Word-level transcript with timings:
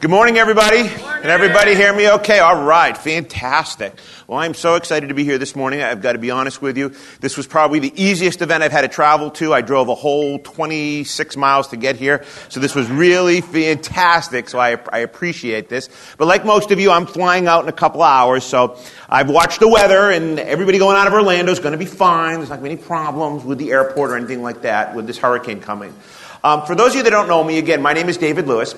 Good 0.00 0.10
morning, 0.10 0.38
everybody. 0.38 0.84
Can 0.88 1.26
everybody 1.26 1.74
hear 1.74 1.92
me 1.92 2.08
okay? 2.08 2.38
All 2.38 2.62
right, 2.62 2.96
fantastic. 2.96 3.98
Well, 4.28 4.38
I'm 4.38 4.54
so 4.54 4.76
excited 4.76 5.08
to 5.08 5.14
be 5.14 5.24
here 5.24 5.38
this 5.38 5.56
morning. 5.56 5.82
I've 5.82 6.00
got 6.00 6.12
to 6.12 6.20
be 6.20 6.30
honest 6.30 6.62
with 6.62 6.78
you. 6.78 6.94
This 7.18 7.36
was 7.36 7.48
probably 7.48 7.80
the 7.80 7.92
easiest 8.00 8.40
event 8.40 8.62
I've 8.62 8.70
had 8.70 8.82
to 8.82 8.88
travel 8.88 9.32
to. 9.32 9.52
I 9.52 9.60
drove 9.60 9.88
a 9.88 9.96
whole 9.96 10.38
26 10.38 11.36
miles 11.36 11.66
to 11.68 11.76
get 11.76 11.96
here, 11.96 12.24
so 12.48 12.60
this 12.60 12.76
was 12.76 12.88
really 12.88 13.40
fantastic, 13.40 14.48
so 14.48 14.60
I, 14.60 14.78
I 14.92 15.00
appreciate 15.00 15.68
this. 15.68 15.88
But 16.16 16.28
like 16.28 16.44
most 16.44 16.70
of 16.70 16.78
you, 16.78 16.92
I'm 16.92 17.06
flying 17.06 17.48
out 17.48 17.64
in 17.64 17.68
a 17.68 17.72
couple 17.72 18.04
hours, 18.04 18.44
so 18.44 18.78
I've 19.08 19.28
watched 19.28 19.58
the 19.58 19.68
weather, 19.68 20.12
and 20.12 20.38
everybody 20.38 20.78
going 20.78 20.96
out 20.96 21.08
of 21.08 21.12
Orlando 21.12 21.50
is 21.50 21.58
going 21.58 21.72
to 21.72 21.76
be 21.78 21.86
fine. 21.86 22.36
There's 22.36 22.50
not 22.50 22.60
going 22.60 22.70
to 22.70 22.76
be 22.76 22.80
any 22.80 22.86
problems 22.88 23.42
with 23.42 23.58
the 23.58 23.72
airport 23.72 24.12
or 24.12 24.16
anything 24.16 24.42
like 24.42 24.62
that 24.62 24.94
with 24.94 25.08
this 25.08 25.18
hurricane 25.18 25.60
coming. 25.60 25.92
Um, 26.44 26.64
for 26.66 26.76
those 26.76 26.90
of 26.90 26.98
you 26.98 27.02
that 27.02 27.10
don't 27.10 27.26
know 27.26 27.42
me, 27.42 27.58
again, 27.58 27.82
my 27.82 27.94
name 27.94 28.08
is 28.08 28.16
David 28.16 28.46
Lewis. 28.46 28.76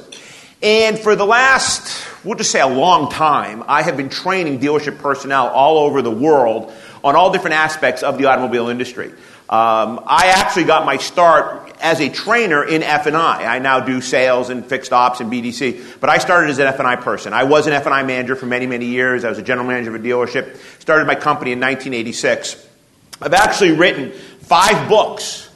And 0.62 0.98
for 0.98 1.16
the 1.16 1.24
last, 1.24 2.06
we'll 2.22 2.36
just 2.36 2.50
say 2.50 2.60
a 2.60 2.66
long 2.66 3.10
time, 3.10 3.64
I 3.66 3.82
have 3.82 3.96
been 3.96 4.10
training 4.10 4.60
dealership 4.60 4.98
personnel 4.98 5.48
all 5.48 5.78
over 5.78 6.02
the 6.02 6.10
world 6.10 6.72
on 7.02 7.16
all 7.16 7.32
different 7.32 7.54
aspects 7.56 8.02
of 8.02 8.18
the 8.18 8.26
automobile 8.26 8.68
industry. 8.68 9.08
Um, 9.48 10.04
I 10.06 10.32
actually 10.36 10.64
got 10.64 10.84
my 10.84 10.98
start 10.98 11.72
as 11.80 11.98
a 12.00 12.10
trainer 12.10 12.62
in 12.62 12.82
F&I. 12.82 13.46
I 13.46 13.58
now 13.58 13.80
do 13.80 14.02
sales 14.02 14.50
and 14.50 14.64
fixed 14.64 14.92
ops 14.92 15.20
and 15.20 15.32
BDC, 15.32 15.98
but 15.98 16.10
I 16.10 16.18
started 16.18 16.50
as 16.50 16.58
an 16.58 16.66
F&I 16.66 16.96
person. 16.96 17.32
I 17.32 17.44
was 17.44 17.66
an 17.66 17.72
F&I 17.72 18.02
manager 18.02 18.36
for 18.36 18.46
many, 18.46 18.66
many 18.66 18.86
years. 18.86 19.24
I 19.24 19.30
was 19.30 19.38
a 19.38 19.42
general 19.42 19.66
manager 19.66 19.94
of 19.94 20.00
a 20.00 20.06
dealership. 20.06 20.56
Started 20.80 21.06
my 21.06 21.14
company 21.14 21.52
in 21.52 21.58
1986. 21.58 22.66
I've 23.22 23.34
actually 23.34 23.72
written 23.72 24.12
five 24.12 24.88
books 24.90 25.49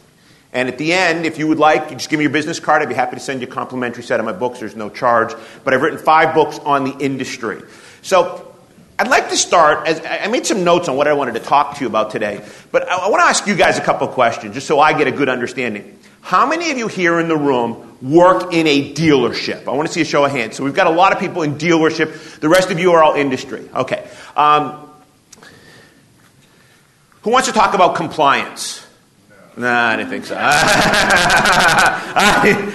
and 0.55 0.69
at 0.69 0.79
the 0.79 0.93
end, 0.93 1.27
if 1.27 1.37
you 1.37 1.49
would 1.49 1.59
like, 1.59 1.91
you 1.91 1.97
just 1.97 2.09
give 2.09 2.19
me 2.19 2.23
your 2.23 2.33
business 2.33 2.61
card. 2.61 2.81
I'd 2.81 2.89
be 2.89 2.95
happy 2.95 3.17
to 3.17 3.21
send 3.21 3.43
you 3.43 3.49
a 3.49 3.51
complimentary 3.51 4.05
set 4.05 4.21
of 4.21 4.27
my 4.27 4.33
books. 4.33 4.61
There's 4.61 4.77
no 4.77 4.89
charge. 4.89 5.35
But 5.65 5.75
I've 5.75 5.83
written 5.83 5.99
five 5.99 6.33
books 6.33 6.61
on 6.61 6.85
the 6.85 6.97
industry. 7.05 7.61
So 8.03 8.55
I'd 8.97 9.09
like 9.09 9.31
to 9.31 9.37
start, 9.37 9.89
as 9.89 10.01
I 10.05 10.29
made 10.29 10.47
some 10.47 10.63
notes 10.63 10.89
on 10.89 10.97
what 10.97 11.09
I 11.09 11.13
wanted 11.15 11.35
to 11.35 11.41
talk 11.41 11.75
to 11.77 11.81
you 11.81 11.89
about 11.89 12.13
today. 12.13 12.47
But 12.71 12.89
I 12.89 13.09
want 13.09 13.21
to 13.21 13.27
ask 13.27 13.49
you 13.49 13.57
guys 13.57 13.79
a 13.79 13.81
couple 13.81 14.07
of 14.07 14.15
questions 14.15 14.55
just 14.55 14.69
so 14.69 14.79
I 14.79 14.97
get 14.97 15.09
a 15.09 15.13
good 15.13 15.29
understanding. 15.29 15.99
How 16.21 16.47
many 16.47 16.71
of 16.71 16.79
you 16.79 16.87
here 16.87 17.19
in 17.19 17.27
the 17.27 17.37
room 17.37 17.99
work 18.01 18.53
in 18.55 18.69
a 18.69 18.95
dealership? 18.95 19.67
I 19.67 19.73
want 19.73 19.89
to 19.89 19.93
see 19.93 20.03
a 20.03 20.07
show 20.07 20.25
of 20.25 20.31
hands. 20.31 20.55
So 20.55 20.63
we've 20.63 20.73
got 20.73 20.87
a 20.87 20.91
lot 20.91 21.13
of 21.13 21.19
people 21.19 21.43
in 21.43 21.57
dealership. 21.57 22.39
The 22.39 22.49
rest 22.49 22.71
of 22.71 22.79
you 22.79 22.93
are 22.93 23.03
all 23.03 23.15
industry. 23.15 23.69
Okay. 23.75 24.09
Um, 24.37 24.89
who 27.23 27.31
wants 27.31 27.49
to 27.49 27.55
talk 27.55 27.75
about 27.75 27.97
compliance? 27.97 28.84
No, 29.57 29.71
I 29.71 29.97
didn't 29.97 30.11
think 30.11 30.25
so. 30.25 30.37
I, 30.39 30.49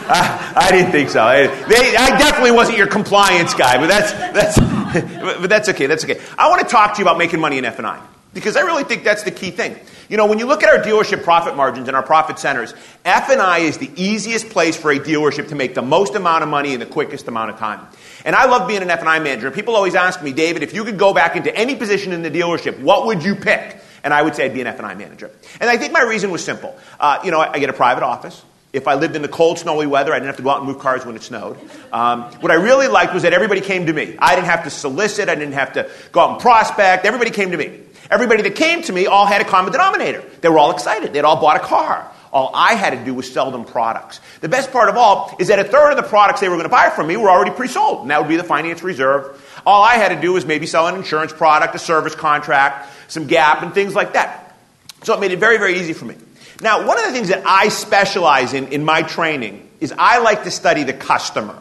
I, 0.08 0.54
I, 0.56 0.72
didn't 0.72 0.92
think 0.92 1.10
so. 1.10 1.22
I, 1.22 1.48
they, 1.48 1.96
I, 1.96 2.18
definitely 2.18 2.52
wasn't 2.52 2.78
your 2.78 2.88
compliance 2.88 3.54
guy, 3.54 3.78
but 3.78 3.88
that's, 3.88 4.14
that's, 4.14 4.60
but 5.42 5.50
that's 5.50 5.68
okay. 5.70 5.88
That's 5.88 6.06
okay. 6.06 6.22
I 6.38 6.50
want 6.50 6.62
to 6.62 6.68
talk 6.68 6.94
to 6.94 7.00
you 7.00 7.04
about 7.04 7.18
making 7.18 7.42
money 7.42 7.58
in 7.58 7.66
F&I 7.66 8.02
because 8.34 8.56
I 8.56 8.62
really 8.62 8.86
think 8.86 9.04
that's 9.04 9.24
the 9.24 9.32
key 9.32 9.52
thing. 9.52 9.76
You 10.08 10.16
know, 10.16 10.26
when 10.26 10.40
you 10.40 10.46
look 10.46 10.64
at 10.64 10.70
our 10.70 10.82
dealership 10.82 11.24
profit 11.24 11.58
margins 11.58 11.88
and 11.90 11.98
our 11.98 12.04
profit 12.04 12.40
centers, 12.40 12.74
F&I 13.04 13.60
is 13.60 13.78
the 13.78 13.92
easiest 13.96 14.50
place 14.50 14.78
for 14.78 14.92
a 14.92 15.00
dealership 15.00 15.50
to 15.50 15.56
make 15.56 15.76
the 15.76 15.82
most 15.82 16.16
amount 16.16 16.44
of 16.44 16.50
money 16.50 16.74
in 16.74 16.80
the 16.80 16.86
quickest 16.86 17.28
amount 17.28 17.52
of 17.52 17.58
time. 17.58 17.86
And 18.24 18.36
I 18.36 18.46
love 18.46 18.68
being 18.70 18.82
an 18.82 18.90
F&I 18.90 19.20
manager. 19.20 19.52
People 19.52 19.76
always 19.76 19.96
ask 19.96 20.24
me, 20.24 20.32
David, 20.32 20.64
if 20.64 20.74
you 20.74 20.86
could 20.86 20.98
go 20.98 21.14
back 21.14 21.36
into 21.36 21.54
any 21.54 21.76
position 21.76 22.14
in 22.14 22.22
the 22.22 22.32
dealership, 22.32 22.80
what 22.80 23.06
would 23.06 23.24
you 23.24 23.36
pick? 23.36 23.82
And 24.04 24.14
I 24.14 24.22
would 24.22 24.36
say 24.36 24.46
I'd 24.46 24.54
be 24.54 24.62
an 24.62 24.68
F&I 24.68 24.94
manager. 24.96 25.32
And 25.60 25.70
I 25.70 25.78
think 25.78 25.94
my 25.94 26.02
reason 26.02 26.32
was 26.32 26.44
simple. 26.44 26.78
Uh, 27.00 27.20
you 27.24 27.32
know, 27.32 27.40
I, 27.40 27.54
I, 27.54 27.60
get 27.60 27.70
a 27.70 27.74
private 27.74 28.04
office. 28.04 28.42
If 28.72 28.88
I 28.88 28.96
lived 28.96 29.16
in 29.16 29.22
the 29.22 29.28
cold, 29.28 29.58
snowy 29.58 29.88
weather, 29.88 30.14
I 30.14 30.18
didn't 30.18 30.28
have 30.28 30.38
to 30.38 30.44
go 30.44 30.52
out 30.52 30.60
and 30.60 30.68
move 30.68 30.80
cars 30.80 31.06
when 31.06 31.16
it 31.16 31.24
snowed. 31.24 31.58
Um, 31.92 32.24
what 32.42 32.52
I 32.52 32.56
really 32.56 32.88
liked 32.88 33.14
was 33.14 33.24
that 33.24 33.34
everybody 33.34 33.62
came 33.62 33.88
to 33.88 33.94
me. 33.94 34.16
I 34.20 34.36
didn't 34.36 34.48
have 34.48 34.66
to 34.66 34.70
solicit. 34.70 35.28
I 35.28 35.36
didn't 35.36 35.54
have 35.54 35.74
to 35.74 35.90
go 36.12 36.22
out 36.22 36.32
and 36.32 36.40
prospect. 36.40 37.06
Everybody 37.06 37.32
came 37.32 37.52
to 37.52 37.58
me. 37.58 37.82
Everybody 38.12 38.44
that 38.44 38.56
came 38.56 38.82
to 38.84 38.94
me 38.94 39.08
all 39.08 39.26
had 39.26 39.42
a 39.42 39.46
common 39.46 39.72
denominator. 39.72 40.24
They 40.42 40.50
were 40.50 40.60
all 40.60 40.72
excited. 40.72 41.14
They'd 41.14 41.26
all 41.26 41.42
bought 41.42 41.58
a 41.58 41.66
car. 41.66 42.12
All 42.32 42.52
I 42.54 42.76
had 42.76 42.92
to 42.92 43.04
do 43.04 43.14
was 43.14 43.32
sell 43.32 43.50
them 43.50 43.66
products. 43.66 44.20
The 44.42 44.50
best 44.50 44.72
part 44.72 44.90
of 44.90 44.98
all 44.98 45.36
is 45.40 45.48
that 45.48 45.58
a 45.58 45.64
third 45.64 45.92
of 45.92 45.98
the 45.98 46.04
products 46.04 46.42
they 46.42 46.50
were 46.50 46.56
going 46.56 46.66
to 46.66 46.70
buy 46.70 46.92
from 46.92 47.08
me 47.08 47.18
were 47.18 47.30
already 47.30 47.52
pre-sold, 47.52 48.02
and 48.02 48.12
that 48.12 48.20
would 48.20 48.30
be 48.30 48.36
the 48.36 48.44
finance 48.44 48.84
reserve. 48.84 49.42
All 49.66 49.84
I 49.84 49.96
had 49.96 50.10
to 50.10 50.22
do 50.22 50.34
was 50.34 50.46
maybe 50.46 50.66
sell 50.66 50.88
an 50.88 50.96
insurance 50.96 51.34
product, 51.34 51.76
a 51.76 51.80
service 51.80 52.16
contract, 52.16 52.90
some 53.12 53.28
gap, 53.28 53.62
and 53.64 53.74
things 53.74 53.96
like 53.96 54.14
that. 54.14 54.58
So 55.04 55.14
it 55.16 55.20
made 55.20 55.32
it 55.32 55.40
very, 55.40 55.58
very 55.58 55.80
easy 55.80 55.94
for 55.94 56.06
me. 56.06 56.16
Now, 56.62 56.86
one 56.86 57.00
of 57.00 57.06
the 57.06 57.12
things 57.12 57.30
that 57.30 57.44
I 57.46 57.70
specialize 57.70 58.54
in 58.54 58.68
in 58.68 58.84
my 58.84 59.02
training 59.02 59.70
is 59.80 59.94
I 59.98 60.20
like 60.20 60.44
to 60.44 60.52
study 60.52 60.84
the 60.84 60.94
customer. 60.94 61.58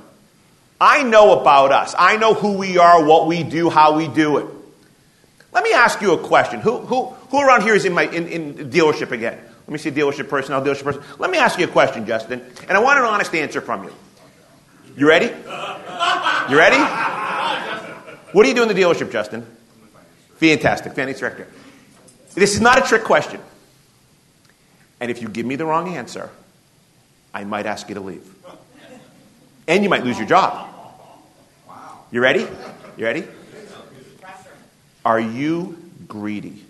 I 0.81 1.03
know 1.03 1.41
about 1.41 1.73
us. 1.73 1.95
I 1.99 2.17
know 2.17 2.35
who 2.35 2.57
we 2.57 2.79
are, 2.79 3.05
what 3.05 3.27
we 3.27 3.43
do, 3.43 3.71
how 3.71 3.97
we 3.97 4.09
do 4.09 4.39
it. 4.39 4.47
Let 5.53 5.65
me 5.65 5.73
ask 5.73 6.01
you 6.01 6.13
a 6.13 6.19
question. 6.19 6.61
Who, 6.61 6.79
who, 6.79 7.07
who 7.07 7.41
around 7.41 7.63
here 7.63 7.75
is 7.75 7.85
in 7.85 7.93
my 7.93 8.05
in, 8.05 8.27
in 8.29 8.71
dealership 8.71 9.11
again? 9.13 9.39
Let 9.67 9.69
me 9.69 9.79
see 9.79 9.91
dealership 9.91 10.29
personnel, 10.29 10.63
dealership 10.63 10.85
person. 10.85 11.03
Let 11.19 11.31
me 11.31 11.39
ask 11.39 11.59
you 11.59 11.65
a 11.67 11.69
question, 11.69 12.07
Justin, 12.07 12.43
and 12.69 12.73
I 12.73 12.81
want 12.81 12.99
an 12.99 13.05
honest 13.05 13.35
answer 13.35 13.61
from 13.61 13.85
you. 13.85 13.93
You 14.97 15.09
ready? 15.09 15.27
You 15.27 16.59
ready? 16.59 16.79
What 18.33 18.43
do 18.43 18.49
you 18.49 18.55
do 18.55 18.63
in 18.63 18.69
the 18.69 18.75
dealership, 18.75 19.11
Justin? 19.11 19.47
Fantastic. 20.37 20.93
Finance 20.95 21.21
director. 21.21 21.47
This 22.35 22.55
is 22.55 22.61
not 22.61 22.79
a 22.79 22.83
trick 22.83 23.05
question. 23.05 23.41
And 25.01 25.11
if 25.11 25.23
you 25.23 25.29
give 25.29 25.47
me 25.47 25.57
the 25.57 25.67
wrong 25.67 25.95
answer, 25.95 26.31
I 27.33 27.45
might 27.45 27.67
ask 27.67 27.89
you 27.89 27.95
to 27.95 28.01
leave. 28.01 28.35
And 29.67 29.83
you 29.83 29.91
might 29.91 30.05
lose 30.05 30.19
your 30.19 30.27
job. 30.27 30.69
You 32.11 32.21
ready? 32.21 32.47
You 32.97 33.05
ready? 33.05 33.25
Are 35.05 35.21
you 35.21 35.79
greedy? 36.07 36.65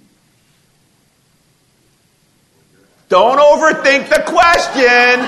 Don't 3.09 3.39
overthink 3.39 4.09
the 4.11 4.23
question. 4.27 5.21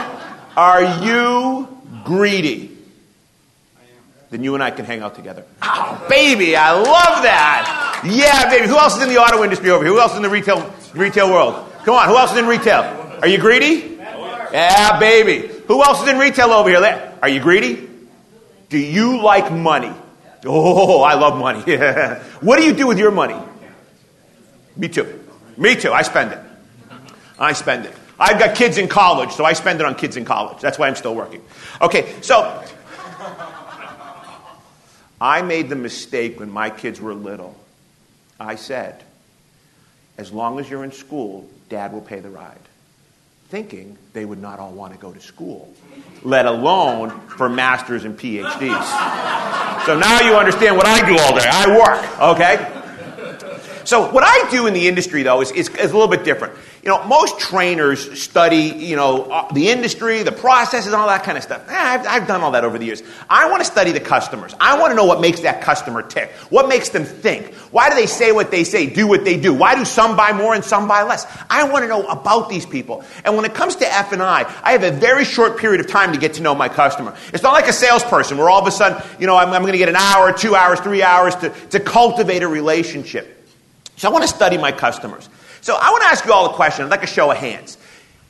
Are 0.57 1.05
you 1.05 1.69
greedy? 2.05 2.77
Then 4.31 4.45
you 4.45 4.55
and 4.55 4.63
I 4.63 4.71
can 4.71 4.85
hang 4.85 5.03
out 5.03 5.17
together. 5.17 5.45
Oh, 5.61 6.07
baby, 6.09 6.55
I 6.55 6.73
love 6.73 7.23
that. 7.25 8.03
Yeah, 8.05 8.49
baby. 8.49 8.69
Who 8.69 8.79
else 8.79 8.97
is 8.97 9.03
in 9.03 9.09
the 9.09 9.19
auto 9.19 9.43
industry 9.43 9.71
over 9.71 9.85
here? 9.85 9.93
Who 9.93 10.01
else 10.01 10.13
is 10.13 10.19
in 10.19 10.23
the 10.23 10.31
retail 10.31 10.73
retail 10.95 11.31
world? 11.31 11.71
Come 11.85 11.97
on, 11.97 12.09
who 12.09 12.17
else 12.17 12.33
is 12.33 12.39
in 12.39 12.47
retail? 12.47 12.83
Are 13.21 13.27
you 13.27 13.39
greedy? 13.39 13.99
Yeah, 14.53 14.99
baby. 15.01 15.49
Who 15.67 15.83
else 15.83 16.03
is 16.03 16.09
in 16.09 16.19
retail 16.19 16.53
over 16.53 16.69
here? 16.69 17.19
Are 17.21 17.29
you 17.29 17.41
greedy? 17.41 17.89
Do 18.69 18.79
you 18.79 19.21
like 19.21 19.53
money? 19.53 19.93
Oh, 20.47 21.03
I 21.03 21.15
love 21.15 21.37
money. 21.37 21.61
what 22.41 22.57
do 22.57 22.65
you 22.65 22.73
do 22.73 22.87
with 22.87 22.99
your 22.99 23.11
money? 23.11 23.37
Me 24.77 24.89
too. 24.89 25.21
Me 25.57 25.75
too. 25.75 25.93
I 25.93 26.03
spend 26.03 26.33
it. 26.33 26.39
I 27.39 27.53
spend 27.53 27.87
it. 27.87 27.95
I've 28.19 28.39
got 28.39 28.55
kids 28.55 28.79
in 28.79 28.87
college, 28.87 29.33
so 29.33 29.45
I 29.45 29.55
spend 29.55 29.81
it 29.81 29.87
on 29.87 29.95
kids 29.95 30.17
in 30.17 30.25
college. 30.25 30.61
That's 30.61 30.79
why 30.79 30.89
I'm 30.89 30.97
still 30.97 31.15
working. 31.15 31.43
Okay, 31.81 32.15
so 32.21 32.63
I 35.21 35.43
made 35.43 35.69
the 35.69 35.77
mistake 35.77 36.41
when 36.41 36.51
my 36.51 36.71
kids 36.71 37.01
were 37.01 37.15
little. 37.15 37.55
I 38.39 38.55
said, 38.55 39.05
as 40.17 40.33
long 40.33 40.59
as 40.59 40.71
you're 40.71 40.85
in 40.85 40.93
school, 40.93 41.49
dad 41.69 41.93
will 41.93 42.01
pay 42.01 42.21
the 42.21 42.31
ride. 42.31 42.57
Thinking 43.49 43.99
they 44.13 44.25
would 44.25 44.41
not 44.41 44.59
all 44.59 44.73
want 44.73 44.95
to 44.95 44.99
go 44.99 45.13
to 45.13 45.21
school, 45.21 45.75
let 46.23 46.47
alone 46.47 47.11
for 47.29 47.49
masters 47.49 48.05
and 48.05 48.17
PhDs. 48.19 49.87
So 49.87 49.99
now 49.99 50.21
you 50.21 50.37
understand 50.37 50.77
what 50.77 50.87
I 50.87 51.05
do 51.07 51.19
all 51.19 51.37
day. 51.37 51.49
I 51.51 51.77
work, 51.77 52.21
okay? 52.37 52.81
So 53.85 54.11
what 54.13 54.23
I 54.25 54.49
do 54.51 54.67
in 54.67 54.75
the 54.75 54.87
industry, 54.87 55.23
though, 55.23 55.41
is, 55.41 55.51
is, 55.51 55.69
is, 55.71 55.91
a 55.91 55.95
little 55.95 56.07
bit 56.07 56.23
different. 56.23 56.55
You 56.83 56.89
know, 56.89 57.05
most 57.05 57.39
trainers 57.39 58.23
study, 58.23 58.73
you 58.75 58.97
know, 58.97 59.25
uh, 59.25 59.53
the 59.53 59.69
industry, 59.69 60.23
the 60.23 60.33
processes, 60.33 60.95
all 60.95 61.09
that 61.09 61.25
kind 61.25 61.37
of 61.37 61.45
stuff. 61.45 61.69
Eh, 61.69 61.75
I've, 61.77 62.07
I've 62.07 62.27
done 62.27 62.41
all 62.41 62.53
that 62.53 62.65
over 62.65 62.79
the 62.79 62.87
years. 62.87 63.03
I 63.29 63.51
want 63.51 63.61
to 63.61 63.71
study 63.71 63.93
the 63.93 64.01
customers. 64.01 64.55
I 64.59 64.79
want 64.81 64.91
to 64.93 64.95
know 64.95 65.05
what 65.05 65.21
makes 65.21 65.41
that 65.41 65.61
customer 65.61 66.03
tick. 66.03 66.31
What 66.49 66.69
makes 66.69 66.89
them 66.89 67.05
think? 67.05 67.53
Why 67.71 67.91
do 67.91 67.97
they 67.97 68.07
say 68.07 68.33
what 68.33 68.51
they 68.51 68.65
say, 68.65 68.87
do 68.87 69.07
what 69.07 69.27
they 69.27 69.39
do? 69.39 69.53
Why 69.53 69.75
do 69.75 69.85
some 69.85 70.17
buy 70.17 70.33
more 70.33 70.55
and 70.55 70.65
some 70.65 70.89
buy 70.89 71.03
less? 71.03 71.27
I 71.51 71.65
want 71.65 71.83
to 71.83 71.89
know 71.89 72.07
about 72.07 72.49
these 72.49 72.65
people. 72.65 73.05
And 73.27 73.37
when 73.37 73.45
it 73.45 73.53
comes 73.53 73.77
to 73.77 73.87
F&I, 73.87 74.61
I 74.63 74.73
have 74.73 74.83
a 74.83 74.91
very 74.91 75.27
short 75.27 75.59
period 75.59 75.81
of 75.81 75.87
time 75.87 76.15
to 76.15 76.19
get 76.19 76.35
to 76.35 76.43
know 76.43 76.55
my 76.55 76.71
customer. 76.71 77.15
It's 77.35 77.43
not 77.43 77.53
like 77.53 77.69
a 77.69 77.75
salesperson 77.75 78.39
where 78.39 78.49
all 78.49 78.63
of 78.63 78.67
a 78.67 78.71
sudden, 78.71 79.03
you 79.21 79.27
know, 79.27 79.37
I'm, 79.37 79.51
I'm 79.53 79.61
going 79.61 79.73
to 79.73 79.79
get 79.79 79.91
an 79.91 79.97
hour, 79.97 80.33
two 80.33 80.55
hours, 80.55 80.81
three 80.81 81.03
hours 81.03 81.37
to, 81.37 81.51
to 81.73 81.81
cultivate 81.81 82.43
a 82.43 82.49
relationship. 82.49 83.37
So 83.97 84.09
I 84.09 84.13
want 84.13 84.23
to 84.23 84.35
study 84.35 84.57
my 84.57 84.73
customers. 84.73 85.29
So 85.61 85.77
I 85.77 85.91
want 85.91 86.03
to 86.03 86.09
ask 86.09 86.25
you 86.25 86.33
all 86.33 86.51
a 86.51 86.55
question. 86.55 86.85
I'd 86.85 86.91
like 86.91 87.03
a 87.03 87.09
show 87.09 87.31
of 87.31 87.37
hands. 87.37 87.77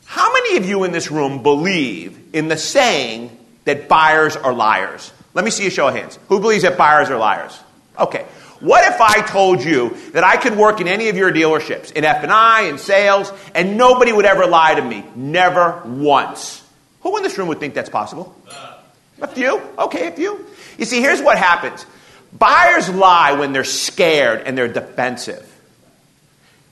How 0.04 0.32
many 0.32 0.56
of 0.56 0.66
you 0.66 0.84
in 0.84 0.92
this 0.92 1.10
room 1.10 1.42
believe 1.42 2.18
in 2.32 2.48
the 2.48 2.56
saying 2.56 3.36
that 3.64 3.88
buyers 3.88 4.36
are 4.36 4.52
liars? 4.52 5.12
Let 5.34 5.44
me 5.44 5.50
see 5.50 5.66
a 5.66 5.70
show 5.70 5.88
of 5.88 5.94
hands. 5.94 6.18
Who 6.28 6.40
believes 6.40 6.64
that 6.64 6.76
buyers 6.76 7.10
are 7.10 7.18
liars? 7.18 7.58
Okay. 7.98 8.24
What 8.58 8.84
if 8.92 9.00
I 9.00 9.22
told 9.22 9.64
you 9.64 9.96
that 10.12 10.24
I 10.24 10.36
could 10.36 10.56
work 10.56 10.80
in 10.80 10.88
any 10.88 11.08
of 11.08 11.16
your 11.16 11.32
dealerships, 11.32 11.92
in 11.92 12.04
F&I, 12.04 12.62
in 12.62 12.76
sales, 12.76 13.32
and 13.54 13.78
nobody 13.78 14.12
would 14.12 14.26
ever 14.26 14.46
lie 14.46 14.74
to 14.74 14.82
me? 14.82 15.04
Never 15.14 15.82
once. 15.86 16.62
Who 17.02 17.16
in 17.16 17.22
this 17.22 17.38
room 17.38 17.48
would 17.48 17.60
think 17.60 17.74
that's 17.74 17.88
possible? 17.88 18.34
Uh. 18.50 18.76
A 19.22 19.26
few? 19.26 19.60
Okay, 19.78 20.08
a 20.08 20.12
few. 20.12 20.46
You 20.78 20.84
see, 20.84 21.00
here's 21.00 21.20
what 21.20 21.38
happens 21.38 21.84
buyers 22.32 22.88
lie 22.88 23.32
when 23.32 23.52
they're 23.52 23.64
scared 23.64 24.42
and 24.46 24.56
they're 24.56 24.72
defensive. 24.72 25.46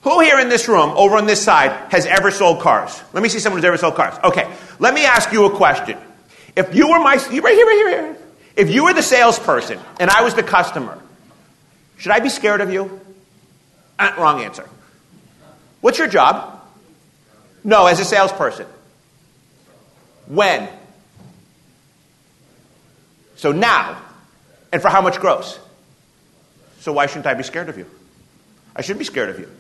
Who 0.09 0.21
here 0.21 0.39
in 0.39 0.49
this 0.49 0.69
room, 0.69 0.95
over 0.97 1.19
on 1.19 1.27
this 1.27 1.43
side, 1.43 1.71
has 1.93 2.07
ever 2.07 2.31
sold 2.31 2.61
cars? 2.63 3.03
Let 3.13 3.23
me 3.23 3.29
see 3.29 3.41
someone 3.41 3.59
who's 3.59 3.67
ever 3.67 3.77
sold 3.77 3.95
cars. 3.95 4.19
Okay, 4.25 4.51
let 4.79 4.95
me 4.95 5.05
ask 5.05 5.31
you 5.35 5.45
a 5.45 5.55
question. 5.55 5.99
If 6.57 6.75
you 6.75 6.89
were 6.89 6.99
my, 6.99 7.23
you 7.31 7.43
right 7.43 7.55
here, 7.55 7.67
right 7.67 7.77
here, 7.77 7.87
right 7.87 8.15
here. 8.15 8.17
If 8.57 8.71
you 8.71 8.85
were 8.85 8.95
the 8.95 9.03
salesperson 9.03 9.79
and 10.01 10.09
I 10.09 10.23
was 10.23 10.33
the 10.33 10.43
customer, 10.43 10.99
should 11.99 12.13
I 12.13 12.21
be 12.21 12.31
scared 12.31 12.63
of 12.63 12.73
you? 12.73 13.03
Uh, 13.99 14.15
wrong 14.17 14.41
answer. 14.41 14.67
What's 15.83 15.99
your 15.99 16.09
job? 16.09 16.59
No, 17.63 17.85
as 17.87 18.01
a 18.01 18.05
salesperson. 18.07 18.67
When? 20.27 20.71
So 23.37 23.53
now. 23.53 24.01
And 24.73 24.81
for 24.81 24.89
how 24.89 25.03
much 25.03 25.21
gross? 25.21 25.59
So 26.81 26.95
why 26.95 27.09
shouldn't 27.09 27.27
I 27.27 27.35
be 27.35 27.43
scared 27.43 27.69
of 27.69 27.77
you? 27.77 27.85
I 28.75 28.81
shouldn't 28.81 29.01
be 29.01 29.05
scared 29.05 29.29
of 29.29 29.39
you. 29.39 29.51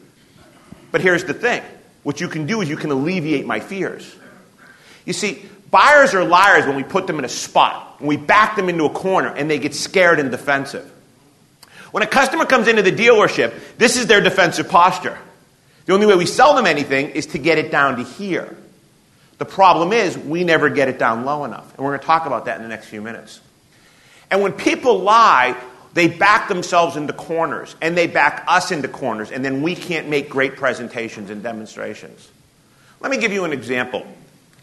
But 0.90 1.00
here's 1.00 1.24
the 1.24 1.34
thing 1.34 1.62
what 2.02 2.20
you 2.20 2.28
can 2.28 2.46
do 2.46 2.60
is 2.60 2.68
you 2.68 2.76
can 2.76 2.90
alleviate 2.90 3.46
my 3.46 3.60
fears. 3.60 4.14
You 5.04 5.12
see, 5.12 5.42
buyers 5.70 6.14
are 6.14 6.24
liars 6.24 6.66
when 6.66 6.76
we 6.76 6.82
put 6.82 7.06
them 7.06 7.18
in 7.18 7.24
a 7.24 7.28
spot, 7.28 8.00
when 8.00 8.08
we 8.08 8.16
back 8.16 8.56
them 8.56 8.68
into 8.68 8.84
a 8.84 8.90
corner, 8.90 9.28
and 9.28 9.50
they 9.50 9.58
get 9.58 9.74
scared 9.74 10.20
and 10.20 10.30
defensive. 10.30 10.90
When 11.90 12.02
a 12.02 12.06
customer 12.06 12.44
comes 12.44 12.68
into 12.68 12.82
the 12.82 12.92
dealership, 12.92 13.58
this 13.78 13.96
is 13.96 14.06
their 14.06 14.20
defensive 14.20 14.68
posture. 14.68 15.18
The 15.86 15.94
only 15.94 16.06
way 16.06 16.16
we 16.16 16.26
sell 16.26 16.54
them 16.54 16.66
anything 16.66 17.10
is 17.10 17.26
to 17.28 17.38
get 17.38 17.56
it 17.56 17.70
down 17.70 17.96
to 17.96 18.04
here. 18.04 18.56
The 19.38 19.46
problem 19.46 19.92
is 19.92 20.18
we 20.18 20.44
never 20.44 20.68
get 20.68 20.88
it 20.88 20.98
down 20.98 21.24
low 21.24 21.44
enough. 21.44 21.74
And 21.76 21.84
we're 21.84 21.92
going 21.92 22.00
to 22.00 22.06
talk 22.06 22.26
about 22.26 22.44
that 22.44 22.56
in 22.56 22.62
the 22.62 22.68
next 22.68 22.88
few 22.88 23.00
minutes. 23.00 23.40
And 24.30 24.42
when 24.42 24.52
people 24.52 24.98
lie, 24.98 25.56
they 25.94 26.08
back 26.08 26.48
themselves 26.48 26.96
into 26.96 27.12
corners 27.12 27.74
and 27.80 27.96
they 27.96 28.06
back 28.06 28.44
us 28.46 28.70
into 28.70 28.88
corners, 28.88 29.30
and 29.30 29.44
then 29.44 29.62
we 29.62 29.74
can't 29.74 30.08
make 30.08 30.28
great 30.28 30.56
presentations 30.56 31.30
and 31.30 31.42
demonstrations. 31.42 32.28
Let 33.00 33.10
me 33.10 33.18
give 33.18 33.32
you 33.32 33.44
an 33.44 33.52
example. 33.52 34.06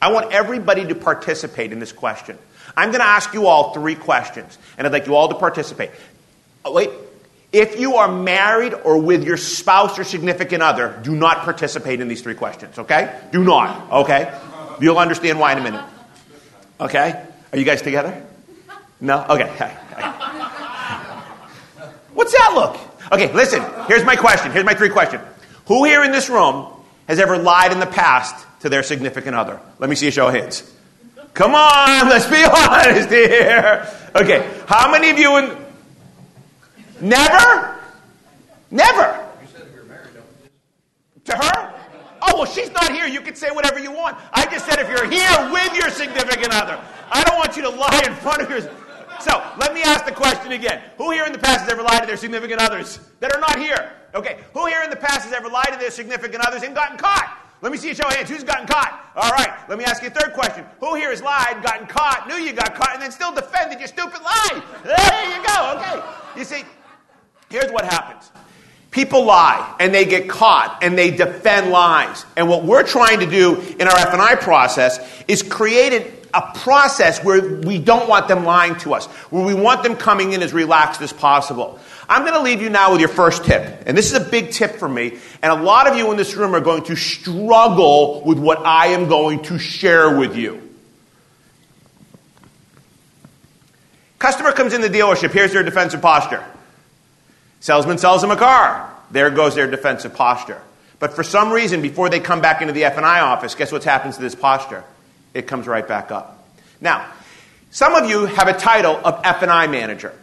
I 0.01 0.11
want 0.11 0.33
everybody 0.33 0.85
to 0.87 0.95
participate 0.95 1.71
in 1.71 1.79
this 1.79 1.91
question. 1.91 2.37
I'm 2.75 2.89
going 2.89 2.99
to 2.99 3.07
ask 3.07 3.33
you 3.33 3.47
all 3.47 3.73
three 3.73 3.95
questions, 3.95 4.57
and 4.77 4.85
I'd 4.85 4.93
like 4.93 5.07
you 5.07 5.15
all 5.15 5.29
to 5.29 5.35
participate. 5.35 5.91
Oh, 6.63 6.71
wait. 6.71 6.89
If 7.51 7.79
you 7.79 7.95
are 7.95 8.11
married 8.11 8.73
or 8.73 8.97
with 8.97 9.23
your 9.23 9.37
spouse 9.37 9.97
or 9.97 10.03
significant 10.03 10.61
other, 10.61 10.99
do 11.03 11.15
not 11.15 11.39
participate 11.39 12.01
in 12.01 12.09
these 12.09 12.21
three 12.21 12.33
questions, 12.35 12.77
okay? 12.77 13.17
Do 13.31 13.43
not, 13.43 13.91
okay? 14.03 14.37
You'll 14.81 14.97
understand 14.97 15.39
why 15.39 15.53
in 15.53 15.59
a 15.59 15.63
minute. 15.63 15.85
Okay? 16.81 17.25
Are 17.53 17.57
you 17.57 17.63
guys 17.63 17.81
together? 17.81 18.25
No? 18.99 19.25
Okay. 19.29 19.77
What's 22.15 22.31
that 22.31 22.53
look? 22.55 22.79
Okay, 23.11 23.31
listen. 23.33 23.63
Here's 23.87 24.03
my 24.03 24.15
question. 24.15 24.51
Here's 24.51 24.65
my 24.65 24.73
three 24.73 24.89
question. 24.89 25.21
Who 25.67 25.83
here 25.83 26.03
in 26.03 26.11
this 26.11 26.29
room 26.29 26.67
has 27.07 27.19
ever 27.19 27.37
lied 27.37 27.71
in 27.71 27.79
the 27.79 27.85
past 27.85 28.45
to 28.61 28.69
their 28.69 28.81
significant 28.81 29.35
other? 29.35 29.59
Let 29.79 29.89
me 29.89 29.95
see 29.95 30.07
a 30.07 30.11
show 30.11 30.29
of 30.29 30.33
hands. 30.33 30.63
Come 31.33 31.53
on, 31.53 32.09
let's 32.09 32.25
be 32.27 32.43
honest 32.43 33.09
here. 33.09 33.87
Okay, 34.15 34.49
how 34.67 34.89
many 34.89 35.09
of 35.09 35.19
you 35.19 35.37
in. 35.37 35.57
Never? 37.01 37.77
Never. 38.71 39.27
You 39.41 39.47
said 39.53 39.67
we 39.73 39.79
were 39.79 39.85
married, 39.85 40.13
don't 40.13 41.25
To 41.25 41.35
her? 41.35 41.73
Oh, 42.21 42.37
well, 42.37 42.45
she's 42.45 42.71
not 42.71 42.91
here. 42.91 43.05
You 43.05 43.19
can 43.19 43.35
say 43.35 43.51
whatever 43.51 43.77
you 43.77 43.91
want. 43.91 44.17
I 44.31 44.45
just 44.45 44.65
said 44.65 44.79
if 44.79 44.89
you're 44.89 45.09
here 45.09 45.51
with 45.51 45.75
your 45.75 45.89
significant 45.89 46.53
other. 46.53 46.79
I 47.11 47.23
don't 47.25 47.37
want 47.37 47.57
you 47.57 47.63
to 47.63 47.69
lie 47.69 48.03
in 48.07 48.13
front 48.15 48.41
of 48.41 48.49
your. 48.49 48.61
So 49.19 49.43
let 49.57 49.73
me 49.73 49.81
ask 49.81 50.05
the 50.05 50.11
question 50.11 50.51
again. 50.51 50.81
Who 50.97 51.11
here 51.11 51.25
in 51.25 51.31
the 51.31 51.39
past 51.39 51.61
has 51.61 51.71
ever 51.71 51.81
lied 51.81 52.01
to 52.01 52.07
their 52.07 52.17
significant 52.17 52.61
others 52.61 52.99
that 53.19 53.35
are 53.35 53.39
not 53.39 53.59
here? 53.59 53.93
Okay. 54.13 54.39
Who 54.53 54.65
here 54.67 54.81
in 54.83 54.89
the 54.89 54.95
past 54.95 55.25
has 55.25 55.33
ever 55.33 55.49
lied 55.49 55.69
to 55.71 55.77
their 55.77 55.91
significant 55.91 56.45
others 56.45 56.63
and 56.63 56.75
gotten 56.75 56.97
caught? 56.97 57.37
Let 57.61 57.71
me 57.71 57.77
see 57.77 57.89
a 57.89 57.95
show 57.95 58.07
of 58.07 58.13
hands. 58.13 58.29
Who's 58.29 58.43
gotten 58.43 58.67
caught? 58.67 59.11
All 59.15 59.31
right. 59.31 59.57
Let 59.69 59.77
me 59.77 59.85
ask 59.85 60.03
you 60.03 60.09
a 60.09 60.11
third 60.11 60.33
question. 60.33 60.65
Who 60.79 60.95
here 60.95 61.09
has 61.09 61.21
lied, 61.21 61.63
gotten 61.63 61.87
caught, 61.87 62.27
knew 62.27 62.35
you 62.35 62.53
got 62.53 62.75
caught, 62.75 62.93
and 62.93 63.01
then 63.01 63.11
still 63.11 63.33
defended 63.33 63.79
your 63.79 63.87
stupid 63.87 64.21
lie? 64.21 64.61
There 64.83 65.37
you 65.37 65.45
go. 65.45 65.73
Okay. 65.77 66.39
You 66.39 66.43
see, 66.43 66.63
here's 67.49 67.71
what 67.71 67.85
happens. 67.85 68.31
People 68.91 69.25
lie 69.25 69.75
and 69.79 69.93
they 69.93 70.05
get 70.05 70.29
caught 70.29 70.79
and 70.81 70.97
they 70.97 71.11
defend 71.11 71.69
lies. 71.71 72.25
And 72.37 72.47
what 72.47 72.63
we're 72.63 72.83
trying 72.83 73.19
to 73.19 73.25
do 73.25 73.59
in 73.79 73.87
our 73.87 73.97
F&I 73.97 74.35
process 74.35 75.23
is 75.27 75.43
create 75.43 75.91
a 76.35 76.51
process 76.59 77.23
where 77.23 77.59
we 77.59 77.79
don't 77.79 78.09
want 78.09 78.27
them 78.27 78.43
lying 78.43 78.75
to 78.77 78.93
us, 78.93 79.05
where 79.31 79.45
we 79.45 79.53
want 79.53 79.83
them 79.83 79.95
coming 79.95 80.33
in 80.33 80.43
as 80.43 80.53
relaxed 80.53 81.01
as 81.01 81.13
possible. 81.13 81.79
I'm 82.09 82.23
going 82.23 82.33
to 82.33 82.41
leave 82.41 82.61
you 82.61 82.69
now 82.69 82.91
with 82.91 82.99
your 82.99 83.09
first 83.09 83.45
tip. 83.45 83.83
And 83.85 83.97
this 83.97 84.11
is 84.11 84.13
a 84.13 84.29
big 84.29 84.51
tip 84.51 84.75
for 84.75 84.87
me. 84.87 85.17
And 85.41 85.51
a 85.51 85.55
lot 85.55 85.87
of 85.87 85.97
you 85.97 86.11
in 86.11 86.17
this 86.17 86.35
room 86.35 86.53
are 86.53 86.59
going 86.59 86.83
to 86.83 86.95
struggle 86.95 88.21
with 88.23 88.37
what 88.37 88.59
I 88.59 88.87
am 88.87 89.07
going 89.07 89.43
to 89.43 89.57
share 89.57 90.17
with 90.17 90.35
you. 90.35 90.61
Customer 94.19 94.51
comes 94.51 94.73
in 94.73 94.81
the 94.81 94.89
dealership. 94.89 95.31
Here's 95.31 95.53
their 95.53 95.63
defensive 95.63 96.01
posture. 96.01 96.43
Salesman 97.59 97.97
sells 97.97 98.21
them 98.21 98.31
a 98.31 98.35
car. 98.35 98.91
There 99.11 99.29
goes 99.29 99.55
their 99.55 99.69
defensive 99.69 100.13
posture. 100.13 100.61
But 100.99 101.13
for 101.13 101.23
some 101.23 101.51
reason, 101.51 101.81
before 101.81 102.09
they 102.09 102.19
come 102.19 102.41
back 102.41 102.61
into 102.61 102.73
the 102.73 102.85
F&I 102.85 103.19
office, 103.19 103.55
guess 103.55 103.71
what 103.71 103.83
happens 103.83 104.15
to 104.15 104.21
this 104.21 104.35
posture? 104.35 104.83
It 105.35 105.45
comes 105.45 105.67
right 105.67 105.87
back 105.87 106.09
up. 106.11 106.43
Now, 106.81 107.11
some 107.69 107.93
of 107.93 108.09
you 108.09 108.25
have 108.25 108.47
a 108.47 108.53
title 108.53 108.95
of 108.95 109.21
F&I 109.23 109.67
manager. 109.67 110.13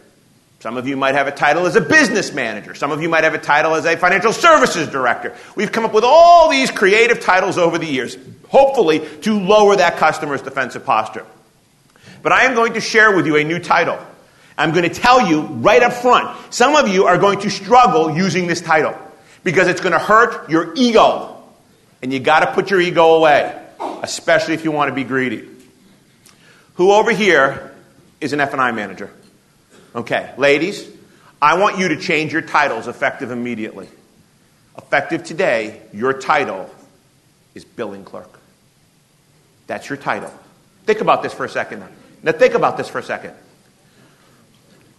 Some 0.59 0.75
of 0.75 0.87
you 0.87 0.97
might 0.97 1.13
have 1.13 1.27
a 1.27 1.31
title 1.31 1.67
as 1.67 1.75
a 1.75 1.81
business 1.81 2.33
manager. 2.33 2.73
Some 2.73 2.91
of 2.91 3.01
you 3.01 3.09
might 3.09 3.23
have 3.23 3.35
a 3.35 3.39
title 3.39 3.75
as 3.75 3.85
a 3.85 3.95
financial 3.95 4.33
services 4.33 4.87
director. 4.87 5.35
We've 5.55 5.71
come 5.71 5.85
up 5.85 5.93
with 5.93 6.03
all 6.03 6.49
these 6.49 6.71
creative 6.71 7.19
titles 7.19 7.57
over 7.57 7.77
the 7.77 7.85
years, 7.85 8.17
hopefully 8.47 9.07
to 9.21 9.39
lower 9.39 9.75
that 9.75 9.97
customer's 9.97 10.41
defensive 10.41 10.83
posture. 10.83 11.25
But 12.23 12.31
I 12.31 12.45
am 12.45 12.55
going 12.55 12.73
to 12.73 12.81
share 12.81 13.15
with 13.15 13.27
you 13.27 13.35
a 13.35 13.43
new 13.43 13.59
title. 13.59 13.99
I'm 14.57 14.71
going 14.71 14.89
to 14.89 14.93
tell 14.93 15.27
you 15.27 15.41
right 15.41 15.83
up 15.83 15.93
front, 15.93 16.35
some 16.51 16.75
of 16.75 16.87
you 16.87 17.05
are 17.05 17.17
going 17.17 17.39
to 17.41 17.51
struggle 17.51 18.15
using 18.15 18.47
this 18.47 18.61
title 18.61 18.97
because 19.43 19.67
it's 19.67 19.81
going 19.81 19.93
to 19.93 19.99
hurt 19.99 20.49
your 20.49 20.73
ego. 20.75 21.37
And 22.01 22.11
you 22.11 22.19
got 22.19 22.39
to 22.39 22.53
put 22.53 22.71
your 22.71 22.81
ego 22.81 23.15
away 23.15 23.62
especially 24.03 24.53
if 24.53 24.63
you 24.63 24.71
want 24.71 24.89
to 24.89 24.93
be 24.93 25.05
greedy. 25.05 25.47
Who 26.75 26.91
over 26.91 27.11
here 27.11 27.73
is 28.19 28.33
an 28.33 28.41
F&I 28.41 28.71
manager? 28.71 29.09
Okay, 29.95 30.33
ladies, 30.37 30.87
I 31.41 31.57
want 31.57 31.79
you 31.79 31.87
to 31.87 31.97
change 31.97 32.33
your 32.33 32.41
titles 32.41 32.87
effective 32.87 33.31
immediately. 33.31 33.87
Effective 34.77 35.23
today, 35.23 35.81
your 35.93 36.13
title 36.13 36.69
is 37.55 37.63
billing 37.63 38.03
clerk. 38.03 38.39
That's 39.67 39.87
your 39.87 39.97
title. 39.97 40.33
Think 40.85 40.99
about 40.99 41.23
this 41.23 41.33
for 41.33 41.45
a 41.45 41.49
second. 41.49 41.83
Now, 42.23 42.33
think 42.33 42.55
about 42.55 42.75
this 42.75 42.89
for 42.89 42.99
a 42.99 43.03
second. 43.03 43.33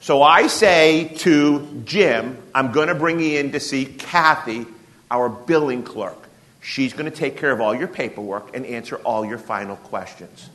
So 0.00 0.22
I 0.22 0.46
say 0.46 1.08
to 1.18 1.82
Jim, 1.84 2.38
I'm 2.54 2.72
going 2.72 2.88
to 2.88 2.94
bring 2.94 3.20
you 3.20 3.38
in 3.38 3.52
to 3.52 3.60
see 3.60 3.84
Kathy, 3.84 4.66
our 5.10 5.28
billing 5.28 5.82
clerk. 5.82 6.23
She's 6.64 6.94
going 6.94 7.04
to 7.04 7.10
take 7.10 7.36
care 7.36 7.50
of 7.50 7.60
all 7.60 7.74
your 7.74 7.88
paperwork 7.88 8.56
and 8.56 8.64
answer 8.64 8.96
all 8.96 9.22
your 9.22 9.36
final 9.36 9.76
questions. 9.76 10.48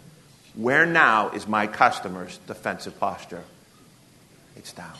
Where 0.55 0.87
now 0.87 1.29
is 1.29 1.47
my 1.47 1.67
customer's 1.67 2.39
defensive 2.47 2.99
posture? 2.99 3.43
It's 4.55 4.73
down, 4.73 4.91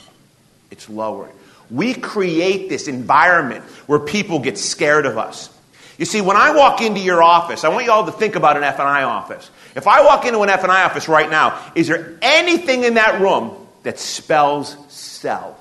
it's 0.70 0.88
lowered. 0.88 1.32
We 1.72 1.96
create 1.96 2.70
this 2.70 2.88
environment 2.88 3.63
where 3.88 3.98
people 3.98 4.38
get 4.38 4.60
scared 4.60 5.08
of 5.08 5.18
us. 5.18 5.50
You 5.98 6.06
see, 6.06 6.22
when 6.22 6.38
I 6.38 6.56
walk 6.56 6.80
into 6.82 7.00
your 7.00 7.24
office, 7.24 7.63
I 7.63 7.70
want 7.70 7.86
you 7.86 7.92
all 7.92 8.06
to 8.06 8.12
think 8.12 8.36
about 8.36 8.56
an 8.56 8.63
F&I 8.63 9.01
office. 9.01 9.50
If 9.75 9.88
I 9.88 10.04
walk 10.04 10.25
into 10.25 10.42
an 10.42 10.50
F&I 10.50 10.84
office 10.84 11.08
right 11.08 11.30
now, 11.30 11.60
is 11.74 11.88
there 11.88 12.20
anything 12.22 12.84
in 12.84 12.94
that 12.94 13.20
room 13.20 13.68
that 13.82 13.98
spells 13.98 14.78
sell? 14.89 15.58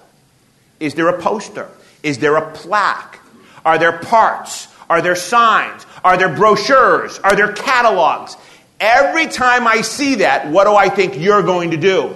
Is 0.78 0.92
there 0.92 1.08
a 1.08 1.18
poster? 1.20 1.70
Is 2.02 2.18
there 2.18 2.36
a 2.36 2.52
plaque? 2.52 3.18
Are 3.64 3.78
there 3.78 3.98
parts? 3.98 4.67
Are 4.88 5.02
there 5.02 5.16
signs? 5.16 5.84
Are 6.04 6.16
there 6.16 6.34
brochures? 6.34 7.18
Are 7.18 7.36
there 7.36 7.52
catalogs? 7.52 8.36
Every 8.80 9.26
time 9.26 9.66
I 9.66 9.82
see 9.82 10.16
that, 10.16 10.48
what 10.48 10.64
do 10.64 10.74
I 10.74 10.88
think 10.88 11.18
you're 11.18 11.42
going 11.42 11.72
to 11.72 11.76
do? 11.76 12.14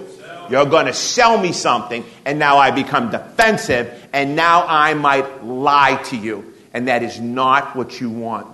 You're 0.49 0.67
going 0.67 0.87
to 0.87 0.95
sell 0.95 1.39
me 1.39 1.53
something, 1.53 2.05
and 2.25 2.39
now 2.39 2.59
I 2.59 2.71
become 2.71 3.11
defensive, 3.11 4.09
and 4.13 4.37
now 4.37 4.67
I 4.67 4.95
might 4.95 5.45
lie 5.45 5.97
to 6.05 6.17
you. 6.17 6.55
And 6.75 6.89
that 6.89 7.03
is 7.03 7.21
not 7.21 7.77
what 7.77 8.01
you 8.01 8.11
want. 8.11 8.47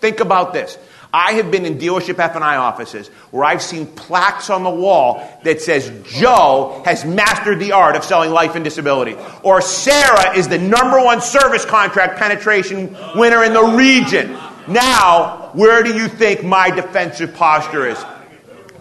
Think 0.00 0.20
about 0.20 0.52
this. 0.52 0.78
I 1.12 1.34
have 1.34 1.50
been 1.50 1.64
in 1.64 1.78
dealership 1.78 2.18
F&I 2.18 2.56
offices 2.56 3.08
where 3.30 3.44
I've 3.44 3.62
seen 3.62 3.86
plaques 3.86 4.50
on 4.50 4.62
the 4.62 4.70
wall 4.70 5.26
that 5.42 5.62
says 5.62 5.90
Joe 6.04 6.82
has 6.84 7.04
mastered 7.04 7.60
the 7.60 7.72
art 7.72 7.96
of 7.96 8.04
selling 8.04 8.30
life 8.30 8.54
and 8.54 8.64
disability. 8.64 9.16
Or 9.42 9.60
Sarah 9.62 10.36
is 10.36 10.48
the 10.48 10.58
number 10.58 11.02
one 11.02 11.22
service 11.22 11.64
contract 11.64 12.18
penetration 12.18 12.94
winner 13.14 13.42
in 13.42 13.54
the 13.54 13.62
region. 13.62 14.36
Now, 14.68 15.50
where 15.54 15.82
do 15.82 15.94
you 15.94 16.08
think 16.08 16.44
my 16.44 16.70
defensive 16.70 17.34
posture 17.34 17.86
is? 17.86 18.04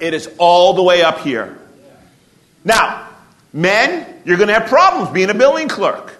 It 0.02 0.14
is 0.14 0.30
all 0.38 0.74
the 0.74 0.84
way 0.84 1.02
up 1.02 1.20
here. 1.20 1.58
Now, 2.66 3.08
men, 3.54 4.22
you're 4.26 4.38
going 4.38 4.50
to 4.50 4.54
have 4.54 4.68
problems 4.68 5.10
being 5.12 5.30
a 5.30 5.34
billing 5.34 5.70
clerk. 5.70 6.14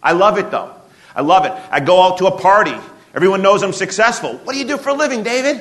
I 0.00 0.12
love 0.12 0.38
it 0.38 0.52
though. 0.52 0.72
I 1.16 1.22
love 1.22 1.44
it. 1.44 1.52
I 1.72 1.80
go 1.80 2.00
out 2.00 2.18
to 2.18 2.26
a 2.26 2.38
party. 2.38 2.76
Everyone 3.18 3.42
knows 3.42 3.64
I'm 3.64 3.72
successful. 3.72 4.34
What 4.44 4.52
do 4.52 4.60
you 4.60 4.64
do 4.64 4.76
for 4.76 4.90
a 4.90 4.94
living, 4.94 5.24
David? 5.24 5.60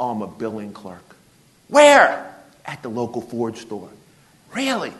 Oh, 0.00 0.08
I'm 0.08 0.22
a 0.22 0.26
billing 0.26 0.72
clerk. 0.72 1.04
Where? 1.68 2.34
At 2.64 2.82
the 2.82 2.88
local 2.88 3.20
Ford 3.20 3.58
store. 3.58 3.90
Really? 4.54 4.94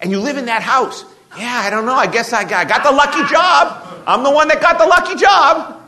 And 0.00 0.10
you 0.10 0.20
live 0.20 0.38
in 0.38 0.46
that 0.46 0.62
house? 0.62 1.04
Yeah, 1.36 1.54
I 1.54 1.68
don't 1.68 1.84
know. 1.84 1.92
I 1.92 2.06
guess 2.06 2.32
I 2.32 2.44
got, 2.44 2.64
I 2.64 2.64
got 2.66 2.82
the 2.82 2.92
lucky 2.92 3.30
job. 3.30 4.04
I'm 4.06 4.22
the 4.22 4.30
one 4.30 4.48
that 4.48 4.62
got 4.62 4.78
the 4.78 4.86
lucky 4.86 5.16
job. 5.16 5.82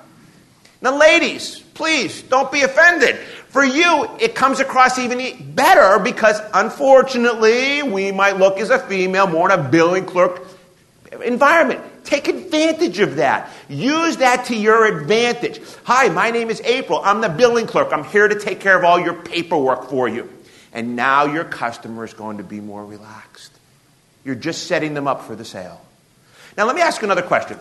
Now, 0.82 0.98
ladies, 0.98 1.60
please 1.72 2.20
don't 2.20 2.52
be 2.52 2.60
offended. 2.60 3.16
For 3.48 3.64
you, 3.64 4.10
it 4.20 4.34
comes 4.34 4.60
across 4.60 4.98
even 4.98 5.54
better 5.54 5.98
because 5.98 6.38
unfortunately, 6.52 7.82
we 7.82 8.12
might 8.12 8.36
look 8.36 8.58
as 8.58 8.68
a 8.68 8.78
female 8.78 9.26
more 9.26 9.50
in 9.50 9.58
a 9.58 9.70
billing 9.70 10.04
clerk 10.04 10.46
environment. 11.24 11.80
Take 12.06 12.28
advantage 12.28 13.00
of 13.00 13.16
that. 13.16 13.50
Use 13.68 14.18
that 14.18 14.46
to 14.46 14.56
your 14.56 14.86
advantage. 14.86 15.60
Hi, 15.84 16.08
my 16.08 16.30
name 16.30 16.50
is 16.50 16.60
April. 16.60 17.00
I'm 17.02 17.20
the 17.20 17.28
billing 17.28 17.66
clerk. 17.66 17.92
I'm 17.92 18.04
here 18.04 18.28
to 18.28 18.38
take 18.38 18.60
care 18.60 18.78
of 18.78 18.84
all 18.84 18.98
your 18.98 19.14
paperwork 19.14 19.90
for 19.90 20.08
you. 20.08 20.30
And 20.72 20.94
now 20.94 21.24
your 21.26 21.42
customer 21.42 22.04
is 22.04 22.14
going 22.14 22.38
to 22.38 22.44
be 22.44 22.60
more 22.60 22.84
relaxed. 22.84 23.52
You're 24.24 24.36
just 24.36 24.68
setting 24.68 24.94
them 24.94 25.08
up 25.08 25.24
for 25.24 25.34
the 25.34 25.44
sale. 25.44 25.80
Now, 26.56 26.66
let 26.66 26.76
me 26.76 26.82
ask 26.82 27.02
another 27.02 27.22
question. 27.22 27.58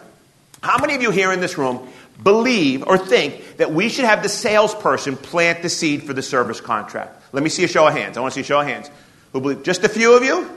How 0.62 0.78
many 0.78 0.96
of 0.96 1.02
you 1.02 1.12
here 1.12 1.32
in 1.32 1.40
this 1.40 1.58
room 1.58 1.88
believe 2.22 2.84
or 2.88 2.98
think 2.98 3.58
that 3.58 3.72
we 3.72 3.90
should 3.90 4.06
have 4.06 4.22
the 4.22 4.30
salesperson 4.30 5.18
plant 5.18 5.64
the 5.64 5.70
seed 5.70 6.04
for 6.04 6.14
the 6.14 6.22
service 6.22 6.62
contract? 6.62 7.34
Let 7.34 7.44
me 7.44 7.50
see 7.50 7.64
a 7.64 7.68
show 7.68 7.88
of 7.88 7.94
hands. 7.94 8.16
I 8.16 8.22
want 8.22 8.34
to 8.34 8.36
see 8.36 8.42
a 8.42 8.46
show 8.46 8.62
of 8.62 8.68
hands. 8.68 8.92
Who 9.34 9.42
believe? 9.42 9.64
Just 9.64 9.84
a 9.84 9.90
few 9.90 10.16
of 10.16 10.24
you? 10.24 10.50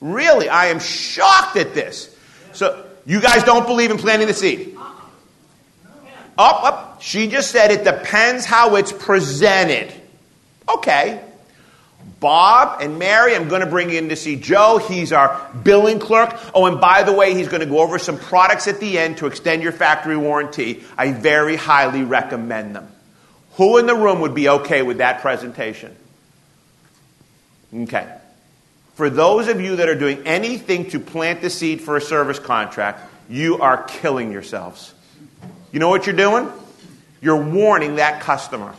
Really? 0.00 0.48
I 0.48 0.66
am 0.66 0.78
shocked 0.78 1.56
at 1.56 1.74
this. 1.74 2.16
You 3.10 3.20
guys 3.20 3.42
don't 3.42 3.66
believe 3.66 3.90
in 3.90 3.98
planting 3.98 4.28
the 4.28 4.34
seed? 4.34 4.76
Uh-uh. 4.78 5.00
Up, 6.38 6.62
up. 6.62 7.02
She 7.02 7.26
just 7.26 7.50
said 7.50 7.72
it 7.72 7.82
depends 7.82 8.44
how 8.44 8.76
it's 8.76 8.92
presented. 8.92 9.92
Okay. 10.68 11.20
Bob 12.20 12.80
and 12.80 13.00
Mary, 13.00 13.34
I'm 13.34 13.48
going 13.48 13.62
to 13.62 13.66
bring 13.66 13.90
you 13.90 13.98
in 13.98 14.10
to 14.10 14.16
see 14.16 14.36
Joe. 14.36 14.78
He's 14.78 15.12
our 15.12 15.50
billing 15.64 15.98
clerk. 15.98 16.38
Oh, 16.54 16.66
and 16.66 16.80
by 16.80 17.02
the 17.02 17.12
way, 17.12 17.34
he's 17.34 17.48
going 17.48 17.62
to 17.62 17.66
go 17.66 17.80
over 17.80 17.98
some 17.98 18.16
products 18.16 18.68
at 18.68 18.78
the 18.78 18.96
end 18.96 19.16
to 19.16 19.26
extend 19.26 19.64
your 19.64 19.72
factory 19.72 20.16
warranty. 20.16 20.84
I 20.96 21.10
very 21.10 21.56
highly 21.56 22.04
recommend 22.04 22.76
them. 22.76 22.86
Who 23.54 23.78
in 23.78 23.86
the 23.86 23.96
room 23.96 24.20
would 24.20 24.36
be 24.36 24.48
okay 24.48 24.82
with 24.82 24.98
that 24.98 25.20
presentation? 25.20 25.96
Okay. 27.74 28.19
For 28.94 29.08
those 29.08 29.48
of 29.48 29.60
you 29.60 29.76
that 29.76 29.88
are 29.88 29.94
doing 29.94 30.26
anything 30.26 30.90
to 30.90 31.00
plant 31.00 31.40
the 31.40 31.50
seed 31.50 31.80
for 31.80 31.96
a 31.96 32.00
service 32.00 32.38
contract, 32.38 33.00
you 33.28 33.58
are 33.60 33.82
killing 33.84 34.32
yourselves. 34.32 34.92
You 35.72 35.80
know 35.80 35.88
what 35.88 36.06
you're 36.06 36.16
doing? 36.16 36.50
You're 37.20 37.42
warning 37.42 37.96
that 37.96 38.20
customer. 38.20 38.74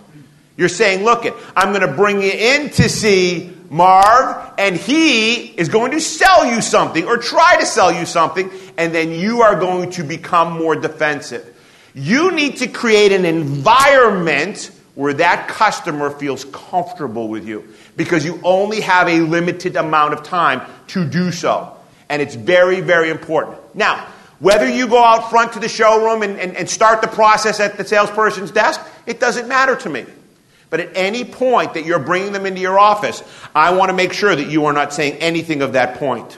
You're 0.58 0.70
saying, 0.70 1.04
look, 1.04 1.26
it, 1.26 1.34
I'm 1.56 1.70
going 1.70 1.88
to 1.88 1.96
bring 1.96 2.22
you 2.22 2.32
in 2.32 2.70
to 2.72 2.90
see 2.90 3.52
Marv, 3.70 4.54
and 4.58 4.76
he 4.76 5.46
is 5.46 5.70
going 5.70 5.92
to 5.92 6.02
sell 6.02 6.46
you 6.46 6.62
something 6.62 7.06
or 7.06 7.18
try 7.18 7.58
to 7.60 7.66
sell 7.66 7.92
you 7.92 8.06
something, 8.06 8.52
and 8.78 8.94
then 8.94 9.12
you 9.12 9.42
are 9.42 9.58
going 9.58 9.92
to 9.92 10.04
become 10.04 10.58
more 10.58 10.76
defensive. 10.76 11.48
You 11.94 12.32
need 12.32 12.58
to 12.58 12.68
create 12.68 13.12
an 13.12 13.26
environment 13.26 14.72
where 14.96 15.14
that 15.14 15.48
customer 15.48 16.10
feels 16.10 16.46
comfortable 16.46 17.28
with 17.28 17.48
you 17.48 17.68
because 17.96 18.26
you 18.26 18.40
only 18.44 18.82
have 18.82 19.08
a 19.08 19.22
limited 19.22 19.76
amount 19.76 20.14
of 20.14 20.24
time 20.24 20.62
to 20.88 21.06
do 21.06 21.32
so. 21.32 21.78
And 22.10 22.22
it's 22.22 22.36
very, 22.36 22.82
very 22.82 23.10
important. 23.10 23.58
Now, 23.74 24.08
whether 24.40 24.68
you 24.68 24.88
go 24.88 25.02
out 25.02 25.30
front 25.30 25.54
to 25.54 25.60
the 25.60 25.70
showroom 25.70 26.24
and, 26.24 26.40
and, 26.40 26.58
and 26.58 26.70
start 26.70 27.02
the 27.02 27.08
process 27.08 27.60
at 27.60 27.78
the 27.78 27.86
salesperson's 27.86 28.52
desk, 28.52 28.82
it 29.06 29.20
doesn't 29.20 29.48
matter 29.48 29.76
to 29.78 29.90
me. 29.90 30.06
But 30.70 30.80
at 30.80 30.96
any 30.96 31.24
point 31.24 31.76
that 31.76 31.86
you're 31.86 32.00
bringing 32.00 32.34
them 32.34 32.46
into 32.46 32.60
your 32.60 32.80
office, 32.80 33.24
I 33.54 33.76
want 33.76 33.90
to 33.90 33.96
make 33.96 34.14
sure 34.14 34.36
that 34.36 34.48
you 34.48 34.66
are 34.66 34.74
not 34.74 34.94
saying 34.94 35.16
anything 35.16 35.62
of 35.62 35.74
that 35.74 35.98
point. 35.98 36.38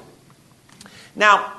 Now, 1.15 1.53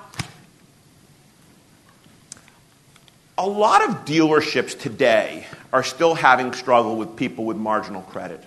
a 3.45 3.47
lot 3.47 3.87
of 3.87 4.07
dealerships 4.07 4.79
today 4.79 5.47
are 5.71 5.83
still 5.83 6.15
having 6.15 6.55
struggle 6.55 6.97
with 6.97 7.15
people 7.15 7.45
with 7.45 7.59
marginal 7.59 8.01
credit. 8.01 8.43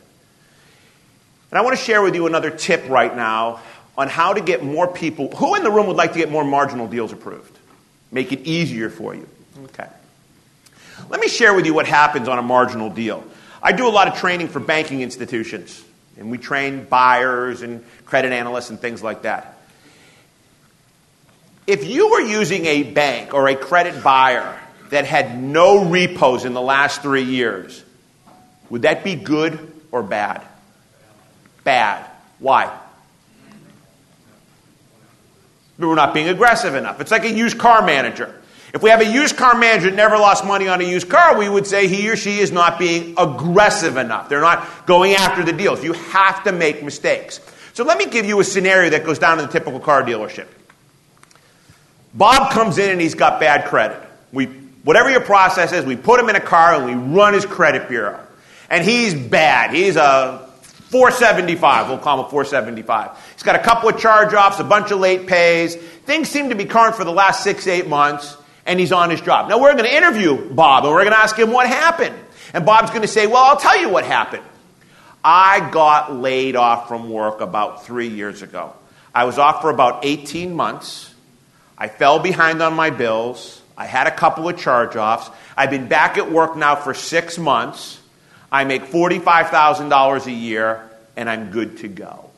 And 1.52 1.60
I 1.60 1.62
want 1.62 1.78
to 1.78 1.84
share 1.84 2.02
with 2.02 2.16
you 2.16 2.26
another 2.26 2.50
tip 2.50 2.90
right 2.90 3.16
now 3.16 3.60
on 3.96 4.08
how 4.08 4.34
to 4.34 4.42
get 4.42 4.64
more 4.64 4.88
people. 4.88 5.30
Who 5.36 5.54
in 5.54 5.64
the 5.64 5.70
room 5.70 5.86
would 5.86 5.98
like 5.98 6.14
to 6.14 6.18
get 6.18 6.32
more 6.32 6.44
marginal 6.44 6.88
deals 6.88 7.14
approved? 7.14 7.56
Make 8.12 8.32
it 8.32 8.48
easier 8.48 8.90
for 8.90 9.14
you. 9.14 9.30
Okay. 9.66 9.88
Let 11.10 11.20
me 11.20 11.28
share 11.28 11.54
with 11.54 11.68
you 11.68 11.76
what 11.76 11.86
happens 11.86 12.28
on 12.28 12.40
a 12.40 12.42
marginal 12.42 12.90
deal. 12.90 13.24
I 13.62 13.74
do 13.74 13.88
a 13.88 13.94
lot 13.94 14.08
of 14.08 14.16
training 14.16 14.48
for 14.48 14.60
banking 14.60 15.02
institutions, 15.02 15.84
and 16.18 16.32
we 16.32 16.40
train 16.40 16.86
buyers 16.86 17.62
and 17.62 17.86
credit 18.06 18.32
analysts 18.32 18.72
and 18.72 18.80
things 18.80 19.04
like 19.04 19.22
that. 19.22 19.60
If 21.68 21.86
you 21.86 22.10
were 22.10 22.22
using 22.22 22.66
a 22.66 22.82
bank 22.82 23.36
or 23.36 23.48
a 23.48 23.56
credit 23.56 24.04
buyer 24.04 24.60
that 24.90 25.06
had 25.06 25.42
no 25.42 25.86
repos 25.86 26.46
in 26.46 26.54
the 26.54 26.62
last 26.62 27.02
three 27.02 27.24
years, 27.24 27.84
would 28.70 28.84
that 28.84 29.04
be 29.04 29.16
good 29.16 29.72
or 29.92 30.04
bad? 30.04 30.42
Bad. 31.64 32.06
Why? 32.40 32.76
We're 35.78 35.96
not 35.96 36.14
being 36.14 36.30
aggressive 36.30 36.76
enough. 36.76 37.02
It's 37.02 37.12
like 37.12 37.24
a 37.24 37.32
used 37.32 37.58
car 37.58 37.86
manager. 37.86 38.34
If 38.74 38.84
we 38.84 38.90
have 38.90 39.02
a 39.02 39.06
used 39.06 39.38
car 39.38 39.58
manager 39.58 39.90
that 39.90 39.96
never 39.96 40.18
lost 40.18 40.46
money 40.46 40.68
on 40.68 40.82
a 40.82 40.84
used 40.84 41.10
car, 41.10 41.38
we 41.38 41.48
would 41.48 41.66
say 41.66 41.88
he 41.88 42.10
or 42.10 42.16
she 42.16 42.40
is 42.40 42.52
not 42.52 42.78
being 42.78 43.14
aggressive 43.18 43.96
enough. 43.98 44.28
They're 44.28 44.42
not 44.42 44.86
going 44.86 45.14
after 45.14 45.44
the 45.44 45.54
deals. 45.54 45.84
You 45.84 45.94
have 45.94 46.44
to 46.44 46.52
make 46.52 46.84
mistakes. 46.84 47.40
So 47.74 47.84
let 47.84 47.98
me 47.98 48.08
give 48.08 48.26
you 48.26 48.40
a 48.40 48.44
scenario 48.44 48.90
that 48.90 49.06
goes 49.06 49.20
down 49.20 49.40
in 49.40 49.46
the 49.46 49.52
typical 49.52 49.80
car 49.80 50.04
dealership. 50.04 50.48
Bob 52.14 52.52
comes 52.52 52.78
in 52.78 52.90
and 52.90 53.00
he's 53.00 53.14
got 53.14 53.40
bad 53.40 53.66
credit. 53.66 54.02
We, 54.34 54.48
whatever 54.88 55.10
your 55.10 55.22
process 55.22 55.74
is, 55.74 55.84
we 55.84 55.98
put 55.98 56.18
him 56.18 56.30
in 56.30 56.38
a 56.38 56.42
car 56.42 56.74
and 56.74 56.86
we 56.86 57.16
run 57.16 57.34
his 57.34 57.46
credit 57.46 57.90
bureau. 57.90 58.26
And 58.70 58.86
he's 58.86 59.14
bad. 59.14 59.74
He's 59.74 59.98
a 59.98 60.50
475. 60.62 61.90
We'll 61.90 61.98
call 61.98 62.20
him 62.20 62.26
a 62.26 62.30
475. 62.30 63.18
He's 63.34 63.44
got 63.44 63.56
a 63.56 63.60
couple 63.60 63.90
of 63.90 64.00
charge 64.00 64.34
offs, 64.34 64.60
a 64.60 64.64
bunch 64.64 64.92
of 64.92 65.00
late 65.00 65.28
pays. 65.28 65.76
Things 65.76 66.30
seem 66.30 66.50
to 66.50 66.56
be 66.56 66.64
current 66.64 66.96
for 66.96 67.04
the 67.04 67.12
last 67.12 67.44
six, 67.44 67.68
eight 67.68 67.88
months 67.88 68.38
and 68.66 68.80
he's 68.80 68.94
on 68.94 69.10
his 69.10 69.20
job. 69.20 69.50
Now 69.50 69.60
we're 69.60 69.74
going 69.74 69.86
to 69.86 69.96
interview 69.96 70.54
Bob 70.54 70.86
and 70.86 70.94
we're 70.94 71.04
going 71.04 71.16
to 71.16 71.20
ask 71.20 71.36
him 71.38 71.52
what 71.52 71.68
happened. 71.68 72.16
And 72.54 72.66
Bob's 72.66 72.90
going 72.92 73.02
to 73.02 73.10
say, 73.10 73.28
Well, 73.28 73.44
I'll 73.44 73.58
tell 73.58 73.78
you 73.78 73.90
what 73.90 74.06
happened. 74.06 74.44
I 75.22 75.70
got 75.70 76.14
laid 76.14 76.56
off 76.56 76.88
from 76.88 77.10
work 77.10 77.42
about 77.42 77.86
three 77.86 78.08
years 78.08 78.42
ago. 78.42 78.74
I 79.14 79.26
was 79.26 79.38
off 79.38 79.62
for 79.62 79.70
about 79.70 80.06
18 80.06 80.54
months. 80.54 81.14
I 81.78 81.90
fell 81.90 82.20
behind 82.20 82.62
on 82.62 82.74
my 82.74 82.90
bills. 82.90 83.57
I 83.78 83.86
had 83.86 84.08
a 84.08 84.12
couple 84.12 84.50
of 84.50 84.58
charge 84.58 84.96
offs. 84.96 85.30
I've 85.56 85.70
been 85.70 85.88
back 85.88 86.18
at 86.18 86.32
work 86.32 86.58
now 86.58 86.76
for 86.76 86.94
six 86.94 87.38
months. 87.38 88.02
I 88.52 88.64
make 88.64 88.86
$45,000 88.86 90.26
a 90.26 90.32
year, 90.32 90.90
and 91.16 91.30
I'm 91.30 91.52
good 91.52 91.78
to 91.80 91.88
go. 91.88 92.30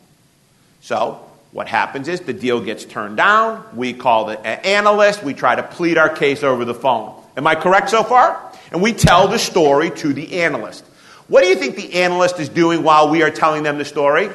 So 0.81 1.25
what 1.51 1.67
happens 1.67 2.07
is 2.07 2.21
the 2.21 2.33
deal 2.33 2.61
gets 2.61 2.85
turned 2.85 3.17
down. 3.17 3.63
We 3.75 3.93
call 3.93 4.25
the 4.25 4.39
analyst. 4.39 5.23
We 5.23 5.33
try 5.33 5.55
to 5.55 5.63
plead 5.63 5.97
our 5.97 6.09
case 6.09 6.43
over 6.43 6.65
the 6.65 6.75
phone. 6.75 7.15
Am 7.37 7.47
I 7.47 7.55
correct 7.55 7.89
so 7.89 8.03
far? 8.03 8.51
And 8.71 8.81
we 8.81 8.93
tell 8.93 9.27
the 9.27 9.39
story 9.39 9.89
to 9.91 10.13
the 10.13 10.41
analyst. 10.41 10.83
What 11.27 11.43
do 11.43 11.47
you 11.47 11.55
think 11.55 11.75
the 11.75 11.93
analyst 12.01 12.39
is 12.39 12.49
doing 12.49 12.83
while 12.83 13.09
we 13.09 13.23
are 13.23 13.31
telling 13.31 13.63
them 13.63 13.77
the 13.77 13.85
story? 13.85 14.29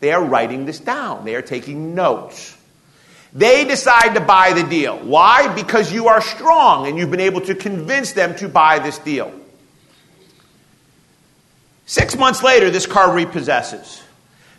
They 0.00 0.12
are 0.12 0.24
writing 0.24 0.64
this 0.64 0.78
down, 0.78 1.24
they 1.24 1.34
are 1.34 1.42
taking 1.42 1.94
notes. 1.94 2.56
They 3.32 3.64
decide 3.64 4.14
to 4.14 4.20
buy 4.20 4.52
the 4.54 4.62
deal. 4.62 4.98
Why? 4.98 5.52
Because 5.54 5.92
you 5.92 6.08
are 6.08 6.20
strong 6.20 6.86
and 6.86 6.96
you've 6.96 7.10
been 7.10 7.20
able 7.20 7.42
to 7.42 7.54
convince 7.54 8.12
them 8.12 8.34
to 8.36 8.48
buy 8.48 8.78
this 8.78 8.98
deal. 8.98 9.32
Six 11.86 12.16
months 12.16 12.42
later, 12.42 12.70
this 12.70 12.86
car 12.86 13.08
repossesses. 13.08 14.02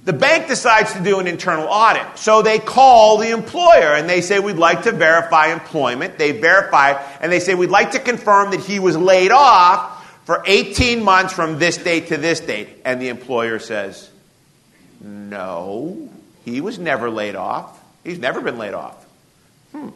The 0.05 0.13
bank 0.13 0.47
decides 0.47 0.93
to 0.93 1.03
do 1.03 1.19
an 1.19 1.27
internal 1.27 1.67
audit. 1.67 2.17
So 2.17 2.41
they 2.41 2.57
call 2.57 3.17
the 3.17 3.31
employer 3.31 3.93
and 3.93 4.09
they 4.09 4.21
say, 4.21 4.39
We'd 4.39 4.57
like 4.57 4.83
to 4.83 4.91
verify 4.91 5.51
employment. 5.51 6.17
They 6.17 6.31
verify 6.31 6.93
and 7.21 7.31
they 7.31 7.39
say, 7.39 7.53
We'd 7.53 7.69
like 7.69 7.91
to 7.91 7.99
confirm 7.99 8.51
that 8.51 8.61
he 8.61 8.79
was 8.79 8.97
laid 8.97 9.31
off 9.31 9.97
for 10.25 10.43
18 10.45 11.03
months 11.03 11.33
from 11.33 11.59
this 11.59 11.77
date 11.77 12.07
to 12.07 12.17
this 12.17 12.39
date. 12.39 12.69
And 12.85 13.01
the 13.01 13.09
employer 13.09 13.59
says, 13.59 14.09
No, 15.01 16.09
he 16.45 16.61
was 16.61 16.79
never 16.79 17.09
laid 17.09 17.35
off. 17.35 17.78
He's 18.09 18.17
never 18.17 18.41
been 18.41 18.57
laid 18.57 18.73
off. 18.73 19.05
Hmm. 19.71 19.89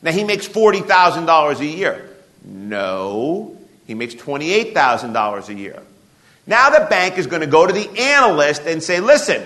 Now 0.00 0.12
he 0.12 0.22
makes 0.22 0.46
$40,000 0.46 1.58
a 1.58 1.66
year. 1.66 2.08
No, 2.44 3.56
he 3.86 3.94
makes 3.94 4.14
$28,000 4.14 5.48
a 5.48 5.54
year. 5.54 5.82
Now 6.46 6.70
the 6.70 6.86
bank 6.86 7.18
is 7.18 7.26
going 7.26 7.40
to 7.40 7.48
go 7.48 7.66
to 7.66 7.72
the 7.72 7.88
analyst 7.98 8.62
and 8.62 8.80
say, 8.80 9.00
listen, 9.00 9.42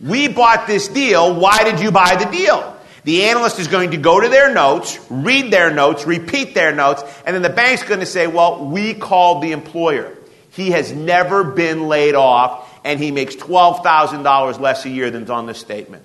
we 0.00 0.28
bought 0.28 0.68
this 0.68 0.86
deal. 0.86 1.34
Why 1.34 1.64
did 1.64 1.80
you 1.80 1.90
buy 1.90 2.14
the 2.14 2.30
deal? 2.30 2.76
The 3.02 3.24
analyst 3.24 3.58
is 3.58 3.66
going 3.66 3.90
to 3.90 3.96
go 3.96 4.20
to 4.20 4.28
their 4.28 4.54
notes, 4.54 5.04
read 5.10 5.52
their 5.52 5.74
notes, 5.74 6.06
repeat 6.06 6.54
their 6.54 6.72
notes, 6.72 7.02
and 7.26 7.34
then 7.34 7.42
the 7.42 7.50
bank's 7.50 7.82
going 7.82 8.00
to 8.00 8.06
say, 8.06 8.28
well, 8.28 8.64
we 8.64 8.94
called 8.94 9.42
the 9.42 9.50
employer. 9.50 10.16
He 10.52 10.70
has 10.70 10.92
never 10.92 11.42
been 11.42 11.88
laid 11.88 12.14
off, 12.14 12.72
and 12.84 13.00
he 13.00 13.10
makes 13.10 13.34
$12,000 13.34 14.60
less 14.60 14.84
a 14.84 14.88
year 14.88 15.10
than's 15.10 15.30
on 15.30 15.46
this 15.46 15.58
statement. 15.58 16.04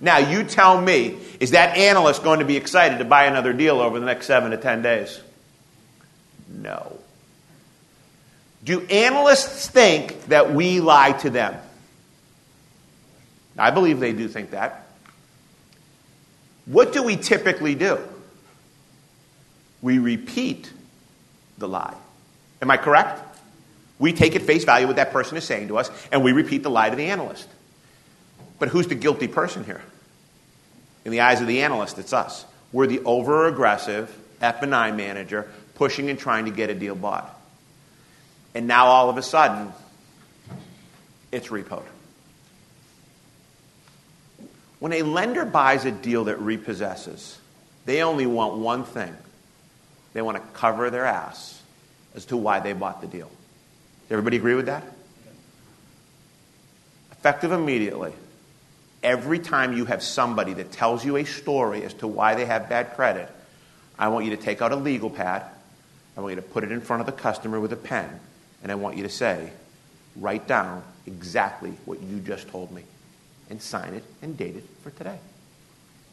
Now, 0.00 0.18
you 0.18 0.44
tell 0.44 0.80
me, 0.80 1.16
is 1.40 1.52
that 1.52 1.76
analyst 1.76 2.22
going 2.22 2.40
to 2.40 2.44
be 2.44 2.56
excited 2.56 2.98
to 2.98 3.04
buy 3.04 3.24
another 3.24 3.52
deal 3.52 3.80
over 3.80 3.98
the 3.98 4.06
next 4.06 4.26
seven 4.26 4.50
to 4.50 4.56
10 4.56 4.82
days? 4.82 5.20
No. 6.48 6.98
Do 8.64 8.80
analysts 8.82 9.68
think 9.68 10.26
that 10.26 10.52
we 10.52 10.80
lie 10.80 11.12
to 11.12 11.30
them? 11.30 11.54
I 13.56 13.70
believe 13.70 14.00
they 14.00 14.12
do 14.12 14.26
think 14.26 14.50
that. 14.50 14.86
What 16.66 16.92
do 16.92 17.02
we 17.02 17.16
typically 17.16 17.74
do? 17.74 17.98
We 19.82 19.98
repeat 19.98 20.72
the 21.58 21.68
lie. 21.68 21.94
Am 22.62 22.70
I 22.70 22.78
correct? 22.78 23.20
We 23.98 24.12
take 24.12 24.34
at 24.34 24.42
face 24.42 24.64
value 24.64 24.86
what 24.86 24.96
that 24.96 25.12
person 25.12 25.36
is 25.36 25.44
saying 25.44 25.68
to 25.68 25.78
us, 25.78 25.90
and 26.10 26.24
we 26.24 26.32
repeat 26.32 26.62
the 26.62 26.70
lie 26.70 26.90
to 26.90 26.96
the 26.96 27.06
analyst. 27.06 27.48
But 28.58 28.68
who's 28.68 28.86
the 28.86 28.94
guilty 28.94 29.28
person 29.28 29.64
here? 29.64 29.82
In 31.04 31.10
the 31.10 31.20
eyes 31.20 31.40
of 31.40 31.46
the 31.46 31.62
analyst, 31.62 31.98
it's 31.98 32.12
us. 32.12 32.44
We're 32.72 32.86
the 32.86 33.00
over 33.00 33.46
aggressive 33.46 34.16
F&I 34.40 34.92
manager 34.92 35.50
pushing 35.74 36.10
and 36.10 36.18
trying 36.18 36.46
to 36.46 36.50
get 36.50 36.70
a 36.70 36.74
deal 36.74 36.94
bought. 36.94 37.38
And 38.54 38.66
now 38.66 38.86
all 38.86 39.10
of 39.10 39.18
a 39.18 39.22
sudden, 39.22 39.72
it's 41.32 41.48
repoed. 41.48 41.84
When 44.78 44.92
a 44.92 45.02
lender 45.02 45.44
buys 45.44 45.84
a 45.84 45.90
deal 45.90 46.24
that 46.24 46.38
repossesses, 46.38 47.36
they 47.86 48.02
only 48.02 48.26
want 48.26 48.56
one 48.58 48.84
thing 48.84 49.16
they 50.12 50.22
want 50.22 50.36
to 50.36 50.42
cover 50.52 50.90
their 50.90 51.04
ass 51.04 51.60
as 52.14 52.26
to 52.26 52.36
why 52.36 52.60
they 52.60 52.72
bought 52.72 53.00
the 53.00 53.06
deal. 53.06 53.26
Does 53.26 54.12
everybody 54.12 54.36
agree 54.36 54.54
with 54.54 54.66
that? 54.66 54.84
Effective 57.12 57.52
immediately. 57.52 58.12
Every 59.04 59.38
time 59.38 59.76
you 59.76 59.84
have 59.84 60.02
somebody 60.02 60.54
that 60.54 60.72
tells 60.72 61.04
you 61.04 61.16
a 61.16 61.24
story 61.24 61.84
as 61.84 61.92
to 61.94 62.08
why 62.08 62.34
they 62.34 62.46
have 62.46 62.68
bad 62.68 62.94
credit, 62.94 63.30
I 63.98 64.08
want 64.08 64.24
you 64.24 64.34
to 64.34 64.42
take 64.42 64.62
out 64.62 64.72
a 64.72 64.76
legal 64.76 65.10
pad. 65.10 65.44
I 66.16 66.20
want 66.20 66.32
you 66.32 66.40
to 66.40 66.46
put 66.48 66.64
it 66.64 66.72
in 66.72 66.80
front 66.80 67.00
of 67.00 67.06
the 67.06 67.12
customer 67.12 67.60
with 67.60 67.72
a 67.72 67.76
pen. 67.76 68.08
And 68.62 68.72
I 68.72 68.76
want 68.76 68.96
you 68.96 69.02
to 69.02 69.10
say, 69.10 69.52
write 70.16 70.48
down 70.48 70.82
exactly 71.06 71.74
what 71.84 72.00
you 72.02 72.18
just 72.18 72.48
told 72.48 72.72
me 72.72 72.82
and 73.50 73.60
sign 73.60 73.92
it 73.92 74.04
and 74.22 74.38
date 74.38 74.56
it 74.56 74.64
for 74.82 74.90
today. 74.90 75.18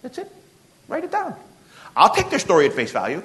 That's 0.02 0.18
it. 0.18 0.30
Write 0.90 1.06
it 1.06 1.12
down. 1.12 1.36
I'll 1.96 2.14
take 2.14 2.30
their 2.30 2.40
story 2.40 2.66
at 2.66 2.74
face 2.74 2.92
value. 2.92 3.24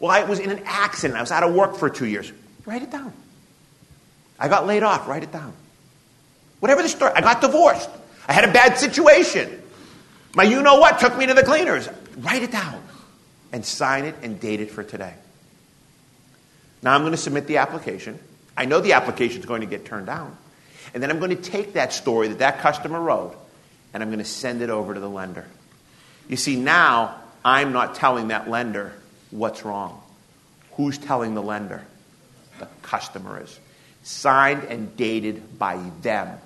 Well, 0.00 0.10
I 0.10 0.24
was 0.24 0.40
in 0.40 0.50
an 0.50 0.62
accident. 0.66 1.16
I 1.16 1.20
was 1.20 1.30
out 1.30 1.44
of 1.44 1.54
work 1.54 1.76
for 1.76 1.88
two 1.88 2.06
years. 2.06 2.32
Write 2.64 2.82
it 2.82 2.90
down. 2.90 3.12
I 4.38 4.48
got 4.48 4.66
laid 4.66 4.82
off. 4.82 5.06
Write 5.06 5.22
it 5.22 5.32
down. 5.32 5.52
Whatever 6.58 6.82
the 6.82 6.88
story. 6.88 7.12
I 7.14 7.20
got 7.20 7.40
divorced. 7.40 7.88
I 8.26 8.32
had 8.32 8.48
a 8.48 8.52
bad 8.52 8.78
situation. 8.78 9.62
My 10.34 10.42
you 10.42 10.62
know 10.62 10.78
what 10.80 10.98
took 10.98 11.16
me 11.16 11.26
to 11.26 11.34
the 11.34 11.42
cleaners. 11.42 11.88
Write 12.18 12.42
it 12.42 12.50
down 12.50 12.82
and 13.52 13.64
sign 13.64 14.04
it 14.04 14.16
and 14.22 14.40
date 14.40 14.60
it 14.60 14.70
for 14.70 14.82
today. 14.82 15.14
Now 16.82 16.94
I'm 16.94 17.02
going 17.02 17.12
to 17.12 17.18
submit 17.18 17.46
the 17.46 17.58
application. 17.58 18.18
I 18.56 18.64
know 18.64 18.80
the 18.80 18.94
application 18.94 19.40
is 19.40 19.46
going 19.46 19.60
to 19.60 19.66
get 19.66 19.84
turned 19.84 20.06
down. 20.06 20.36
And 20.94 21.02
then 21.02 21.10
I'm 21.10 21.18
going 21.18 21.36
to 21.36 21.42
take 21.42 21.74
that 21.74 21.92
story 21.92 22.28
that 22.28 22.38
that 22.38 22.60
customer 22.60 23.00
wrote 23.00 23.36
and 23.92 24.02
I'm 24.02 24.08
going 24.10 24.18
to 24.18 24.24
send 24.24 24.62
it 24.62 24.70
over 24.70 24.94
to 24.94 25.00
the 25.00 25.08
lender. 25.08 25.46
You 26.28 26.36
see, 26.36 26.56
now 26.56 27.20
I'm 27.44 27.72
not 27.72 27.94
telling 27.94 28.28
that 28.28 28.48
lender 28.48 28.92
what's 29.30 29.64
wrong. 29.64 30.02
Who's 30.72 30.98
telling 30.98 31.34
the 31.34 31.42
lender? 31.42 31.84
The 32.58 32.68
customer 32.82 33.42
is. 33.42 33.58
Signed 34.02 34.64
and 34.64 34.96
dated 34.96 35.58
by 35.58 35.82
them. 36.02 36.38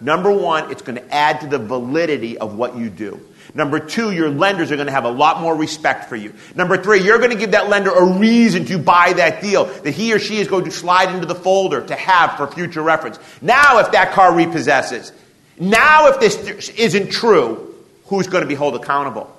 Number 0.00 0.30
one, 0.30 0.70
it's 0.70 0.82
going 0.82 0.96
to 0.96 1.14
add 1.14 1.40
to 1.40 1.48
the 1.48 1.58
validity 1.58 2.38
of 2.38 2.56
what 2.56 2.76
you 2.76 2.88
do. 2.88 3.20
Number 3.54 3.80
two, 3.80 4.12
your 4.12 4.28
lenders 4.28 4.70
are 4.70 4.76
going 4.76 4.86
to 4.86 4.92
have 4.92 5.04
a 5.04 5.10
lot 5.10 5.40
more 5.40 5.56
respect 5.56 6.08
for 6.08 6.16
you. 6.16 6.34
Number 6.54 6.76
three, 6.76 7.02
you're 7.02 7.18
going 7.18 7.30
to 7.30 7.36
give 7.36 7.52
that 7.52 7.68
lender 7.68 7.90
a 7.90 8.04
reason 8.18 8.64
to 8.66 8.78
buy 8.78 9.14
that 9.14 9.40
deal 9.40 9.64
that 9.64 9.90
he 9.92 10.12
or 10.12 10.18
she 10.18 10.36
is 10.38 10.48
going 10.48 10.64
to 10.66 10.70
slide 10.70 11.12
into 11.14 11.26
the 11.26 11.34
folder 11.34 11.84
to 11.86 11.94
have 11.94 12.36
for 12.36 12.46
future 12.46 12.82
reference. 12.82 13.18
Now, 13.40 13.78
if 13.78 13.92
that 13.92 14.12
car 14.12 14.32
repossesses, 14.32 15.12
now 15.58 16.08
if 16.08 16.20
this 16.20 16.68
isn't 16.70 17.10
true, 17.10 17.74
who's 18.06 18.26
going 18.26 18.42
to 18.42 18.48
be 18.48 18.54
held 18.54 18.76
accountable? 18.76 19.34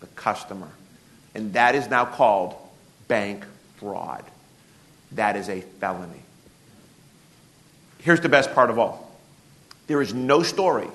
The 0.00 0.06
customer. 0.08 0.68
And 1.34 1.52
that 1.52 1.74
is 1.74 1.88
now 1.88 2.06
called 2.06 2.56
bank 3.06 3.44
fraud. 3.76 4.24
That 5.12 5.36
is 5.36 5.48
a 5.48 5.60
felony. 5.60 6.22
Here's 7.98 8.20
the 8.20 8.28
best 8.28 8.54
part 8.54 8.70
of 8.70 8.78
all 8.78 9.07
there 9.88 10.00
is 10.00 10.14
no 10.14 10.42
story 10.44 10.86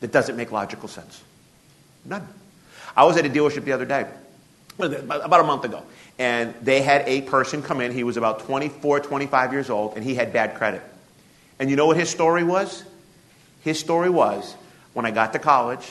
that 0.00 0.10
doesn't 0.12 0.36
make 0.36 0.50
logical 0.50 0.88
sense. 0.88 1.22
None. 2.04 2.26
I 2.96 3.04
was 3.04 3.18
at 3.18 3.26
a 3.26 3.28
dealership 3.28 3.64
the 3.64 3.72
other 3.72 3.84
day, 3.84 4.06
about 4.78 5.40
a 5.40 5.44
month 5.44 5.64
ago, 5.64 5.82
and 6.18 6.54
they 6.62 6.80
had 6.80 7.06
a 7.06 7.20
person 7.22 7.62
come 7.62 7.82
in. 7.82 7.92
He 7.92 8.04
was 8.04 8.16
about 8.16 8.40
24, 8.40 9.00
25 9.00 9.52
years 9.52 9.68
old, 9.68 9.96
and 9.96 10.04
he 10.04 10.14
had 10.14 10.32
bad 10.32 10.54
credit. 10.54 10.82
And 11.58 11.68
you 11.68 11.76
know 11.76 11.86
what 11.86 11.96
his 11.96 12.08
story 12.08 12.44
was? 12.44 12.84
His 13.62 13.78
story 13.78 14.08
was 14.08 14.54
when 14.94 15.04
I 15.04 15.10
got 15.10 15.32
to 15.34 15.38
college, 15.38 15.86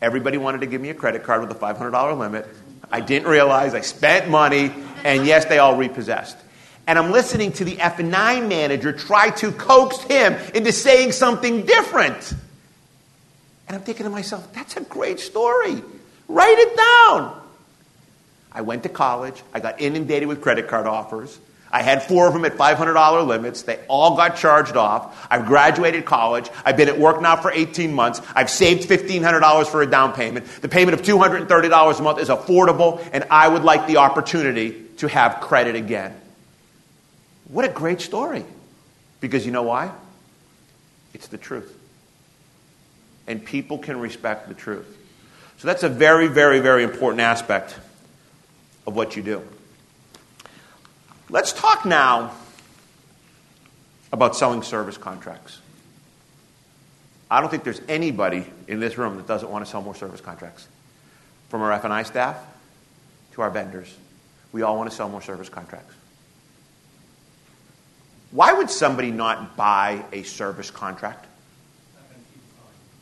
everybody 0.00 0.38
wanted 0.38 0.62
to 0.62 0.66
give 0.66 0.80
me 0.80 0.88
a 0.88 0.94
credit 0.94 1.22
card 1.22 1.46
with 1.46 1.50
a 1.50 1.54
$500 1.54 2.18
limit. 2.18 2.48
I 2.90 3.00
didn't 3.00 3.28
realize 3.28 3.74
I 3.74 3.82
spent 3.82 4.28
money, 4.28 4.72
and 5.04 5.26
yes, 5.26 5.44
they 5.44 5.58
all 5.58 5.76
repossessed. 5.76 6.36
And 6.86 6.98
I'm 6.98 7.12
listening 7.12 7.52
to 7.52 7.64
the 7.64 7.80
F&I 7.80 8.40
manager 8.40 8.92
try 8.92 9.30
to 9.30 9.52
coax 9.52 10.02
him 10.02 10.34
into 10.54 10.72
saying 10.72 11.12
something 11.12 11.64
different. 11.64 12.34
And 13.68 13.76
I'm 13.76 13.82
thinking 13.82 14.04
to 14.04 14.10
myself, 14.10 14.52
that's 14.52 14.76
a 14.76 14.80
great 14.80 15.20
story. 15.20 15.82
Write 16.26 16.58
it 16.58 16.76
down. 16.76 17.40
I 18.52 18.62
went 18.62 18.82
to 18.82 18.88
college. 18.88 19.42
I 19.54 19.60
got 19.60 19.80
inundated 19.80 20.28
with 20.28 20.40
credit 20.40 20.66
card 20.66 20.86
offers. 20.86 21.38
I 21.72 21.82
had 21.82 22.02
four 22.02 22.26
of 22.26 22.32
them 22.32 22.44
at 22.44 22.56
$500 22.56 23.26
limits. 23.26 23.62
They 23.62 23.78
all 23.86 24.16
got 24.16 24.36
charged 24.36 24.76
off. 24.76 25.28
I've 25.30 25.46
graduated 25.46 26.04
college. 26.04 26.50
I've 26.64 26.76
been 26.76 26.88
at 26.88 26.98
work 26.98 27.22
now 27.22 27.36
for 27.36 27.52
18 27.52 27.92
months. 27.92 28.20
I've 28.34 28.50
saved 28.50 28.88
$1,500 28.88 29.66
for 29.68 29.82
a 29.82 29.86
down 29.86 30.12
payment. 30.12 30.46
The 30.62 30.68
payment 30.68 30.98
of 30.98 31.06
$230 31.06 31.98
a 31.98 32.02
month 32.02 32.18
is 32.18 32.28
affordable, 32.28 33.06
and 33.12 33.24
I 33.30 33.46
would 33.46 33.62
like 33.62 33.86
the 33.86 33.98
opportunity 33.98 34.84
to 34.96 35.06
have 35.06 35.40
credit 35.40 35.76
again. 35.76 36.16
What 37.50 37.64
a 37.64 37.68
great 37.68 38.00
story. 38.00 38.44
Because 39.20 39.44
you 39.44 39.52
know 39.52 39.62
why? 39.62 39.92
It's 41.12 41.28
the 41.28 41.38
truth 41.38 41.76
and 43.30 43.44
people 43.44 43.78
can 43.78 44.00
respect 44.00 44.48
the 44.48 44.54
truth. 44.54 44.98
So 45.58 45.68
that's 45.68 45.84
a 45.84 45.88
very, 45.88 46.26
very, 46.26 46.58
very 46.58 46.82
important 46.82 47.20
aspect 47.20 47.78
of 48.88 48.96
what 48.96 49.14
you 49.14 49.22
do. 49.22 49.40
Let's 51.28 51.52
talk 51.52 51.86
now 51.86 52.32
about 54.12 54.34
selling 54.34 54.64
service 54.64 54.96
contracts. 54.96 55.60
I 57.30 57.40
don't 57.40 57.50
think 57.50 57.62
there's 57.62 57.80
anybody 57.88 58.44
in 58.66 58.80
this 58.80 58.98
room 58.98 59.16
that 59.18 59.28
doesn't 59.28 59.48
want 59.48 59.64
to 59.64 59.70
sell 59.70 59.80
more 59.80 59.94
service 59.94 60.20
contracts. 60.20 60.66
From 61.50 61.62
our 61.62 61.70
F&I 61.72 62.02
staff 62.02 62.36
to 63.34 63.42
our 63.42 63.50
vendors, 63.50 63.94
we 64.50 64.62
all 64.62 64.76
want 64.76 64.90
to 64.90 64.96
sell 64.96 65.08
more 65.08 65.22
service 65.22 65.48
contracts. 65.48 65.94
Why 68.30 68.52
would 68.52 68.70
somebody 68.70 69.10
not 69.10 69.56
buy 69.56 70.04
a 70.12 70.22
service 70.22 70.70
contract? 70.70 71.26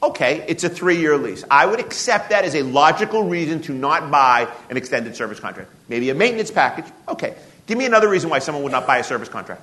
Okay, 0.03 0.45
it's 0.47 0.63
a 0.63 0.69
three 0.69 0.99
year 0.99 1.17
lease. 1.17 1.45
I 1.51 1.67
would 1.67 1.81
accept 1.81 2.31
that 2.31 2.45
as 2.45 2.55
a 2.55 2.63
logical 2.63 3.25
reason 3.25 3.61
to 3.63 3.75
not 3.75 4.11
buy 4.11 4.49
an 4.71 4.77
extended 4.77 5.17
service 5.17 5.41
contract. 5.41 5.71
Maybe 5.89 6.11
a 6.11 6.15
maintenance 6.15 6.51
package. 6.51 6.87
Okay. 7.09 7.35
Give 7.67 7.77
me 7.77 7.85
another 7.85 8.09
reason 8.09 8.31
why 8.31 8.39
someone 8.39 8.63
would 8.63 8.73
not 8.73 8.87
buy 8.87 8.99
a 8.99 9.05
service 9.05 9.29
contract. 9.29 9.63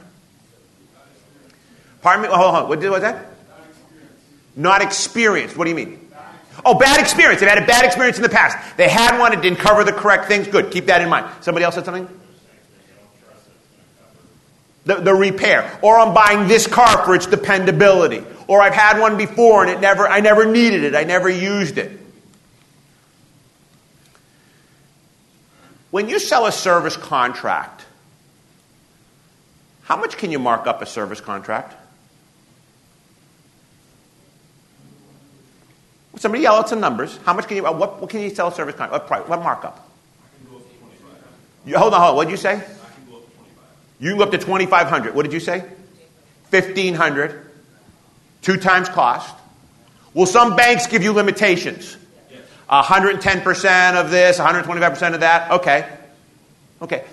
Pardon 2.01 2.23
me? 2.23 2.27
hold 2.27 2.55
on. 2.55 2.69
What 2.69 2.79
was 2.79 3.01
that? 3.01 3.25
Not 4.55 4.81
experienced. 4.81 5.57
What 5.57 5.63
do 5.63 5.71
you 5.71 5.75
mean? 5.75 6.01
Oh, 6.63 6.75
bad 6.75 6.99
experience. 6.99 7.39
They've 7.39 7.49
had 7.49 7.61
a 7.61 7.65
bad 7.65 7.83
experience 7.83 8.17
in 8.17 8.23
the 8.23 8.29
past. 8.29 8.77
They 8.77 8.87
had 8.87 9.19
one, 9.19 9.33
it 9.33 9.41
didn't 9.41 9.59
cover 9.59 9.83
the 9.83 9.91
correct 9.91 10.25
things. 10.25 10.47
Good. 10.47 10.71
Keep 10.71 10.85
that 10.85 11.01
in 11.01 11.09
mind. 11.09 11.27
Somebody 11.41 11.65
else 11.65 11.75
said 11.75 11.85
something? 11.85 12.07
The, 14.85 14.95
the 14.95 15.13
repair. 15.13 15.79
Or 15.81 15.99
I'm 15.99 16.13
buying 16.13 16.47
this 16.47 16.67
car 16.67 17.03
for 17.05 17.15
its 17.15 17.25
dependability. 17.25 18.23
Or 18.47 18.61
I've 18.61 18.73
had 18.73 18.99
one 18.99 19.17
before 19.17 19.63
and 19.63 19.71
it 19.71 19.79
never, 19.81 20.07
I 20.07 20.19
never 20.19 20.45
needed 20.45 20.83
it. 20.83 20.95
I 20.95 21.03
never 21.03 21.29
used 21.29 21.77
it. 21.77 21.99
When 25.91 26.07
you 26.07 26.19
sell 26.19 26.45
a 26.45 26.51
service 26.51 26.97
contract, 26.97 27.85
How 29.85 29.95
much 29.95 30.17
can 30.17 30.31
you 30.31 30.39
mark 30.39 30.65
up 30.65 30.81
a 30.81 30.85
service 30.85 31.21
contract? 31.21 31.75
Somebody 36.17 36.41
yell 36.43 36.55
out 36.55 36.69
some 36.69 36.79
numbers. 36.79 37.19
How 37.23 37.33
much 37.33 37.47
can 37.47 37.57
you, 37.57 37.63
what, 37.63 38.01
what 38.01 38.09
can 38.09 38.21
you 38.21 38.33
sell 38.33 38.47
a 38.47 38.51
service 38.51 38.73
contract? 38.75 38.93
What 38.93 39.07
price? 39.07 39.27
What 39.29 39.43
markup? 39.43 39.87
You, 41.65 41.77
hold 41.77 41.93
on, 41.93 42.01
hold 42.01 42.11
on. 42.11 42.15
What 42.15 42.25
did 42.25 42.31
you 42.31 42.37
say? 42.37 42.63
You 43.99 44.09
can 44.09 44.17
go 44.17 44.23
up 44.23 44.31
to 44.31 44.37
2500 44.37 45.15
What 45.15 45.23
did 45.23 45.33
you 45.33 45.39
say? 45.39 45.59
1500 46.49 47.41
Two 48.41 48.57
times 48.57 48.89
cost. 48.89 49.35
Will 50.13 50.27
some 50.27 50.55
banks 50.55 50.85
give 50.87 51.03
you 51.03 51.13
limitations? 51.13 51.97
110% 52.69 53.95
of 53.95 54.11
this, 54.11 54.39
125% 54.39 55.13
of 55.13 55.19
that? 55.21 55.51
Okay. 55.51 55.89
Okay. 56.81 57.03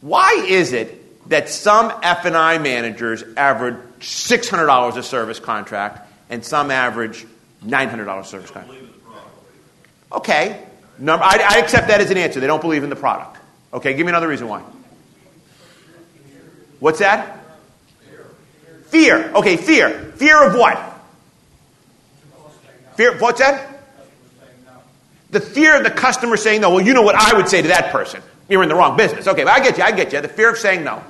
Why 0.00 0.44
is 0.48 0.72
it 0.72 1.28
that 1.28 1.48
some 1.48 1.92
F&I 2.02 2.58
managers 2.58 3.22
average 3.36 3.76
$600 4.00 4.96
a 4.96 5.02
service 5.02 5.38
contract 5.38 6.12
and 6.30 6.44
some 6.44 6.70
average 6.70 7.26
$900 7.64 8.26
service 8.26 8.50
contract? 8.50 8.82
Okay. 10.12 10.64
Number, 10.98 11.24
I, 11.24 11.56
I 11.56 11.58
accept 11.58 11.88
that 11.88 12.00
as 12.00 12.10
an 12.10 12.16
answer. 12.18 12.40
They 12.40 12.46
don't 12.46 12.62
believe 12.62 12.82
in 12.82 12.90
the 12.90 12.96
product. 12.96 13.36
Okay, 13.72 13.94
give 13.94 14.04
me 14.04 14.10
another 14.10 14.28
reason 14.28 14.48
why. 14.48 14.62
What's 16.80 17.00
that? 17.00 17.38
Fear. 18.86 19.32
Okay, 19.34 19.56
fear. 19.56 19.90
Fear 20.16 20.48
of 20.48 20.54
what? 20.54 20.78
Fear. 22.96 23.18
What's 23.18 23.40
that? 23.40 23.80
The 25.30 25.40
fear 25.40 25.76
of 25.76 25.84
the 25.84 25.90
customer 25.90 26.36
saying 26.36 26.62
no. 26.62 26.70
Well, 26.70 26.84
you 26.84 26.94
know 26.94 27.02
what 27.02 27.14
I 27.14 27.36
would 27.36 27.48
say 27.48 27.60
to 27.62 27.68
that 27.68 27.92
person. 27.92 28.22
You're 28.48 28.62
in 28.62 28.68
the 28.68 28.74
wrong 28.74 28.96
business. 28.96 29.28
Okay, 29.28 29.44
but 29.44 29.52
I 29.52 29.60
get 29.60 29.76
you. 29.76 29.84
I 29.84 29.92
get 29.92 30.12
you. 30.12 30.20
The 30.20 30.28
fear 30.28 30.50
of 30.50 30.58
saying 30.58 30.84
no. 30.84 31.02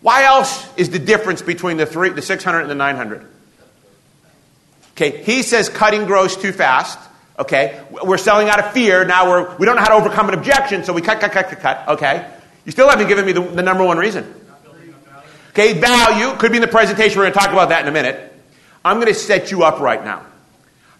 Why 0.00 0.24
else 0.24 0.66
is 0.76 0.90
the 0.90 0.98
difference 0.98 1.42
between 1.42 1.76
the 1.76 1.86
three, 1.86 2.08
the 2.08 2.22
600 2.22 2.60
and 2.60 2.70
the 2.70 2.74
900? 2.74 3.26
Okay, 4.92 5.22
he 5.22 5.42
says 5.42 5.68
cutting 5.68 6.06
grows 6.06 6.36
too 6.36 6.52
fast. 6.52 6.98
Okay, 7.38 7.82
we're 7.90 8.18
selling 8.18 8.48
out 8.48 8.58
of 8.58 8.72
fear. 8.72 9.04
Now 9.04 9.28
we're 9.28 9.56
we 9.56 9.66
don't 9.66 9.76
know 9.76 9.82
how 9.82 9.88
to 9.88 9.94
overcome 9.94 10.28
an 10.28 10.34
objection, 10.34 10.84
so 10.84 10.92
we 10.92 11.02
cut, 11.02 11.20
cut, 11.20 11.32
cut, 11.32 11.48
cut, 11.48 11.60
cut. 11.60 11.88
Okay, 11.88 12.30
you 12.64 12.72
still 12.72 12.88
haven't 12.88 13.08
given 13.08 13.24
me 13.24 13.32
the, 13.32 13.40
the 13.40 13.62
number 13.62 13.84
one 13.84 13.96
reason. 13.96 14.34
Okay, 15.52 15.78
value 15.78 16.36
could 16.38 16.50
be 16.50 16.56
in 16.56 16.62
the 16.62 16.68
presentation. 16.68 17.18
We're 17.18 17.24
going 17.24 17.34
to 17.34 17.38
talk 17.38 17.50
about 17.50 17.68
that 17.68 17.82
in 17.82 17.88
a 17.88 17.92
minute. 17.92 18.32
I'm 18.84 18.96
going 18.96 19.08
to 19.08 19.14
set 19.14 19.50
you 19.50 19.64
up 19.64 19.80
right 19.80 20.02
now. 20.02 20.24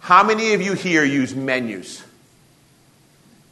How 0.01 0.23
many 0.23 0.53
of 0.53 0.61
you 0.61 0.75
here 0.75 1.05
use 1.05 1.35
menus? 1.35 2.03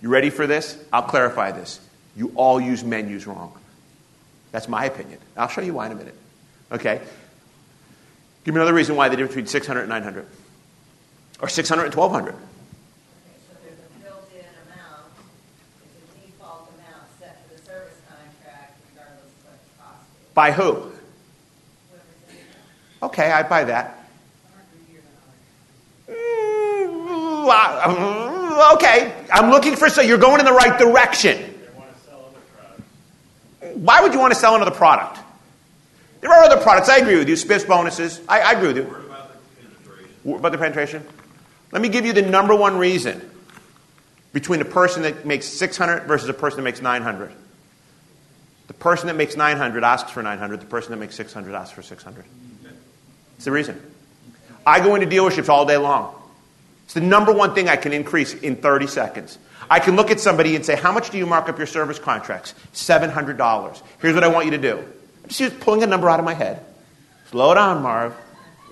You 0.03 0.11
ready 0.11 0.29
for 0.29 0.47
this? 0.47 0.77
I'll 0.93 1.03
clarify 1.03 1.53
this. 1.53 1.81
You 2.17 2.33
all 2.35 2.61
use 2.61 2.85
menus 2.85 3.27
wrong. 3.27 3.57
That's 4.53 4.69
my 4.69 4.85
opinion. 4.85 5.19
I'll 5.37 5.49
show 5.49 5.63
you 5.63 5.75
why 5.75 5.87
in 5.87 5.93
a 5.93 5.95
minute. 5.95 6.17
Okay? 6.71 7.01
Give 8.45 8.55
me 8.55 8.61
another 8.61 8.75
reason 8.75 8.95
why 8.95 9.09
the 9.09 9.17
difference 9.17 9.35
between 9.35 9.47
600 9.47 9.81
and 9.81 9.89
900. 9.89 10.27
Or 11.41 11.49
600 11.49 11.85
and 11.85 11.95
1200. 11.95 12.35
By 20.35 20.53
who? 20.53 20.90
Okay, 23.03 23.31
I 23.31 23.43
buy 23.43 23.65
that. 23.65 23.97
Mm, 27.49 28.75
okay, 28.75 29.15
I'm 29.33 29.51
looking 29.51 29.77
for 29.77 29.89
so 29.89 30.03
you're 30.03 30.19
going 30.19 30.41
in 30.41 30.47
the 30.47 30.53
right 30.53 30.79
direction. 30.79 31.47
Why 33.75 34.03
would 34.03 34.13
you 34.13 34.19
want 34.19 34.33
to 34.35 34.39
sell 34.39 34.55
another 34.55 34.71
product? 34.71 35.19
There 36.21 36.31
are 36.31 36.45
other 36.45 36.61
products. 36.61 36.89
I 36.89 36.99
agree 36.99 37.17
with 37.17 37.29
you. 37.29 37.35
Spiffs 37.35 37.67
bonuses. 37.67 38.21
I, 38.29 38.41
I 38.41 38.53
agree 38.53 38.69
with 38.69 38.77
you. 38.77 38.85
What 40.23 40.39
about 40.39 40.53
the 40.53 40.59
penetration? 40.59 41.07
Let 41.73 41.81
me 41.81 41.89
give 41.89 42.05
you 42.05 42.13
the 42.13 42.23
number 42.23 42.55
one 42.55 42.77
reason 42.77 43.31
between 44.33 44.61
a 44.61 44.67
person 44.67 45.03
that 45.03 45.25
makes 45.25 45.47
600 45.47 46.03
versus 46.03 46.29
a 46.29 46.35
person 46.35 46.59
that 46.59 46.65
makes 46.65 46.83
900. 46.83 47.33
The 48.67 48.75
person 48.75 49.07
that 49.07 49.17
makes 49.17 49.37
900 49.37 49.83
asks 49.83 50.11
for 50.11 50.23
900. 50.23 50.61
The 50.61 50.67
person 50.67 50.91
that 50.91 50.99
makes 50.99 51.17
600 51.17 51.55
asks 51.55 51.73
for 51.73 51.83
600. 51.83 52.25
It's 53.41 53.47
the 53.47 53.53
reason. 53.53 53.81
I 54.67 54.81
go 54.81 54.97
into 54.97 55.07
dealerships 55.07 55.49
all 55.49 55.65
day 55.65 55.79
long. 55.79 56.15
It's 56.85 56.93
the 56.93 57.01
number 57.01 57.33
one 57.33 57.55
thing 57.55 57.71
I 57.71 57.77
can 57.77 57.95
increase 57.95 58.35
in 58.35 58.57
30 58.57 58.87
seconds. 58.87 59.39
I 59.71 59.81
can 59.81 59.97
look 59.97 60.11
at 60.11 60.21
somebody 60.21 60.57
and 60.57 60.67
say, 60.67 60.77
How 60.77 60.93
much 60.93 61.09
do 61.09 61.17
you 61.17 61.25
mark 61.25 61.49
up 61.49 61.57
your 61.57 61.67
service 61.67 61.99
contracts? 61.99 62.53
$700. 62.75 63.83
Here's 64.03 64.15
what 64.15 64.25
I 64.25 64.29
want 64.29 64.45
you 64.45 64.51
to 64.51 64.59
do. 64.59 64.77
I'm 64.77 65.29
just 65.31 65.59
pulling 65.59 65.83
a 65.83 65.87
number 65.87 66.11
out 66.11 66.19
of 66.19 66.27
my 66.27 66.35
head. 66.35 66.63
Slow 67.31 67.55
down, 67.55 67.83
Marv. 67.83 68.15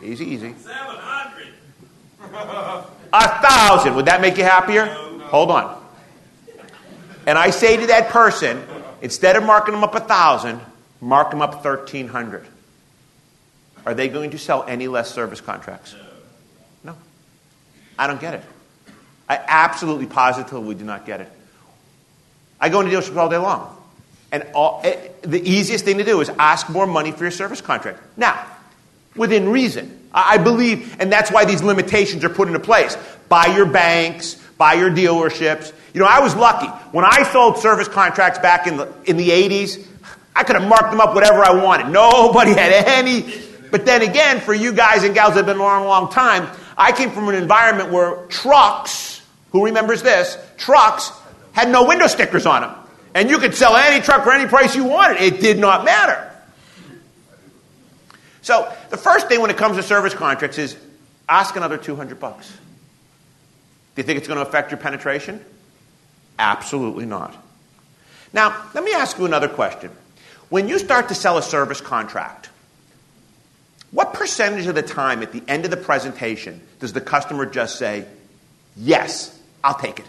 Easy, 0.03 0.27
easy. 0.27 0.55
700. 0.59 1.49
A 3.15 3.41
thousand. 3.41 3.95
Would 3.95 4.05
that 4.05 4.21
make 4.21 4.37
you 4.37 4.45
happier? 4.45 4.85
No, 4.85 5.17
no. 5.17 5.25
Hold 5.29 5.51
on. 5.51 5.83
And 7.27 7.39
I 7.39 7.49
say 7.49 7.79
to 7.79 7.87
that 7.87 8.11
person, 8.11 8.63
Instead 9.01 9.37
of 9.37 9.45
marking 9.45 9.73
them 9.73 9.83
up 9.83 9.95
a 9.95 10.01
thousand, 10.01 10.61
mark 11.01 11.31
them 11.31 11.41
up 11.41 11.63
thirteen 11.63 12.09
hundred. 12.09 12.47
Are 13.87 13.95
they 13.95 14.09
going 14.09 14.31
to 14.31 14.39
sell 14.39 14.65
any 14.65 14.89
less 14.89 15.13
service 15.13 15.41
contracts? 15.41 15.95
No. 16.85 16.97
I 17.99 18.07
don't 18.07 18.21
get 18.21 18.35
it. 18.35 18.43
I 19.29 19.39
absolutely 19.47 20.07
positively 20.07 20.75
do 20.75 20.85
not 20.85 21.07
get 21.07 21.21
it. 21.21 21.33
I 22.61 22.69
go 22.69 22.81
into 22.81 22.95
dealerships 22.97 23.17
all 23.17 23.29
day 23.29 23.37
long. 23.37 23.75
And 24.31 24.47
all, 24.55 24.83
it, 24.85 25.19
eh, 25.23 25.27
the 25.27 25.51
easiest 25.51 25.85
thing 25.85 25.99
to 25.99 26.05
do 26.05 26.21
is 26.21 26.29
ask 26.29 26.69
more 26.69 26.87
money 26.87 27.13
for 27.13 27.25
your 27.25 27.31
service 27.31 27.61
contract. 27.61 28.01
Now, 28.17 28.45
within 29.17 29.49
reason. 29.49 30.09
I, 30.13 30.35
I 30.35 30.39
believe, 30.39 30.97
and 31.01 31.11
that's 31.11 31.31
why 31.31 31.45
these 31.45 31.63
limitations 31.63 32.25
are 32.25 32.29
put 32.29 32.49
into 32.49 32.61
place 32.61 32.97
by 33.29 33.47
your 33.47 33.67
banks, 33.67 34.35
by 34.57 34.75
your 34.75 34.91
dealerships. 34.91 35.73
You 35.95 36.01
know, 36.01 36.07
I 36.07 36.21
was 36.21 36.35
lucky. 36.35 36.67
When 36.93 37.05
I 37.05 37.23
sold 37.33 37.59
service 37.59 37.89
contracts 37.89 38.39
back 38.39 38.67
in 38.67 38.77
the, 38.77 38.93
in 39.05 39.17
the 39.17 39.31
80s, 39.31 39.87
I 40.35 40.45
could 40.45 40.57
have 40.57 40.69
marked 40.69 40.91
them 40.91 41.01
up 41.01 41.15
whatever 41.15 41.45
I 41.45 41.63
wanted. 41.63 41.89
Nobody 41.89 42.53
had 42.53 42.73
any. 42.73 43.23
But 43.71 43.85
then 43.85 44.03
again, 44.03 44.41
for 44.41 44.55
you 44.55 44.73
guys 44.73 45.05
and 45.05 45.15
gals 45.15 45.35
that 45.35 45.45
have 45.45 45.47
been 45.47 45.59
around 45.59 45.83
a 45.83 45.89
long, 45.89 46.11
time, 46.11 46.49
I 46.77 46.93
came 46.93 47.11
from 47.11 47.29
an 47.29 47.35
environment 47.35 47.91
where 47.91 48.17
trucks, 48.27 49.23
who 49.51 49.65
remembers 49.65 50.03
this, 50.03 50.39
trucks 50.57 51.11
had 51.53 51.71
no 51.71 51.87
window 51.87 52.07
stickers 52.07 52.47
on 52.47 52.63
them. 52.63 52.75
And 53.15 53.29
you 53.29 53.39
could 53.39 53.55
sell 53.55 53.77
any 53.77 54.01
truck 54.03 54.25
for 54.25 54.33
any 54.33 54.49
price 54.49 54.77
you 54.77 54.85
wanted. 54.85 55.21
It 55.21 55.41
did 55.41 55.59
not 55.59 55.85
matter. 55.85 56.25
So 58.43 58.73
the 58.91 58.97
first 58.97 59.29
thing 59.29 59.41
when 59.41 59.51
it 59.51 59.57
comes 59.57 59.77
to 59.77 59.83
service 59.83 60.15
contracts 60.15 60.59
is 60.59 60.77
ask 61.29 61.57
another 61.57 61.77
200 61.77 62.19
bucks. 62.21 62.49
Do 62.49 64.03
you 64.03 64.03
think 64.05 64.19
it's 64.19 64.29
going 64.29 64.39
to 64.39 64.47
affect 64.47 64.71
your 64.71 64.79
penetration? 64.79 65.45
Absolutely 66.39 67.05
not. 67.05 67.35
Now, 68.33 68.69
let 68.75 68.85
me 68.85 68.93
ask 68.93 69.19
you 69.19 69.25
another 69.25 69.49
question. 69.49 69.91
When 70.49 70.69
you 70.69 70.79
start 70.79 71.09
to 71.09 71.15
sell 71.15 71.37
a 71.37 71.43
service 71.43 71.81
contract, 71.81 72.49
what 73.91 74.13
percentage 74.13 74.67
of 74.67 74.75
the 74.75 74.83
time 74.83 75.23
at 75.23 75.33
the 75.33 75.43
end 75.49 75.65
of 75.65 75.71
the 75.71 75.77
presentation 75.77 76.61
does 76.79 76.93
the 76.93 77.01
customer 77.01 77.47
just 77.47 77.79
say, 77.79 78.07
Yes, 78.77 79.37
I'll 79.65 79.75
take 79.75 79.99
it? 79.99 80.07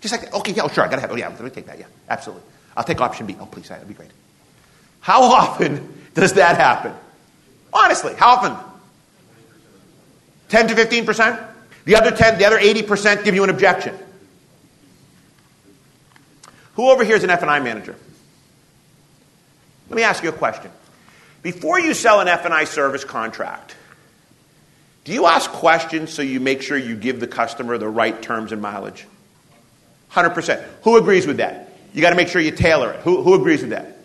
Just 0.00 0.12
like, 0.12 0.32
okay, 0.34 0.52
yeah, 0.52 0.62
oh, 0.64 0.68
sure, 0.68 0.84
I 0.84 0.88
gotta 0.88 1.02
have, 1.02 1.12
oh, 1.12 1.16
yeah, 1.16 1.28
let 1.28 1.40
me 1.40 1.50
take 1.50 1.66
that, 1.66 1.78
yeah, 1.78 1.86
absolutely. 2.08 2.44
I'll 2.76 2.84
take 2.84 3.00
option 3.00 3.26
B. 3.26 3.36
Oh, 3.40 3.46
please, 3.46 3.68
that'd 3.68 3.86
be 3.86 3.94
great. 3.94 4.10
How 5.00 5.22
often 5.32 6.02
does 6.14 6.34
that 6.34 6.56
happen? 6.56 6.92
Honestly, 7.72 8.14
how 8.14 8.30
often? 8.30 8.56
10 10.48 10.68
to 10.68 10.74
15%? 10.74 11.48
The 11.84 11.96
other 11.96 12.10
10, 12.10 12.38
the 12.38 12.44
other 12.44 12.58
80% 12.58 13.24
give 13.24 13.34
you 13.34 13.44
an 13.44 13.50
objection. 13.50 13.96
Who 16.74 16.90
over 16.90 17.04
here 17.04 17.16
is 17.16 17.24
an 17.24 17.30
F&I 17.30 17.60
manager? 17.60 17.96
Let 19.88 19.96
me 19.96 20.02
ask 20.02 20.22
you 20.22 20.28
a 20.28 20.32
question. 20.32 20.70
Before 21.42 21.78
you 21.78 21.94
sell 21.94 22.20
an 22.20 22.28
F&I 22.28 22.64
service 22.64 23.04
contract, 23.04 23.76
do 25.04 25.12
you 25.12 25.26
ask 25.26 25.50
questions 25.50 26.12
so 26.12 26.22
you 26.22 26.40
make 26.40 26.62
sure 26.62 26.76
you 26.76 26.96
give 26.96 27.20
the 27.20 27.26
customer 27.26 27.78
the 27.78 27.88
right 27.88 28.20
terms 28.20 28.52
and 28.52 28.60
mileage? 28.60 29.06
100%. 30.12 30.62
Who 30.82 30.96
agrees 30.96 31.26
with 31.26 31.38
that? 31.38 31.72
You 31.94 32.02
got 32.02 32.10
to 32.10 32.16
make 32.16 32.28
sure 32.28 32.40
you 32.40 32.50
tailor 32.50 32.92
it. 32.92 33.00
Who, 33.00 33.22
who 33.22 33.34
agrees 33.34 33.60
with 33.60 33.70
that? 33.70 33.98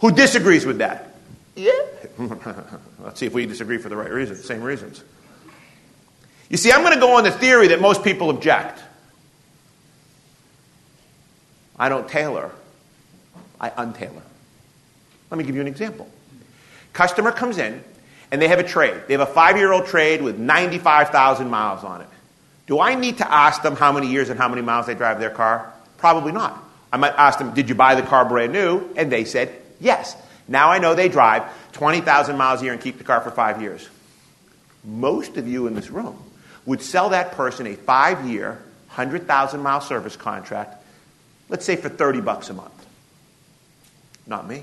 Who 0.00 0.10
disagrees 0.10 0.66
with 0.66 0.78
that? 0.78 1.14
Yeah. 1.54 1.72
Let's 2.98 3.20
see 3.20 3.26
if 3.26 3.32
we 3.32 3.46
disagree 3.46 3.78
for 3.78 3.88
the 3.88 3.96
right 3.96 4.10
reasons, 4.10 4.44
same 4.44 4.62
reasons. 4.62 5.02
You 6.48 6.56
see, 6.56 6.72
I'm 6.72 6.82
going 6.82 6.94
to 6.94 7.00
go 7.00 7.16
on 7.16 7.24
the 7.24 7.30
theory 7.30 7.68
that 7.68 7.80
most 7.80 8.02
people 8.02 8.30
object. 8.30 8.82
I 11.78 11.88
don't 11.88 12.08
tailor, 12.08 12.50
I 13.60 13.70
untailor. 13.70 14.22
Let 15.30 15.38
me 15.38 15.44
give 15.44 15.54
you 15.54 15.60
an 15.60 15.66
example. 15.66 16.08
Customer 16.92 17.32
comes 17.32 17.58
in 17.58 17.82
and 18.30 18.40
they 18.40 18.48
have 18.48 18.58
a 18.58 18.64
trade. 18.64 19.02
They 19.06 19.14
have 19.14 19.20
a 19.20 19.32
five 19.32 19.56
year 19.56 19.72
old 19.72 19.86
trade 19.86 20.22
with 20.22 20.38
95,000 20.38 21.48
miles 21.48 21.84
on 21.84 22.00
it. 22.00 22.08
Do 22.66 22.80
I 22.80 22.94
need 22.94 23.18
to 23.18 23.30
ask 23.30 23.62
them 23.62 23.76
how 23.76 23.92
many 23.92 24.08
years 24.08 24.30
and 24.30 24.38
how 24.38 24.48
many 24.48 24.62
miles 24.62 24.86
they 24.86 24.94
drive 24.94 25.20
their 25.20 25.30
car? 25.30 25.72
Probably 25.98 26.32
not. 26.32 26.62
I 26.92 26.96
might 26.96 27.14
ask 27.14 27.38
them, 27.38 27.54
Did 27.54 27.68
you 27.68 27.74
buy 27.74 27.94
the 27.94 28.02
car 28.02 28.24
brand 28.24 28.52
new? 28.52 28.88
And 28.96 29.10
they 29.10 29.24
said, 29.24 29.54
Yes. 29.80 30.16
Now 30.48 30.70
I 30.70 30.78
know 30.78 30.94
they 30.94 31.08
drive 31.08 31.44
20,000 31.72 32.36
miles 32.36 32.60
a 32.60 32.64
year 32.64 32.72
and 32.72 32.82
keep 32.82 32.98
the 32.98 33.04
car 33.04 33.20
for 33.20 33.30
five 33.30 33.62
years. 33.62 33.88
Most 34.84 35.36
of 35.36 35.46
you 35.46 35.66
in 35.66 35.74
this 35.74 35.90
room 35.90 36.18
would 36.66 36.82
sell 36.82 37.10
that 37.10 37.32
person 37.32 37.66
a 37.66 37.74
five 37.74 38.26
year, 38.26 38.52
100,000 38.88 39.60
mile 39.60 39.80
service 39.80 40.16
contract, 40.16 40.82
let's 41.48 41.64
say 41.64 41.76
for 41.76 41.88
30 41.88 42.20
bucks 42.20 42.50
a 42.50 42.54
month. 42.54 42.86
Not 44.26 44.48
me. 44.48 44.62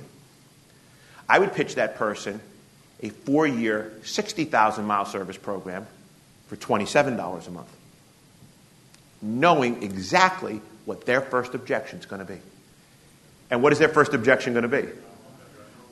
I 1.30 1.38
would 1.40 1.54
pitch 1.54 1.76
that 1.76 1.96
person 1.96 2.42
a 3.02 3.10
four 3.10 3.48
year, 3.48 3.94
60,000 4.04 4.86
mile 4.86 5.06
service 5.06 5.38
program 5.38 5.88
for 6.48 6.58
$27 6.58 7.48
a 7.48 7.52
month, 7.52 7.78
knowing 9.22 9.84
exactly 9.84 10.60
what 10.86 11.06
their 11.06 11.22
first 11.22 11.54
objection 11.54 12.00
is 12.00 12.06
going 12.06 12.26
to 12.26 12.26
be. 12.26 12.40
And 13.52 13.62
what 13.64 13.72
is 13.72 13.80
their 13.80 13.90
first 13.90 14.14
objection 14.14 14.54
going 14.54 14.70
to 14.70 14.82
be? 14.82 14.88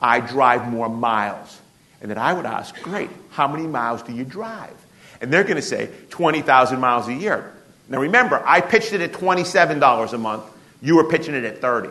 I 0.02 0.19
drive 0.19 0.69
more 0.69 0.89
miles. 0.89 1.60
And 2.02 2.12
then 2.12 2.17
I 2.17 2.34
would 2.34 2.45
ask, 2.45 2.80
great, 2.82 3.10
how 3.32 3.47
many 3.47 3.65
miles 3.67 4.04
do 4.04 4.13
you 4.13 4.23
drive? 4.23 4.76
And 5.21 5.32
they're 5.32 5.43
going 5.43 5.56
to 5.56 5.62
say 5.62 5.89
20,000 6.10 6.80
miles 6.80 7.08
a 7.08 7.13
year. 7.13 7.54
Now 7.89 8.00
remember, 8.00 8.41
I 8.45 8.62
pitched 8.62 8.93
it 8.93 9.02
at 9.02 9.13
$27 9.13 10.13
a 10.13 10.17
month. 10.17 10.43
You 10.82 10.97
were 10.97 11.06
pitching 11.06 11.34
it 11.34 11.43
at 11.43 11.60
30. 11.60 11.89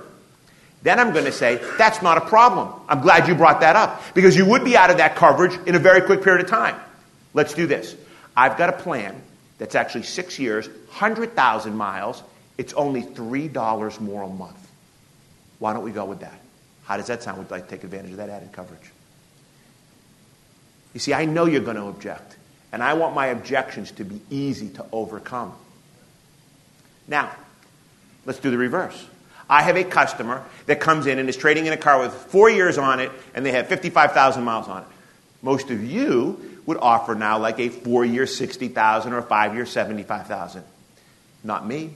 Then 0.82 1.00
I'm 1.00 1.12
going 1.12 1.24
to 1.24 1.32
say, 1.32 1.60
that's 1.78 2.02
not 2.02 2.18
a 2.18 2.20
problem. 2.20 2.72
I'm 2.88 3.00
glad 3.00 3.26
you 3.26 3.34
brought 3.34 3.60
that 3.60 3.76
up 3.76 4.02
because 4.14 4.36
you 4.36 4.46
would 4.46 4.64
be 4.64 4.76
out 4.76 4.90
of 4.90 4.98
that 4.98 5.16
coverage 5.16 5.58
in 5.66 5.74
a 5.74 5.78
very 5.78 6.00
quick 6.00 6.22
period 6.22 6.44
of 6.44 6.50
time. 6.50 6.76
Let's 7.34 7.54
do 7.54 7.66
this. 7.66 7.96
I've 8.36 8.56
got 8.56 8.68
a 8.68 8.72
plan 8.72 9.20
that's 9.58 9.74
actually 9.74 10.04
six 10.04 10.38
years, 10.38 10.68
100,000 10.68 11.76
miles. 11.76 12.22
It's 12.58 12.72
only 12.74 13.02
$3 13.02 14.00
more 14.00 14.22
a 14.22 14.28
month. 14.28 14.70
Why 15.58 15.72
don't 15.72 15.82
we 15.82 15.92
go 15.92 16.04
with 16.04 16.20
that? 16.20 16.38
How 16.84 16.96
does 16.96 17.06
that 17.06 17.22
sound? 17.22 17.38
Would 17.38 17.50
like 17.50 17.64
to 17.64 17.70
take 17.70 17.84
advantage 17.84 18.12
of 18.12 18.18
that 18.18 18.28
added 18.28 18.52
coverage? 18.52 18.92
You 20.94 21.00
see, 21.00 21.12
I 21.12 21.24
know 21.24 21.46
you're 21.46 21.60
going 21.60 21.76
to 21.76 21.86
object, 21.86 22.36
and 22.72 22.82
I 22.82 22.94
want 22.94 23.14
my 23.14 23.26
objections 23.26 23.90
to 23.92 24.04
be 24.04 24.20
easy 24.30 24.68
to 24.70 24.86
overcome. 24.92 25.52
Now, 27.08 27.32
let's 28.24 28.38
do 28.38 28.50
the 28.50 28.58
reverse. 28.58 29.06
I 29.48 29.62
have 29.62 29.76
a 29.76 29.84
customer 29.84 30.44
that 30.66 30.80
comes 30.80 31.06
in 31.06 31.18
and 31.18 31.28
is 31.28 31.36
trading 31.36 31.66
in 31.66 31.72
a 31.72 31.76
car 31.76 32.00
with 32.00 32.12
four 32.12 32.50
years 32.50 32.78
on 32.78 33.00
it, 33.00 33.12
and 33.34 33.46
they 33.46 33.52
have 33.52 33.68
55,000 33.68 34.42
miles 34.42 34.68
on 34.68 34.82
it. 34.82 34.88
Most 35.42 35.70
of 35.70 35.84
you 35.84 36.60
would 36.66 36.78
offer 36.78 37.14
now 37.14 37.38
like 37.38 37.60
a 37.60 37.68
four 37.68 38.04
year 38.04 38.26
60,000 38.26 39.12
or 39.12 39.18
a 39.18 39.22
five 39.22 39.54
year 39.54 39.66
75,000. 39.66 40.64
Not 41.44 41.66
me. 41.66 41.90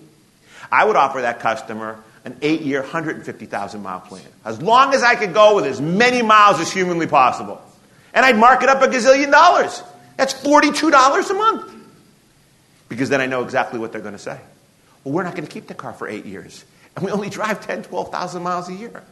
I 0.70 0.84
would 0.84 0.96
offer 0.96 1.22
that 1.22 1.40
customer 1.40 1.98
an 2.24 2.36
eight 2.42 2.60
year, 2.60 2.82
150,000 2.82 3.82
mile 3.82 4.00
plan. 4.00 4.22
As 4.44 4.60
long 4.60 4.94
as 4.94 5.02
I 5.02 5.14
could 5.14 5.32
go 5.32 5.56
with 5.56 5.64
as 5.64 5.80
many 5.80 6.22
miles 6.22 6.60
as 6.60 6.70
humanly 6.70 7.06
possible. 7.06 7.60
And 8.12 8.24
I'd 8.24 8.36
mark 8.36 8.62
it 8.62 8.68
up 8.68 8.82
a 8.82 8.88
gazillion 8.88 9.30
dollars. 9.30 9.82
That's 10.16 10.34
$42 10.34 11.30
a 11.30 11.34
month. 11.34 11.74
Because 12.88 13.08
then 13.08 13.20
I 13.20 13.26
know 13.26 13.42
exactly 13.42 13.78
what 13.78 13.92
they're 13.92 14.00
going 14.00 14.12
to 14.12 14.18
say. 14.18 14.38
Well, 15.04 15.14
we're 15.14 15.22
not 15.22 15.34
going 15.34 15.46
to 15.46 15.52
keep 15.52 15.66
the 15.66 15.74
car 15.74 15.92
for 15.92 16.08
eight 16.08 16.26
years. 16.26 16.64
And 17.00 17.06
we 17.06 17.12
only 17.12 17.30
drive 17.30 17.66
10, 17.66 17.84
12,000 17.84 18.42
miles 18.42 18.68
a 18.68 18.74
year. 18.74 19.02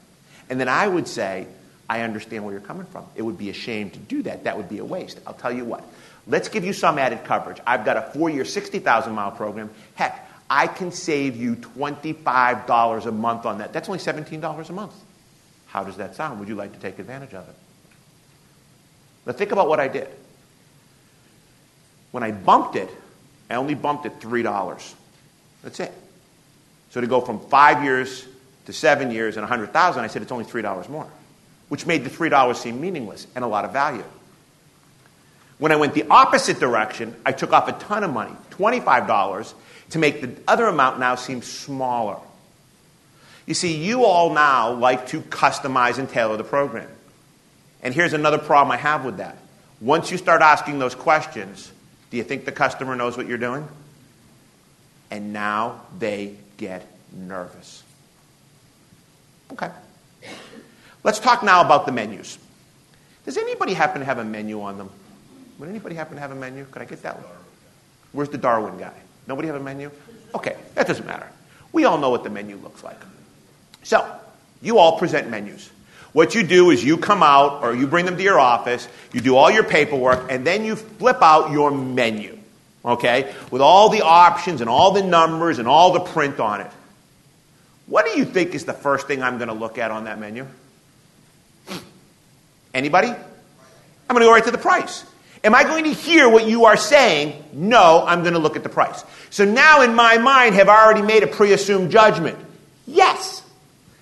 And 0.51 0.61
then 0.61 0.69
I 0.69 0.87
would 0.87 1.09
say, 1.09 1.47
I 1.89 2.03
understand 2.03 2.45
where 2.45 2.53
you're 2.53 2.61
coming 2.61 2.85
from. 2.85 3.07
It 3.17 3.23
would 3.23 3.39
be 3.39 3.49
a 3.49 3.55
shame 3.55 3.89
to 3.89 3.99
do 3.99 4.23
that. 4.25 4.45
That 4.45 4.59
would 4.59 4.69
be 4.69 4.77
a 4.77 4.85
waste. 4.85 5.19
I'll 5.27 5.33
tell 5.33 5.51
you 5.51 5.65
what. 5.65 5.83
Let's 6.27 6.51
give 6.51 6.67
you 6.67 6.75
some 6.75 6.99
added 6.99 7.25
coverage. 7.25 7.61
I've 7.67 7.87
got 7.87 7.97
a 7.97 8.03
four 8.13 8.29
year, 8.29 8.45
60,000 8.45 9.15
mile 9.15 9.31
program. 9.31 9.71
Heck, 9.95 10.29
I 10.51 10.67
can 10.67 10.93
save 10.93 11.35
you 11.37 11.57
$25 11.57 13.07
a 13.07 13.13
month 13.13 13.47
on 13.47 13.59
that. 13.59 13.73
That's 13.73 13.89
only 13.89 14.01
$17 14.01 14.69
a 14.69 14.73
month. 14.75 14.93
How 15.69 15.83
does 15.83 15.97
that 15.97 16.15
sound? 16.15 16.41
Would 16.41 16.49
you 16.49 16.57
like 16.57 16.75
to 16.75 16.79
take 16.79 16.99
advantage 16.99 17.33
of 17.33 17.49
it? 17.49 17.55
Now, 19.25 19.33
think 19.33 19.53
about 19.53 19.69
what 19.69 19.81
I 19.81 19.89
did. 19.89 20.09
When 22.11 22.23
I 22.23 22.33
bumped 22.33 22.77
it, 22.77 22.91
I 23.49 23.55
only 23.55 23.75
bumped 23.75 24.05
it 24.05 24.21
$3. 24.21 24.95
That's 25.63 25.81
it. 25.81 25.93
So 26.91 27.01
to 27.01 27.07
go 27.07 27.21
from 27.21 27.41
five 27.41 27.85
years 27.85 28.27
to 28.67 28.73
seven 28.73 29.11
years 29.11 29.37
and 29.37 29.43
100000 29.43 30.05
I 30.05 30.07
said 30.07 30.23
it's 30.23 30.33
only 30.33 30.45
$3 30.45 30.89
more, 30.89 31.07
which 31.69 31.87
made 31.87 32.05
the 32.05 32.11
$3 32.11 32.57
seem 32.57 32.81
meaningless 32.81 33.27
and 33.35 33.45
a 33.45 33.49
lot 33.49 33.65
of 33.65 33.73
value. 33.73 34.05
When 35.59 35.73
I 35.73 35.77
went 35.77 35.95
the 35.95 36.07
opposite 36.09 36.61
direction, 36.61 37.15
I 37.27 37.33
took 37.33 37.53
off 37.53 37.69
a 37.69 37.73
ton 37.73 38.05
of 38.05 38.13
money, 38.13 38.35
$25, 38.53 39.55
to 39.91 39.99
make 39.99 40.21
the 40.21 40.31
other 40.47 40.67
amount 40.67 41.01
now 41.01 41.15
seem 41.17 41.43
smaller. 41.43 42.19
You 43.47 43.55
see, 43.55 43.77
you 43.77 44.05
all 44.05 44.33
now 44.33 44.73
like 44.73 45.09
to 45.09 45.21
customize 45.23 45.99
and 45.99 46.09
tailor 46.09 46.37
the 46.37 46.45
program. 46.45 46.89
And 47.83 47.95
here's 47.95 48.13
another 48.13 48.39
problem 48.39 48.73
I 48.73 48.77
have 48.77 49.05
with 49.05 49.17
that. 49.17 49.39
Once 49.81 50.11
you 50.11 50.19
start 50.19 50.43
asking 50.43 50.79
those 50.79 50.95
questions, 50.95 51.73
do 52.11 52.17
you 52.17 52.25
think 52.25 52.45
the 52.45 52.53
customer 52.53 52.95
knows 52.95 53.17
what 53.17 53.27
you're 53.27 53.39
doing? 53.39 53.67
And 55.11 55.33
now 55.33 55.81
they 55.99 56.37
get 56.59 56.87
nervous. 57.13 57.83
Okay. 59.53 59.71
Let's 61.03 61.19
talk 61.19 61.43
now 61.43 61.63
about 61.63 61.87
the 61.87 61.93
menus. 61.93 62.39
Does 63.25 63.39
anybody 63.39 63.73
happen 63.73 64.01
to 64.01 64.05
have 64.05 64.19
a 64.19 64.25
menu 64.25 64.61
on 64.61 64.77
them? 64.77 64.91
Would 65.59 65.69
anybody 65.69 65.95
happen 65.95 66.17
to 66.17 66.21
have 66.21 66.33
a 66.33 66.35
menu? 66.35 66.67
Could 66.71 66.83
I 66.83 66.85
get 66.85 67.03
that 67.03 67.17
one? 67.17 67.25
Where's 68.13 68.29
the 68.29 68.39
Darwin 68.39 68.79
guy? 68.79 68.93
Nobody 69.27 69.49
have 69.49 69.57
a 69.57 69.65
menu? 69.65 69.91
Okay, 70.35 70.57
that 70.75 70.87
doesn't 70.87 71.07
matter. 71.07 71.29
We 71.73 71.85
all 71.85 71.99
know 71.99 72.11
what 72.11 72.25
the 72.25 72.31
menu 72.31 72.57
looks 72.57 72.83
like. 72.83 73.01
So, 73.83 74.07
you 74.61 74.79
all 74.79 74.99
present 74.99 75.31
menus. 75.31 75.71
What 76.13 76.35
you 76.35 76.43
do 76.43 76.71
is 76.71 76.83
you 76.83 76.97
come 76.97 77.23
out 77.23 77.63
or 77.63 77.75
you 77.75 77.87
bring 77.87 78.07
them 78.07 78.17
to 78.17 78.23
your 78.23 78.39
office, 78.39 78.89
you 79.13 79.21
do 79.21 79.37
all 79.37 79.51
your 79.51 79.63
paperwork, 79.63 80.31
and 80.33 80.47
then 80.47 80.65
you 80.65 80.77
flip 80.77 81.19
out 81.23 81.51
your 81.53 81.71
menu 81.71 82.38
okay, 82.85 83.35
with 83.51 83.63
all 83.63 83.89
the 83.89 84.03
options 84.03 84.61
and 84.61 84.71
all 84.71 84.93
the 84.93 85.03
numbers 85.03 85.59
and 85.59 85.69
all 85.69 85.93
the 85.93 86.01
print 86.01 86.41
on 86.41 86.61
it. 86.61 86.71
What 87.87 88.05
do 88.05 88.19
you 88.19 88.25
think 88.25 88.55
is 88.55 88.65
the 88.65 88.73
first 88.73 89.07
thing 89.07 89.23
I'm 89.23 89.39
going 89.39 89.49
to 89.49 89.55
look 89.55 89.79
at 89.79 89.91
on 89.91 90.05
that 90.05 90.21
menu? 90.21 90.47
Anybody? 92.75 93.09
I'm 93.09 94.15
going 94.15 94.21
to 94.21 94.27
go 94.27 94.33
right 94.33 94.45
to 94.45 94.51
the 94.51 94.59
price. 94.59 95.05
Am 95.45 95.55
I 95.55 95.63
going 95.63 95.85
to 95.85 95.93
hear 95.93 96.29
what 96.29 96.49
you 96.49 96.65
are 96.65 96.77
saying? 96.77 97.43
No, 97.53 98.05
I'm 98.07 98.23
going 98.23 98.35
to 98.35 98.39
look 98.39 98.57
at 98.57 98.63
the 98.63 98.69
price. 98.69 99.05
So 99.31 99.45
now 99.45 99.83
in 99.83 99.95
my 99.95 100.19
mind 100.19 100.55
have 100.57 100.69
I 100.69 100.85
already 100.85 101.03
made 101.03 101.23
a 101.23 101.27
pre-assumed 101.27 101.91
judgment? 101.91 102.39
Yes. 102.87 103.43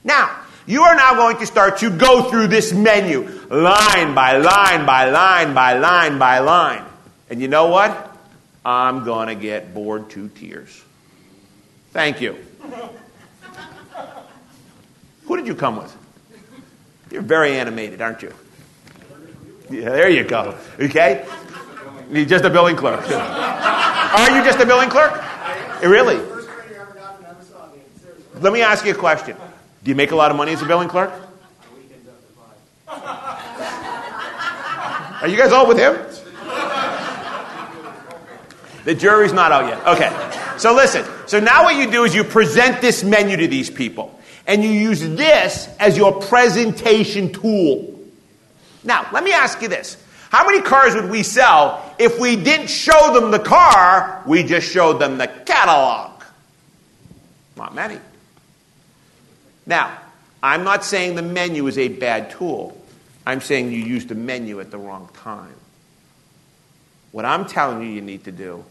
Now, 0.03 0.37
you 0.67 0.83
are 0.83 0.95
now 0.97 1.15
going 1.15 1.37
to 1.39 1.47
start 1.47 1.79
to 1.79 1.91
go 1.91 2.31
through 2.31 2.49
this 2.49 2.73
menu 2.73 3.29
line 3.51 4.15
by 4.15 4.39
line 4.39 4.87
by 4.87 5.11
line 5.11 5.55
by 5.55 5.79
line 5.79 6.19
by 6.19 6.39
line. 6.39 6.85
And 7.29 7.41
you 7.41 7.49
know 7.49 7.69
what? 7.69 8.16
I'm 8.67 9.05
going 9.05 9.29
to 9.29 9.37
get 9.37 9.73
bored 9.73 10.11
to 10.11 10.29
tears. 10.29 10.83
Thank 11.93 12.21
you. 12.21 12.37
Who 15.27 15.37
did 15.37 15.47
you 15.47 15.55
come 15.55 15.77
with? 15.77 15.97
You're 17.13 17.23
very 17.23 17.53
animated, 17.53 18.03
aren't 18.03 18.23
you? 18.23 18.35
Yeah, 19.71 19.91
there 19.91 20.11
you 20.11 20.25
go. 20.25 20.59
Okay? 20.81 21.25
You're 22.11 22.25
just 22.25 22.45
a 22.45 22.51
billing 22.51 22.75
clerk. 22.75 23.09
Are 23.09 24.37
you 24.37 24.45
just 24.45 24.59
a 24.59 24.67
billing 24.67 24.91
clerk? 24.91 25.23
Really? 25.83 26.19
Let 28.41 28.53
me 28.53 28.63
ask 28.63 28.85
you 28.85 28.91
a 28.91 28.97
question. 28.97 29.37
Do 29.85 29.91
you 29.91 29.95
make 29.95 30.11
a 30.11 30.17
lot 30.17 30.33
of 30.33 30.37
money 30.37 30.53
as 30.53 30.61
a 30.61 30.67
billing 30.67 30.89
clerk? 30.89 31.13
Are 32.89 33.39
you 35.29 35.37
guys 35.37 35.53
all 35.53 35.69
with 35.69 35.79
him? 35.79 35.95
The 38.87 38.95
jury's 38.95 39.33
not 39.33 39.51
out 39.51 39.67
yet. 39.67 39.85
Okay. 39.85 40.59
So 40.59 40.73
listen. 40.73 41.05
So 41.27 41.41
now 41.41 41.65
what 41.65 41.75
you 41.75 41.91
do 41.91 42.05
is 42.05 42.15
you 42.15 42.23
present 42.23 42.81
this 42.81 43.03
menu 43.03 43.37
to 43.37 43.49
these 43.49 43.69
people. 43.69 44.17
And 44.47 44.63
you 44.63 44.71
use 44.71 45.01
this 45.01 45.69
as 45.81 45.97
your 45.97 46.21
presentation 46.21 47.33
tool. 47.33 47.99
Now, 48.85 49.09
let 49.13 49.25
me 49.25 49.33
ask 49.33 49.61
you 49.61 49.67
this. 49.67 50.01
How 50.31 50.47
many 50.47 50.63
cars 50.63 50.95
would 50.95 51.11
we 51.11 51.25
sell 51.25 51.97
if 51.99 52.21
we 52.21 52.37
didn't 52.37 52.69
show 52.69 53.13
them 53.13 53.33
the 53.33 53.41
car, 53.41 54.23
we 54.25 54.45
just 54.45 54.71
showed 54.71 55.01
them 55.01 55.19
the 55.19 55.27
catalog? 55.27 56.23
Not 57.57 57.75
many. 57.75 57.99
Now, 59.67 59.99
I'm 60.45 60.63
not 60.63 60.85
saying 60.85 61.17
the 61.17 61.23
menu 61.23 61.67
is 61.67 61.77
a 61.77 61.89
bad 61.89 62.31
tool. 62.31 62.81
I'm 63.27 63.41
saying 63.41 63.73
you 63.73 63.81
used 63.81 64.07
the 64.11 64.15
menu 64.15 64.61
at 64.61 64.71
the 64.71 64.79
wrong 64.79 65.09
time. 65.13 65.57
What 67.11 67.25
I'm 67.25 67.47
telling 67.47 67.83
you 67.83 67.89
you 67.89 68.01
need 68.01 68.23
to 68.25 68.33
do 68.33 68.65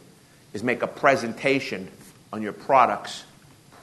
is 0.55 0.63
make 0.63 0.81
a 0.81 0.87
presentation 0.87 1.91
on 2.31 2.41
your 2.41 2.53
products 2.53 3.25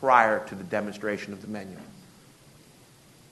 prior 0.00 0.44
to 0.48 0.54
the 0.54 0.64
demonstration 0.64 1.34
of 1.34 1.42
the 1.42 1.46
menu. 1.46 1.76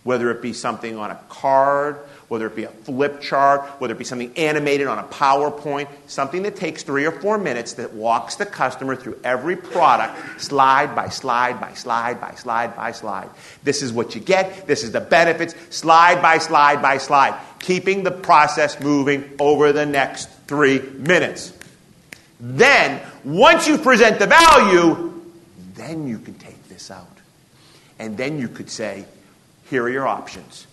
whether 0.03 0.31
it 0.31 0.40
be 0.40 0.53
something 0.53 0.96
on 0.96 1.11
a 1.11 1.20
card, 1.29 1.96
whether 2.29 2.46
it 2.46 2.57
be 2.57 2.64
a 2.64 2.68
flip 2.68 3.20
chart, 3.20 3.62
whether 3.81 3.92
it 3.92 3.98
be 3.98 4.05
something 4.05 4.33
animated 4.37 4.87
on 4.87 4.98
a 4.98 5.03
PowerPoint, 5.03 5.88
something 6.07 6.42
that 6.42 6.57
takes 6.57 6.83
three 6.83 7.05
or 7.05 7.12
four 7.12 7.37
minutes 7.37 7.74
that 7.74 7.92
walks 7.92 8.37
the 8.37 8.46
customer 8.46 8.96
through 8.96 9.18
every 9.24 9.57
product, 9.57 10.40
slide 10.40 10.94
by 10.94 11.09
slide 11.11 11.61
by 11.61 11.74
slide 11.74 12.18
by 12.18 12.33
slide 12.35 12.74
by 12.74 12.92
slide. 12.92 13.29
This 13.62 13.83
is 13.83 13.92
what 13.92 14.14
you 14.14 14.22
get, 14.22 14.66
this 14.66 14.85
is 14.85 14.92
the 14.92 15.00
benefits, 15.03 15.55
slide 15.68 16.22
by 16.22 16.38
slide 16.38 16.81
by 16.81 16.96
slide, 16.96 17.38
keeping 17.59 18.03
the 18.03 18.11
process 18.11 18.81
moving 18.81 19.31
over 19.38 19.72
the 19.72 19.85
next 19.85 20.31
three 20.46 20.81
minutes. 20.81 21.53
Then, 22.40 23.00
once 23.22 23.68
you 23.68 23.76
present 23.79 24.18
the 24.18 24.26
value, 24.26 25.22
then 25.74 26.09
you 26.09 26.18
can 26.18 26.35
take 26.35 26.68
this 26.68 26.90
out. 26.90 27.07
And 27.98 28.16
then 28.16 28.38
you 28.38 28.48
could 28.48 28.70
say, 28.70 29.05
here 29.68 29.85
are 29.85 29.90
your 29.90 30.07
options 30.07 30.66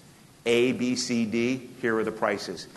a, 0.47 0.71
B, 0.71 0.95
C, 0.95 1.25
D, 1.25 1.69
here 1.82 1.97
are 1.97 2.06
the 2.06 2.12
prices. 2.12 2.67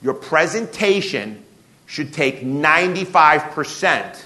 Your 0.00 0.14
presentation 0.14 1.44
should 1.84 2.14
take 2.14 2.40
95%, 2.40 4.24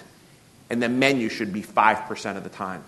and 0.71 0.81
the 0.81 0.89
menu 0.89 1.29
should 1.29 1.53
be 1.53 1.63
5% 1.63 2.37
of 2.37 2.45
the 2.45 2.49
time. 2.49 2.85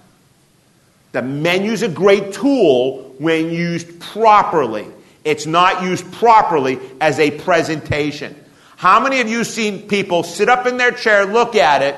The 1.10 1.22
menu 1.22 1.72
is 1.72 1.82
a 1.82 1.88
great 1.88 2.32
tool 2.32 3.14
when 3.18 3.50
used 3.50 3.98
properly. 3.98 4.86
It's 5.24 5.46
not 5.46 5.82
used 5.82 6.10
properly 6.12 6.78
as 7.00 7.18
a 7.18 7.32
presentation. 7.32 8.36
How 8.78 9.00
many 9.00 9.20
of 9.20 9.28
you 9.28 9.42
seen 9.42 9.88
people 9.88 10.22
sit 10.22 10.48
up 10.48 10.64
in 10.64 10.76
their 10.76 10.92
chair, 10.92 11.26
look 11.26 11.56
at 11.56 11.82
it, 11.82 11.96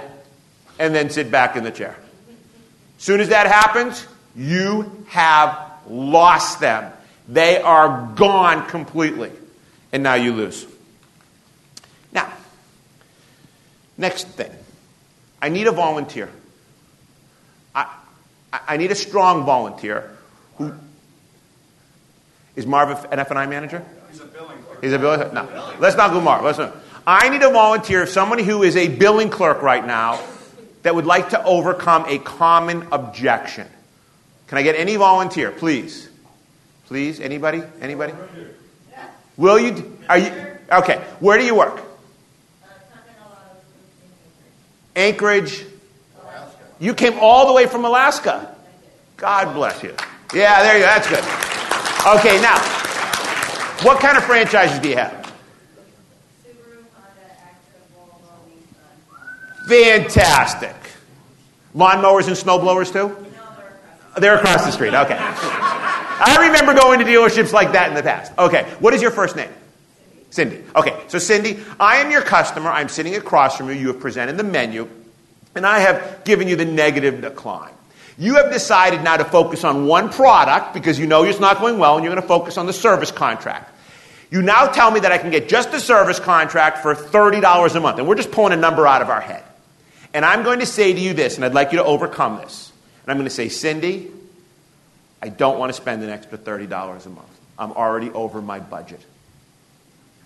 and 0.78 0.94
then 0.94 1.10
sit 1.10 1.30
back 1.30 1.54
in 1.54 1.62
the 1.62 1.70
chair? 1.70 1.94
Soon 2.96 3.20
as 3.20 3.28
that 3.28 3.46
happens, 3.46 4.06
you 4.34 5.04
have 5.08 5.72
lost 5.90 6.58
them. 6.58 6.90
They 7.28 7.60
are 7.60 8.10
gone 8.14 8.66
completely. 8.66 9.30
And 9.92 10.02
now 10.02 10.14
you 10.14 10.32
lose. 10.32 10.66
Now, 12.14 12.32
next 13.98 14.28
thing 14.28 14.50
I 15.42 15.50
need 15.50 15.66
a 15.66 15.72
volunteer. 15.72 16.30
I, 17.74 17.92
I 18.54 18.78
need 18.78 18.90
a 18.90 18.94
strong 18.94 19.44
volunteer 19.44 20.16
who. 20.56 20.72
Is 22.56 22.66
Marv 22.66 23.04
an 23.12 23.18
F&I 23.18 23.44
manager? 23.44 23.84
He's 24.10 24.20
a 24.20 24.24
billing. 24.24 24.56
He's 24.80 24.92
a 24.92 24.98
billing 24.98 25.34
No. 25.34 25.74
Let's 25.78 25.96
not 25.96 26.12
go 26.12 26.20
Marv. 26.20 26.44
Let's. 26.44 26.60
I 27.06 27.28
need 27.28 27.42
a 27.42 27.50
volunteer, 27.50 28.06
somebody 28.06 28.42
who 28.42 28.62
is 28.62 28.76
a 28.76 28.88
billing 28.88 29.30
clerk 29.30 29.62
right 29.62 29.84
now 29.84 30.20
that 30.82 30.94
would 30.94 31.06
like 31.06 31.30
to 31.30 31.44
overcome 31.44 32.04
a 32.06 32.18
common 32.18 32.86
objection. 32.92 33.66
Can 34.46 34.58
I 34.58 34.62
get 34.62 34.76
any 34.76 34.96
volunteer, 34.96 35.50
please? 35.50 36.08
Please, 36.86 37.20
anybody? 37.20 37.62
Anybody? 37.80 38.12
Will 39.36 39.58
you? 39.58 39.98
Are 40.08 40.18
you? 40.18 40.32
Okay. 40.70 40.96
Where 41.20 41.38
do 41.38 41.44
you 41.44 41.54
work? 41.54 41.80
Anchorage. 44.96 45.64
You 46.78 46.94
came 46.94 47.18
all 47.20 47.46
the 47.46 47.52
way 47.52 47.66
from 47.66 47.84
Alaska. 47.84 48.56
God 49.16 49.54
bless 49.54 49.82
you. 49.82 49.94
Yeah, 50.34 50.62
there 50.62 50.74
you 50.78 50.80
go. 50.80 50.86
That's 50.86 51.08
good. 51.08 51.24
Okay, 52.18 52.40
now, 52.40 52.79
what 53.82 54.00
kind 54.00 54.16
of 54.16 54.24
franchises 54.24 54.78
do 54.78 54.88
you 54.88 54.96
have? 54.96 55.32
Fantastic. 59.68 60.76
Lawnmowers 61.74 62.26
and 62.26 62.36
snowblowers 62.36 62.92
too? 62.92 63.16
They're 64.18 64.36
across 64.36 64.64
the 64.64 64.72
street. 64.72 64.94
Okay. 64.94 65.16
I 65.16 66.48
remember 66.48 66.74
going 66.74 66.98
to 66.98 67.04
dealerships 67.04 67.52
like 67.52 67.72
that 67.72 67.88
in 67.88 67.94
the 67.94 68.02
past. 68.02 68.32
Okay. 68.36 68.64
What 68.80 68.92
is 68.92 69.00
your 69.00 69.12
first 69.12 69.36
name? 69.36 69.50
Cindy. 70.30 70.56
Cindy. 70.56 70.70
Okay. 70.74 71.04
So, 71.08 71.18
Cindy, 71.18 71.60
I 71.78 71.96
am 71.96 72.10
your 72.10 72.22
customer. 72.22 72.70
I'm 72.70 72.88
sitting 72.88 73.14
across 73.14 73.56
from 73.56 73.68
you. 73.68 73.74
You 73.74 73.88
have 73.88 74.00
presented 74.00 74.36
the 74.36 74.44
menu, 74.44 74.88
and 75.54 75.64
I 75.64 75.78
have 75.80 76.24
given 76.24 76.48
you 76.48 76.56
the 76.56 76.64
negative 76.64 77.20
decline. 77.20 77.72
You 78.20 78.34
have 78.34 78.52
decided 78.52 79.02
now 79.02 79.16
to 79.16 79.24
focus 79.24 79.64
on 79.64 79.86
one 79.86 80.10
product 80.10 80.74
because 80.74 80.98
you 80.98 81.06
know 81.06 81.24
it's 81.24 81.40
not 81.40 81.58
going 81.58 81.78
well, 81.78 81.96
and 81.96 82.04
you're 82.04 82.12
going 82.12 82.20
to 82.20 82.28
focus 82.28 82.58
on 82.58 82.66
the 82.66 82.72
service 82.74 83.10
contract. 83.10 83.74
You 84.30 84.42
now 84.42 84.66
tell 84.66 84.90
me 84.90 85.00
that 85.00 85.10
I 85.10 85.16
can 85.16 85.30
get 85.30 85.48
just 85.48 85.72
the 85.72 85.80
service 85.80 86.20
contract 86.20 86.82
for 86.82 86.94
$30 86.94 87.74
a 87.74 87.80
month, 87.80 87.98
and 87.98 88.06
we're 88.06 88.16
just 88.16 88.30
pulling 88.30 88.52
a 88.52 88.56
number 88.60 88.86
out 88.86 89.00
of 89.00 89.08
our 89.08 89.22
head. 89.22 89.42
And 90.12 90.22
I'm 90.22 90.42
going 90.42 90.58
to 90.60 90.66
say 90.66 90.92
to 90.92 91.00
you 91.00 91.14
this, 91.14 91.36
and 91.36 91.46
I'd 91.46 91.54
like 91.54 91.72
you 91.72 91.78
to 91.78 91.84
overcome 91.84 92.36
this. 92.36 92.70
And 93.04 93.10
I'm 93.10 93.16
going 93.16 93.24
to 93.24 93.34
say, 93.34 93.48
Cindy, 93.48 94.10
I 95.22 95.30
don't 95.30 95.58
want 95.58 95.70
to 95.70 95.74
spend 95.74 96.02
an 96.02 96.10
extra 96.10 96.36
$30 96.36 96.66
a 97.06 97.08
month. 97.08 97.40
I'm 97.58 97.72
already 97.72 98.10
over 98.10 98.42
my 98.42 98.60
budget. 98.60 99.00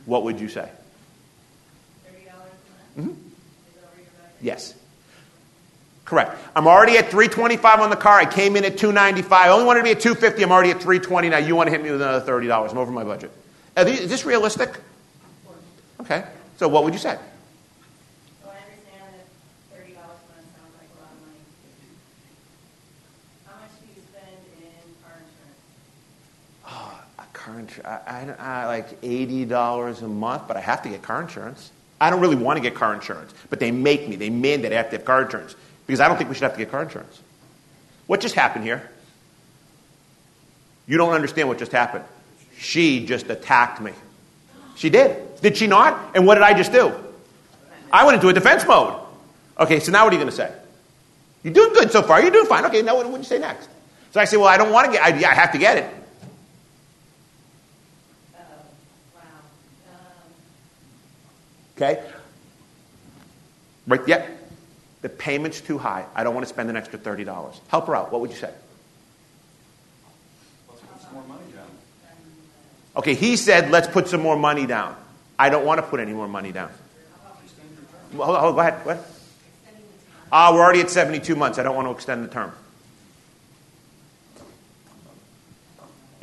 What 0.05 0.25
would 0.25 0.41
you 0.41 0.49
say? 0.49 0.69
$30 2.09 2.27
a 2.27 3.01
month? 3.01 3.13
Mm-hmm. 3.13 3.29
Yes. 4.43 4.75
Correct. 6.05 6.37
I'm 6.55 6.67
already 6.67 6.99
at 6.99 7.11
325 7.11 7.81
on 7.81 7.89
the 7.91 7.97
car. 7.97 8.19
I 8.19 8.27
came 8.27 8.57
in 8.57 8.65
at 8.65 8.77
295. 8.77 9.33
I 9.33 9.49
only 9.49 9.65
wanted 9.65 9.81
to 9.81 9.85
be 9.85 9.91
at 9.91 10.01
250. 10.01 10.43
I'm 10.43 10.53
already 10.53 10.71
at 10.71 10.77
320 10.77 11.31
now. 11.31 11.39
You 11.39 11.57
want 11.57 11.69
to 11.69 11.71
hit 11.71 11.83
me 11.83 11.91
with 11.91 12.03
another 12.03 12.25
$30. 12.31 12.71
I'm 12.71 12.79
over 12.79 12.93
my 12.93 13.05
budget. 13.05 13.31
These, 13.77 14.01
is 14.01 14.11
this 14.11 14.27
realistic? 14.27 14.77
Okay. 16.01 16.25
So 16.59 16.69
what 16.69 16.85
would 16.85 16.93
you 16.93 16.99
say? 16.99 17.19
So 18.43 18.51
I 18.51 18.57
understand 18.57 19.15
that 19.15 19.79
$30 19.79 19.93
a 19.93 19.95
sounds 19.95 20.75
like 20.79 20.89
a 20.95 21.01
lot 21.01 21.11
of 21.11 21.21
money. 21.23 21.41
How 23.47 23.55
much 23.61 23.71
do 23.81 23.87
you 23.97 24.03
spend 24.03 24.37
in 24.61 24.95
car 25.03 25.17
insurance? 25.17 25.59
Ah, 26.67 27.03
a 27.19 27.25
car 27.33 27.59
insurance, 27.59 27.87
I, 28.07 28.35
I, 28.47 28.63
I 28.63 28.67
like 28.67 29.01
$80 29.01 30.03
a 30.03 30.09
month, 30.09 30.43
but 30.47 30.59
I 30.59 30.61
have 30.61 30.83
to 30.83 30.91
get 30.91 31.01
car 31.01 31.23
insurance. 31.23 31.71
I 31.99 32.11
don't 32.11 32.21
really 32.21 32.37
want 32.37 32.59
to 32.59 32.61
get 32.61 32.75
car 32.75 32.93
insurance, 32.93 33.33
but 33.49 33.59
they 33.59 33.71
make 33.71 34.07
me. 34.07 34.17
They 34.17 34.29
mandate 34.29 34.73
I 34.73 34.77
have 34.77 34.91
to 34.91 34.97
have 34.97 35.07
car 35.07 35.23
insurance 35.23 35.57
because 35.87 36.01
I 36.01 36.09
don't 36.09 36.17
think 36.17 36.29
we 36.29 36.35
should 36.35 36.45
have 36.45 36.53
to 36.53 36.59
get 36.59 36.71
car 36.71 36.83
insurance. 36.83 37.21
What 38.07 38.21
just 38.21 38.35
happened 38.35 38.65
here? 38.65 38.91
You 40.87 40.99
don't 40.99 41.13
understand 41.13 41.49
what 41.49 41.59
just 41.59 41.73
happened. 41.73 42.05
She 42.59 43.07
just 43.07 43.29
attacked 43.31 43.81
me. 43.81 43.93
She 44.77 44.91
did. 44.91 45.41
Did 45.41 45.57
she 45.57 45.67
not? 45.67 46.15
And 46.15 46.27
what 46.27 46.35
did 46.35 46.43
I 46.43 46.55
just 46.55 46.73
do? 46.73 46.93
I 47.93 48.05
went 48.05 48.17
into 48.17 48.29
a 48.29 48.33
defense 48.33 48.67
mode. 48.67 49.01
Okay, 49.59 49.81
so 49.81 49.93
now 49.93 50.05
what 50.05 50.13
are 50.13 50.17
you 50.17 50.21
going 50.21 50.31
to 50.31 50.37
say? 50.37 50.53
You're 51.43 51.55
doing 51.55 51.73
good 51.75 51.93
so 51.93 52.03
far. 52.03 52.21
You're 52.21 52.31
doing 52.31 52.47
fine. 52.47 52.65
Okay, 52.67 52.83
now 52.83 52.97
what 52.97 53.09
would 53.09 53.19
you 53.19 53.25
say 53.25 53.39
next? 53.39 53.69
So 54.13 54.21
I 54.21 54.25
say, 54.25 54.37
well, 54.37 54.47
I 54.47 54.57
don't 54.57 54.73
want 54.73 54.87
to 54.87 54.93
get. 54.93 55.05
I, 55.05 55.17
yeah, 55.19 55.31
I 55.31 55.35
have 55.35 55.53
to 55.53 55.59
get 55.59 55.77
it. 55.77 55.95
Wow. 58.33 59.21
Um, 59.89 60.03
Okay? 61.77 62.03
Right, 63.87 64.01
yeah. 64.07 64.27
The 65.05 65.11
payment's 65.11 65.61
too 65.61 65.77
high. 65.77 66.07
I 66.15 66.25
don't 66.25 66.33
want 66.33 66.47
to 66.47 66.49
spend 66.49 66.71
an 66.71 66.79
extra 66.79 66.99
$30. 66.99 67.61
Help 67.69 67.89
her 67.89 67.95
out. 67.95 68.11
What 68.11 68.23
would 68.23 68.31
you 68.31 68.37
say? 68.37 68.51
Let's 70.67 70.81
put 70.81 71.03
some 71.03 71.13
more 71.13 71.25
money 71.25 71.53
down. 71.55 71.67
Okay, 72.97 73.13
he 73.13 73.37
said, 73.37 73.71
let's 73.71 73.87
put 73.87 74.09
some 74.09 74.23
more 74.23 74.39
money 74.39 74.65
down. 74.65 74.97
I 75.39 75.51
don't 75.51 75.67
want 75.67 75.77
to 75.77 75.83
put 75.83 76.01
any 76.01 76.15
more 76.15 76.27
money 76.27 76.53
down. 76.53 76.71
Well, 78.15 78.29
hold, 78.29 78.39
hold, 78.39 78.55
go 78.55 78.61
ahead. 78.63 78.87
What? 78.87 79.07
Ah, 80.33 80.55
we're 80.55 80.63
already 80.63 80.81
at 80.81 80.89
72 80.89 81.37
months. 81.37 81.59
I 81.59 81.65
don't 81.65 81.77
want 81.77 81.87
to 81.87 81.93
extend 81.93 82.25
the 82.25 82.29
term. 82.29 82.51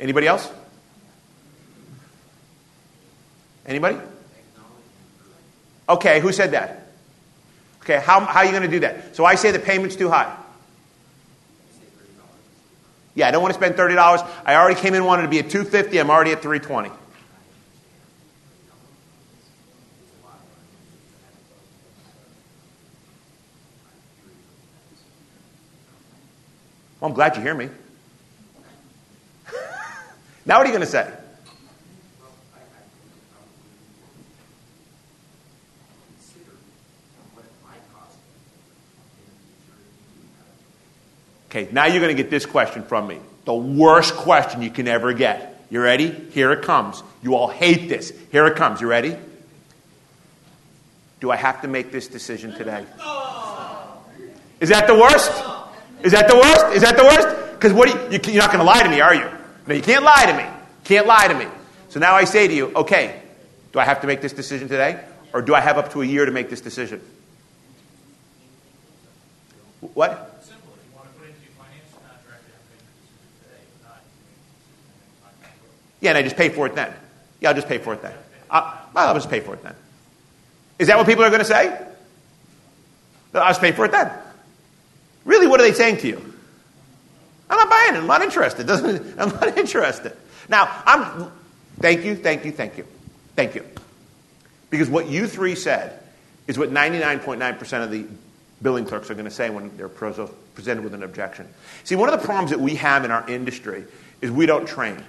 Anybody 0.00 0.26
else? 0.26 0.50
Anybody? 3.64 3.96
Okay, 5.88 6.18
who 6.18 6.32
said 6.32 6.50
that? 6.50 6.81
Okay, 7.82 8.00
how, 8.00 8.20
how 8.20 8.40
are 8.40 8.44
you 8.44 8.52
going 8.52 8.62
to 8.62 8.68
do 8.68 8.80
that? 8.80 9.16
So 9.16 9.24
I 9.24 9.34
say 9.34 9.50
the 9.50 9.58
payment's 9.58 9.96
too 9.96 10.08
high. 10.08 10.36
Yeah, 13.14 13.28
I 13.28 13.30
don't 13.32 13.42
want 13.42 13.52
to 13.52 13.58
spend 13.58 13.74
$30. 13.74 13.96
I 14.46 14.54
already 14.54 14.80
came 14.80 14.94
in 14.94 15.04
wanted 15.04 15.22
to 15.22 15.28
be 15.28 15.40
at 15.40 15.50
250. 15.50 15.98
I'm 15.98 16.08
already 16.08 16.32
at 16.32 16.40
320. 16.40 16.90
Well, 27.00 27.08
I'm 27.10 27.14
glad 27.14 27.36
you 27.36 27.42
hear 27.42 27.54
me. 27.54 27.68
now 30.46 30.58
what 30.58 30.64
are 30.64 30.66
you 30.66 30.72
going 30.72 30.80
to 30.82 30.86
say? 30.86 31.12
Okay, 41.52 41.68
now 41.70 41.84
you're 41.84 42.00
going 42.00 42.16
to 42.16 42.22
get 42.22 42.30
this 42.30 42.46
question 42.46 42.82
from 42.82 43.06
me. 43.06 43.18
The 43.44 43.52
worst 43.52 44.14
question 44.14 44.62
you 44.62 44.70
can 44.70 44.88
ever 44.88 45.12
get. 45.12 45.66
You 45.68 45.82
ready? 45.82 46.10
Here 46.10 46.50
it 46.52 46.62
comes. 46.62 47.02
You 47.22 47.34
all 47.34 47.48
hate 47.48 47.90
this. 47.90 48.10
Here 48.30 48.46
it 48.46 48.56
comes. 48.56 48.80
You 48.80 48.88
ready? 48.88 49.14
Do 51.20 51.30
I 51.30 51.36
have 51.36 51.60
to 51.60 51.68
make 51.68 51.92
this 51.92 52.08
decision 52.08 52.54
today? 52.54 52.86
Is 54.60 54.70
that 54.70 54.86
the 54.86 54.94
worst? 54.94 55.30
Is 56.02 56.12
that 56.12 56.26
the 56.26 56.36
worst? 56.36 56.74
Is 56.74 56.82
that 56.82 56.96
the 56.96 57.04
worst? 57.04 57.52
Because 57.52 57.74
what? 57.74 57.88
You, 57.88 58.00
you, 58.12 58.32
you're 58.32 58.42
not 58.42 58.50
going 58.50 58.64
to 58.64 58.64
lie 58.64 58.82
to 58.82 58.88
me, 58.88 59.02
are 59.02 59.14
you? 59.14 59.30
No, 59.66 59.74
you 59.74 59.82
can't 59.82 60.04
lie 60.04 60.24
to 60.24 60.36
me. 60.36 60.44
Can't 60.84 61.06
lie 61.06 61.28
to 61.28 61.34
me. 61.34 61.46
So 61.90 62.00
now 62.00 62.14
I 62.14 62.24
say 62.24 62.48
to 62.48 62.54
you, 62.54 62.72
okay, 62.74 63.20
do 63.72 63.78
I 63.78 63.84
have 63.84 64.00
to 64.00 64.06
make 64.06 64.22
this 64.22 64.32
decision 64.32 64.68
today? 64.68 65.04
Or 65.34 65.42
do 65.42 65.54
I 65.54 65.60
have 65.60 65.76
up 65.76 65.92
to 65.92 66.00
a 66.00 66.04
year 66.06 66.24
to 66.24 66.32
make 66.32 66.48
this 66.48 66.62
decision? 66.62 67.02
What? 69.80 70.44
Simple, 70.44 70.74
if 70.76 70.90
you 70.90 70.96
want 70.96 71.08
to 71.12 71.18
put 71.18 71.28
into 71.28 71.40
your 71.42 71.52
financial 71.58 71.98
contract, 72.02 72.42
you 72.46 72.52
have 72.54 72.62
to 72.62 72.70
make 72.70 72.82
the 72.82 72.94
decision 73.02 73.30
today, 73.42 73.62
not 73.82 73.98
make 75.40 75.54
the 75.54 75.68
decision 75.70 75.91
Yeah, 76.02 76.10
and 76.10 76.18
I 76.18 76.22
just 76.22 76.36
pay 76.36 76.50
for 76.50 76.66
it 76.66 76.74
then. 76.74 76.92
Yeah, 77.40 77.48
I'll 77.48 77.54
just 77.54 77.68
pay 77.68 77.78
for 77.78 77.94
it 77.94 78.02
then. 78.02 78.12
I'll, 78.50 78.90
I'll 78.94 79.14
just 79.14 79.30
pay 79.30 79.40
for 79.40 79.54
it 79.54 79.62
then. 79.62 79.74
Is 80.78 80.88
that 80.88 80.98
what 80.98 81.06
people 81.06 81.24
are 81.24 81.30
going 81.30 81.40
to 81.40 81.46
say? 81.46 81.68
I'll 83.32 83.48
just 83.48 83.60
pay 83.60 83.72
for 83.72 83.86
it 83.86 83.92
then. 83.92 84.10
Really, 85.24 85.46
what 85.46 85.60
are 85.60 85.62
they 85.62 85.72
saying 85.72 85.98
to 85.98 86.08
you? 86.08 86.34
I'm 87.48 87.56
not 87.56 87.70
buying 87.70 87.94
it. 87.94 87.98
I'm 87.98 88.06
not 88.06 88.22
interested. 88.22 88.66
Doesn't, 88.66 89.18
I'm 89.18 89.28
not 89.28 89.56
interested. 89.56 90.16
Now, 90.48 90.82
I'm. 90.84 91.30
Thank 91.78 92.04
you, 92.04 92.16
thank 92.16 92.44
you, 92.44 92.52
thank 92.52 92.76
you, 92.76 92.86
thank 93.34 93.54
you. 93.54 93.64
Because 94.70 94.90
what 94.90 95.08
you 95.08 95.26
three 95.26 95.54
said 95.54 96.00
is 96.46 96.58
what 96.58 96.70
99.9% 96.70 97.84
of 97.84 97.90
the 97.90 98.06
billing 98.60 98.84
clerks 98.84 99.10
are 99.10 99.14
going 99.14 99.24
to 99.24 99.30
say 99.30 99.50
when 99.50 99.74
they're 99.76 99.88
presented 99.88 100.82
with 100.82 100.94
an 100.94 101.02
objection. 101.02 101.48
See, 101.84 101.94
one 101.94 102.12
of 102.12 102.20
the 102.20 102.24
problems 102.24 102.50
that 102.50 102.60
we 102.60 102.74
have 102.76 103.04
in 103.04 103.10
our 103.10 103.28
industry 103.28 103.84
is 104.20 104.30
we 104.30 104.46
don't 104.46 104.66
train. 104.66 105.02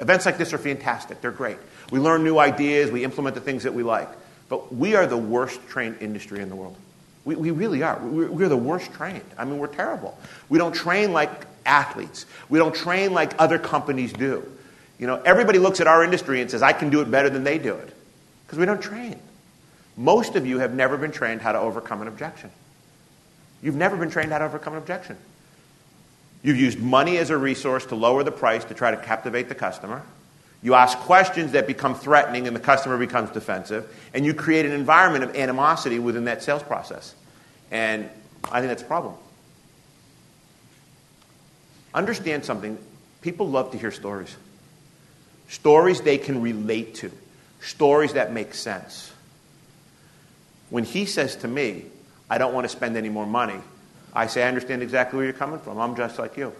Events 0.00 0.26
like 0.26 0.38
this 0.38 0.52
are 0.52 0.58
fantastic, 0.58 1.20
they're 1.20 1.30
great. 1.30 1.58
We 1.90 1.98
learn 1.98 2.24
new 2.24 2.38
ideas, 2.38 2.90
we 2.90 3.04
implement 3.04 3.34
the 3.34 3.40
things 3.40 3.64
that 3.64 3.74
we 3.74 3.82
like. 3.82 4.08
But 4.48 4.74
we 4.74 4.94
are 4.94 5.06
the 5.06 5.16
worst 5.16 5.60
trained 5.68 5.98
industry 6.00 6.40
in 6.40 6.48
the 6.48 6.56
world. 6.56 6.76
We, 7.24 7.36
we 7.36 7.50
really 7.50 7.82
are. 7.82 7.98
We're, 7.98 8.30
we're 8.30 8.48
the 8.48 8.56
worst 8.56 8.92
trained. 8.94 9.24
I 9.36 9.44
mean, 9.44 9.58
we're 9.58 9.68
terrible. 9.68 10.18
We 10.48 10.58
don't 10.58 10.74
train 10.74 11.12
like 11.12 11.30
athletes, 11.66 12.26
we 12.48 12.58
don't 12.58 12.74
train 12.74 13.12
like 13.12 13.32
other 13.38 13.58
companies 13.58 14.12
do. 14.12 14.50
You 14.98 15.06
know, 15.06 15.16
everybody 15.24 15.58
looks 15.58 15.80
at 15.80 15.86
our 15.86 16.04
industry 16.04 16.40
and 16.42 16.50
says, 16.50 16.62
I 16.62 16.72
can 16.72 16.90
do 16.90 17.00
it 17.00 17.10
better 17.10 17.30
than 17.30 17.44
they 17.44 17.58
do 17.58 17.74
it. 17.74 17.94
Because 18.46 18.58
we 18.58 18.66
don't 18.66 18.82
train. 18.82 19.18
Most 19.96 20.36
of 20.36 20.46
you 20.46 20.58
have 20.58 20.74
never 20.74 20.96
been 20.96 21.12
trained 21.12 21.40
how 21.40 21.52
to 21.52 21.58
overcome 21.58 22.02
an 22.02 22.08
objection. 22.08 22.50
You've 23.62 23.76
never 23.76 23.96
been 23.96 24.10
trained 24.10 24.32
how 24.32 24.38
to 24.38 24.44
overcome 24.44 24.74
an 24.74 24.78
objection. 24.78 25.16
You've 26.42 26.58
used 26.58 26.78
money 26.78 27.18
as 27.18 27.30
a 27.30 27.36
resource 27.36 27.86
to 27.86 27.94
lower 27.94 28.24
the 28.24 28.32
price 28.32 28.64
to 28.66 28.74
try 28.74 28.90
to 28.90 28.96
captivate 28.96 29.48
the 29.48 29.54
customer. 29.54 30.02
You 30.62 30.74
ask 30.74 30.98
questions 30.98 31.52
that 31.52 31.66
become 31.66 31.94
threatening 31.94 32.46
and 32.46 32.54
the 32.54 32.60
customer 32.60 32.98
becomes 32.98 33.30
defensive. 33.30 33.94
And 34.12 34.24
you 34.24 34.34
create 34.34 34.66
an 34.66 34.72
environment 34.72 35.24
of 35.24 35.36
animosity 35.36 35.98
within 35.98 36.24
that 36.24 36.42
sales 36.42 36.62
process. 36.62 37.14
And 37.70 38.08
I 38.44 38.60
think 38.60 38.68
that's 38.68 38.82
a 38.82 38.86
problem. 38.86 39.14
Understand 41.92 42.44
something 42.44 42.78
people 43.20 43.48
love 43.48 43.72
to 43.72 43.78
hear 43.78 43.90
stories, 43.90 44.34
stories 45.48 46.00
they 46.00 46.18
can 46.18 46.40
relate 46.40 46.94
to, 46.96 47.10
stories 47.60 48.14
that 48.14 48.32
make 48.32 48.54
sense. 48.54 49.12
When 50.70 50.84
he 50.84 51.04
says 51.04 51.36
to 51.36 51.48
me, 51.48 51.86
I 52.28 52.38
don't 52.38 52.54
want 52.54 52.64
to 52.64 52.68
spend 52.68 52.96
any 52.96 53.08
more 53.08 53.26
money, 53.26 53.60
I 54.12 54.26
say, 54.26 54.42
I 54.42 54.48
understand 54.48 54.82
exactly 54.82 55.16
where 55.16 55.24
you're 55.24 55.32
coming 55.32 55.60
from. 55.60 55.78
I'm 55.78 55.96
just 55.96 56.18
like 56.18 56.36
you. 56.36 56.52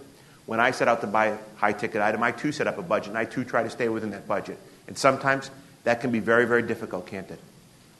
When 0.46 0.60
I 0.60 0.70
set 0.70 0.88
out 0.88 1.00
to 1.02 1.06
buy 1.06 1.26
a 1.26 1.38
high 1.56 1.72
ticket 1.72 2.00
item, 2.00 2.22
I 2.22 2.32
too 2.32 2.52
set 2.52 2.66
up 2.66 2.78
a 2.78 2.82
budget, 2.82 3.08
and 3.08 3.18
I 3.18 3.24
too 3.24 3.44
try 3.44 3.62
to 3.62 3.70
stay 3.70 3.88
within 3.88 4.10
that 4.10 4.26
budget. 4.26 4.58
And 4.88 4.96
sometimes 4.96 5.50
that 5.84 6.00
can 6.00 6.10
be 6.10 6.20
very, 6.20 6.44
very 6.44 6.62
difficult, 6.62 7.06
can't 7.06 7.30
it? 7.30 7.40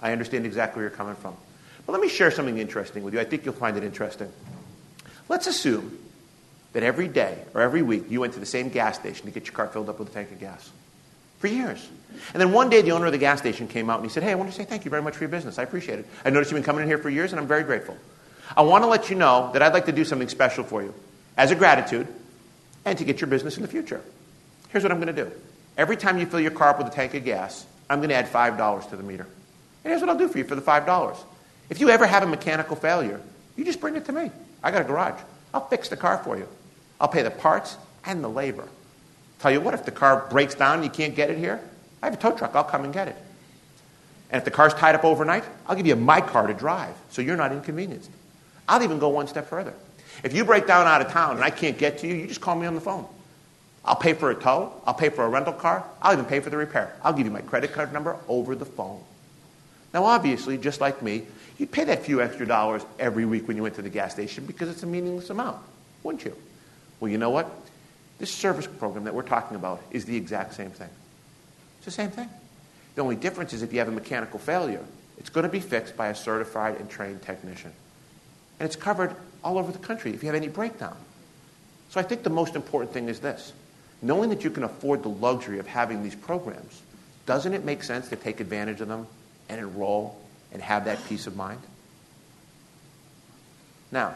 I 0.01 0.13
understand 0.13 0.47
exactly 0.47 0.81
where 0.81 0.89
you're 0.89 0.97
coming 0.97 1.17
from. 1.17 1.37
But 1.87 1.93
let 1.93 2.03
me 2.03 2.09
share 2.09 2.31
something 2.31 2.59
interesting 2.59 3.05
with 3.05 3.15
you. 3.15 3.21
I 3.21 3.25
think 3.25 3.45
you'll 3.45 3.55
find 3.55 3.77
it 3.77 3.85
interesting. 3.85 4.33
Let's 5.29 5.47
assume 5.47 5.99
that 6.73 6.83
every 6.83 7.09
day 7.09 7.39
or 7.55 7.61
every 7.61 7.83
week 7.83 8.05
you 8.11 8.21
went 8.21 8.35
to 8.35 8.41
the 8.41 8.47
same 8.47 8.69
gas 8.69 8.97
station 8.99 9.27
to 9.27 9.33
get 9.33 9.47
your 9.47 9.55
car 9.55 9.69
filled 9.69 9.89
up 9.89 9.99
with 9.99 10.09
a 10.09 10.13
tank 10.13 10.31
of 10.31 10.41
gas 10.41 10.71
for 11.39 11.49
years. 11.49 11.89
And 12.33 12.41
then 12.41 12.53
one 12.53 12.69
day 12.71 12.83
the 12.83 12.93
owner 12.93 13.07
of 13.07 13.13
the 13.13 13.19
gas 13.19 13.39
station 13.39 13.67
came 13.67 13.91
out 13.91 14.01
and 14.01 14.09
he 14.09 14.13
said, 14.13 14.23
Hey, 14.23 14.33
I 14.33 14.35
want 14.35 14.51
to 14.51 14.57
say 14.57 14.65
thank 14.65 14.85
you 14.85 14.91
very 14.91 15.03
much 15.03 15.15
for 15.17 15.25
your 15.25 15.31
business. 15.31 15.59
I 15.59 15.63
appreciate 15.63 15.99
it. 15.99 16.07
I 16.25 16.31
noticed 16.31 16.51
you've 16.51 16.57
been 16.57 16.65
coming 16.65 16.83
in 16.83 16.89
here 16.89 16.99
for 16.99 17.11
years 17.11 17.33
and 17.33 17.41
I'm 17.41 17.47
very 17.47 17.65
grateful. 17.65 17.97
I 18.57 18.63
want 18.63 18.85
to 18.85 18.89
let 18.89 19.11
you 19.11 19.17
know 19.17 19.51
that 19.53 19.63
I'd 19.63 19.73
like 19.73 19.87
to 19.87 19.93
do 19.93 20.05
something 20.05 20.29
special 20.29 20.65
for 20.65 20.83
you 20.83 20.95
as 21.37 21.51
a 21.51 21.55
gratitude 21.55 22.07
and 22.85 22.99
to 22.99 23.05
get 23.05 23.21
your 23.21 23.29
business 23.29 23.57
in 23.57 23.63
the 23.63 23.69
future. 23.69 24.03
Here's 24.71 24.83
what 24.83 24.93
I'm 24.93 25.01
going 25.01 25.15
to 25.15 25.25
do. 25.25 25.31
Every 25.77 25.97
time 25.97 26.19
you 26.19 26.27
fill 26.27 26.41
your 26.41 26.51
car 26.51 26.71
up 26.71 26.79
with 26.79 26.89
a 26.89 26.91
tank 26.91 27.15
of 27.15 27.25
gas, 27.25 27.67
I'm 27.89 27.99
going 27.99 28.11
to 28.11 28.15
add 28.15 28.27
$5 28.27 28.91
to 28.91 28.97
the 28.97 29.03
meter. 29.03 29.27
And 29.85 29.91
here's 29.91 30.01
what 30.01 30.11
I'll 30.11 30.19
do 30.19 30.29
for 30.29 30.39
you 30.39 30.45
for 30.45 30.55
the 30.55 30.63
$5. 30.63 31.17
If 31.71 31.81
you 31.81 31.91
ever 31.91 32.07
have 32.07 32.23
a 32.23 32.27
mechanical 32.27 32.77
failure, 32.77 33.21
you 33.57 33.65
just 33.65 33.81
bring 33.81 33.97
it 33.97 34.05
to 34.07 34.13
me. 34.13 34.31
I 34.63 34.71
got 34.71 34.83
a 34.83 34.85
garage. 34.85 35.21
I'll 35.55 35.67
fix 35.69 35.89
the 35.89 35.97
car 35.97 36.19
for 36.19 36.37
you. 36.37 36.49
I'll 37.01 37.09
pay 37.09 37.23
the 37.23 37.31
parts 37.31 37.77
and 38.05 38.23
the 38.23 38.29
labor. 38.29 38.69
Tell 39.39 39.51
you 39.51 39.61
what, 39.61 39.75
if 39.75 39.85
the 39.85 39.91
car 39.91 40.27
breaks 40.31 40.55
down 40.55 40.77
and 40.77 40.85
you 40.85 40.91
can't 40.91 41.15
get 41.15 41.31
it 41.31 41.39
here, 41.39 41.61
I 42.03 42.07
have 42.07 42.15
a 42.15 42.17
tow 42.17 42.33
truck. 42.33 42.55
I'll 42.55 42.65
come 42.65 42.85
and 42.85 42.93
get 42.93 43.09
it. 43.09 43.17
And 44.31 44.39
if 44.39 44.45
the 44.45 44.51
car's 44.51 44.75
tied 44.75 44.95
up 44.95 45.05
overnight, 45.05 45.45
I'll 45.67 45.77
give 45.77 45.87
you 45.87 45.97
my 45.97 46.21
car 46.21 46.47
to 46.47 46.55
drive 46.55 46.95
so 47.09 47.23
you're 47.23 47.37
not 47.37 47.53
inconvenienced. 47.53 48.11
I'll 48.69 48.83
even 48.83 48.99
go 48.99 49.09
one 49.09 49.27
step 49.27 49.49
further. 49.49 49.75
If 50.23 50.35
you 50.35 50.45
break 50.45 50.67
down 50.67 50.87
out 50.87 51.01
of 51.01 51.11
town 51.11 51.37
and 51.37 51.45
I 51.45 51.51
can't 51.51 51.79
get 51.79 51.99
to 51.99 52.07
you, 52.07 52.15
you 52.15 52.27
just 52.27 52.41
call 52.41 52.57
me 52.57 52.67
on 52.67 52.75
the 52.75 52.81
phone. 52.81 53.07
I'll 53.85 53.97
pay 53.97 54.13
for 54.13 54.31
a 54.31 54.35
tow. 54.35 54.73
I'll 54.87 54.95
pay 54.95 55.09
for 55.09 55.25
a 55.25 55.29
rental 55.29 55.55
car. 55.55 55.85
I'll 56.03 56.13
even 56.13 56.27
pay 56.27 56.41
for 56.41 56.51
the 56.51 56.57
repair. 56.57 56.95
I'll 57.03 57.13
give 57.13 57.27
you 57.27 57.33
my 57.33 57.41
credit 57.41 57.73
card 57.73 57.93
number 57.93 58.17
over 58.29 58.55
the 58.55 58.67
phone. 58.67 59.03
Now, 59.95 60.05
obviously, 60.05 60.59
just 60.59 60.81
like 60.81 61.03
me, 61.03 61.23
you'd 61.59 61.73
pay 61.73 61.85
that 61.85 62.05
few 62.05 62.21
extra 62.21 62.47
dollars 62.47 62.85
every 62.99 63.25
week 63.25 63.49
when 63.49 63.57
you 63.57 63.63
went 63.63 63.75
to 63.77 63.83
the 63.83 63.89
gas 63.89 64.13
station 64.13 64.45
because 64.45 64.69
it's 64.69 64.83
a 64.83 64.87
meaningless 64.87 65.31
amount, 65.31 65.59
wouldn't 66.03 66.25
you? 66.25 66.37
Well, 67.01 67.11
you 67.11 67.19
know 67.19 67.31
what? 67.31 67.51
This 68.19 68.31
service 68.31 68.67
program 68.67 69.05
that 69.05 69.15
we're 69.15 69.23
talking 69.23 69.57
about 69.57 69.83
is 69.91 70.05
the 70.05 70.17
exact 70.17 70.55
same 70.55 70.71
thing. 70.71 70.91
It's 71.79 71.87
the 71.87 71.91
same 71.91 72.11
thing. 72.11 72.29
The 72.95 73.03
only 73.03 73.17
difference 73.17 73.55
is 73.55 73.63
if 73.63 73.73
you 73.73 73.79
have 73.79 73.89
a 73.89 73.93
mechanical 73.93 74.39
failure, 74.39 74.85
it's 75.19 75.31
going 75.31 75.45
to 75.45 75.51
be 75.51 75.61
fixed 75.61 75.97
by 75.97 76.09
a 76.09 76.15
certified 76.15 76.77
and 76.77 76.91
trained 76.91 77.23
technician. 77.23 77.73
And 78.61 78.67
it's 78.67 78.77
covered 78.77 79.17
all 79.43 79.59
over 79.59 79.73
the 79.73 79.79
country 79.79 80.13
if 80.13 80.23
you 80.23 80.29
have 80.29 80.37
any 80.37 80.49
breakdown. 80.49 80.97
So 81.89 81.99
I 81.99 82.05
think 82.05 82.23
the 82.23 82.31
most 82.31 82.55
important 82.55 82.93
thing 82.93 83.09
is 83.09 83.19
this 83.19 83.53
knowing 84.03 84.31
that 84.31 84.45
you 84.45 84.51
can 84.51 84.63
afford 84.63 85.03
the 85.03 85.09
luxury 85.09 85.59
of 85.59 85.67
having 85.67 86.03
these 86.03 86.15
programs, 86.15 86.81
doesn't 87.27 87.53
it 87.53 87.65
make 87.65 87.83
sense 87.83 88.09
to 88.09 88.17
take 88.17 88.41
advantage 88.41 88.81
of 88.81 88.89
them 88.89 89.07
and 89.49 89.61
enroll 89.61 90.17
and 90.53 90.63
have 90.63 90.85
that 90.85 91.05
peace 91.07 91.27
of 91.27 91.37
mind? 91.37 91.61
Now, 93.93 94.15